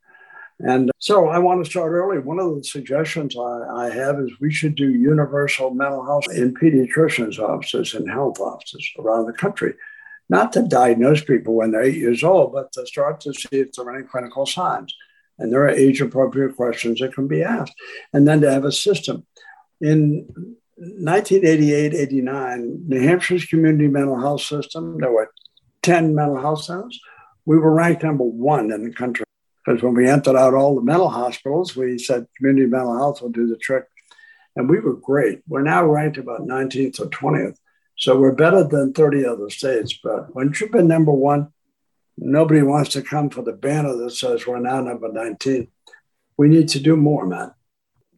And 0.60 0.90
so 0.98 1.28
I 1.28 1.38
want 1.38 1.64
to 1.64 1.70
start 1.70 1.92
early. 1.92 2.18
One 2.18 2.40
of 2.40 2.56
the 2.56 2.64
suggestions 2.64 3.36
I, 3.36 3.86
I, 3.86 3.90
have 3.90 4.18
is 4.18 4.40
we 4.40 4.52
should 4.52 4.74
do 4.74 4.90
universal 4.90 5.72
mental 5.72 6.04
health 6.04 6.24
in 6.34 6.52
pediatricians' 6.52 7.38
offices 7.38 7.94
and 7.94 8.10
health 8.10 8.40
offices 8.40 8.90
around 8.98 9.26
the 9.26 9.32
country. 9.32 9.74
Not 10.28 10.52
to 10.54 10.62
diagnose 10.62 11.22
people 11.22 11.54
when 11.54 11.70
they're 11.70 11.84
eight 11.84 11.96
years 11.96 12.24
old, 12.24 12.52
but 12.52 12.72
to 12.72 12.84
start 12.86 13.20
to 13.20 13.32
see 13.32 13.48
if 13.52 13.72
there 13.72 13.86
are 13.86 13.96
any 13.96 14.04
clinical 14.04 14.46
signs. 14.46 14.94
And 15.38 15.52
there 15.52 15.62
are 15.62 15.68
age 15.68 16.00
appropriate 16.00 16.56
questions 16.56 16.98
that 16.98 17.14
can 17.14 17.28
be 17.28 17.42
asked. 17.42 17.74
And 18.12 18.26
then 18.26 18.40
to 18.40 18.50
have 18.50 18.64
a 18.64 18.72
system. 18.72 19.24
In 19.80 20.56
1988 20.80 21.94
89, 21.94 22.84
New 22.86 23.00
Hampshire's 23.00 23.46
community 23.46 23.88
mental 23.88 24.18
health 24.20 24.42
system, 24.42 24.98
there 25.00 25.10
were 25.10 25.32
10 25.82 26.14
mental 26.14 26.40
health 26.40 26.62
centers, 26.62 27.00
we 27.44 27.58
were 27.58 27.72
ranked 27.72 28.02
number 28.02 28.24
one 28.24 28.70
in 28.70 28.84
the 28.84 28.92
country. 28.92 29.24
Because 29.64 29.82
when 29.82 29.94
we 29.94 30.08
entered 30.08 30.36
out 30.36 30.54
all 30.54 30.74
the 30.74 30.82
mental 30.82 31.08
hospitals, 31.08 31.74
we 31.74 31.98
said 31.98 32.26
community 32.36 32.66
mental 32.66 32.96
health 32.96 33.20
will 33.20 33.30
do 33.30 33.46
the 33.46 33.56
trick. 33.56 33.84
And 34.54 34.68
we 34.68 34.80
were 34.80 34.94
great. 34.94 35.40
We're 35.48 35.62
now 35.62 35.84
ranked 35.84 36.18
about 36.18 36.46
19th 36.46 37.00
or 37.00 37.06
20th. 37.06 37.56
So 37.96 38.18
we're 38.18 38.32
better 38.32 38.64
than 38.64 38.92
30 38.92 39.26
other 39.26 39.50
states. 39.50 39.98
But 40.02 40.34
once 40.34 40.60
you've 40.60 40.72
been 40.72 40.88
number 40.88 41.12
one, 41.12 41.48
nobody 42.16 42.62
wants 42.62 42.90
to 42.90 43.02
come 43.02 43.30
for 43.30 43.42
the 43.42 43.52
banner 43.52 43.96
that 43.96 44.12
says 44.12 44.46
we're 44.46 44.60
now 44.60 44.80
number 44.80 45.12
19. 45.12 45.68
We 46.36 46.48
need 46.48 46.68
to 46.68 46.80
do 46.80 46.96
more, 46.96 47.26
man. 47.26 47.52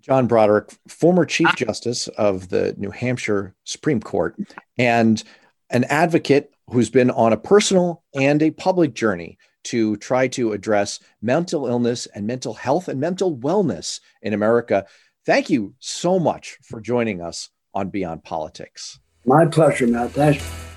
John 0.01 0.26
Broderick, 0.26 0.70
former 0.88 1.24
Chief 1.24 1.48
ah. 1.48 1.55
Justice 1.57 2.09
of 2.09 2.48
the 2.48 2.74
New 2.76 2.90
Hampshire 2.90 3.55
Supreme 3.64 4.01
Court 4.01 4.36
and 4.78 5.22
an 5.70 5.84
advocate 5.84 6.53
who's 6.70 6.90
been 6.90 7.11
on 7.11 7.32
a 7.32 7.36
personal 7.36 8.03
and 8.14 8.42
a 8.42 8.51
public 8.51 8.94
journey 8.94 9.38
to 9.64 9.96
try 9.98 10.26
to 10.28 10.53
address 10.53 11.01
mental 11.20 11.66
illness 11.66 12.07
and 12.07 12.26
mental 12.26 12.55
health 12.55 12.88
and 12.88 13.01
mental 13.01 13.36
wellness 13.36 14.01
in 14.22 14.32
America. 14.32 14.86
Thank 15.26 15.51
you 15.51 15.74
so 15.78 16.18
much 16.18 16.59
for 16.62 16.80
joining 16.80 17.20
us 17.20 17.51
on 17.74 17.90
Beyond 17.90 18.24
Politics. 18.24 18.98
My 19.26 19.46
pleasure, 19.46 19.86
Matt. 19.86 20.12
Thanks. 20.12 20.70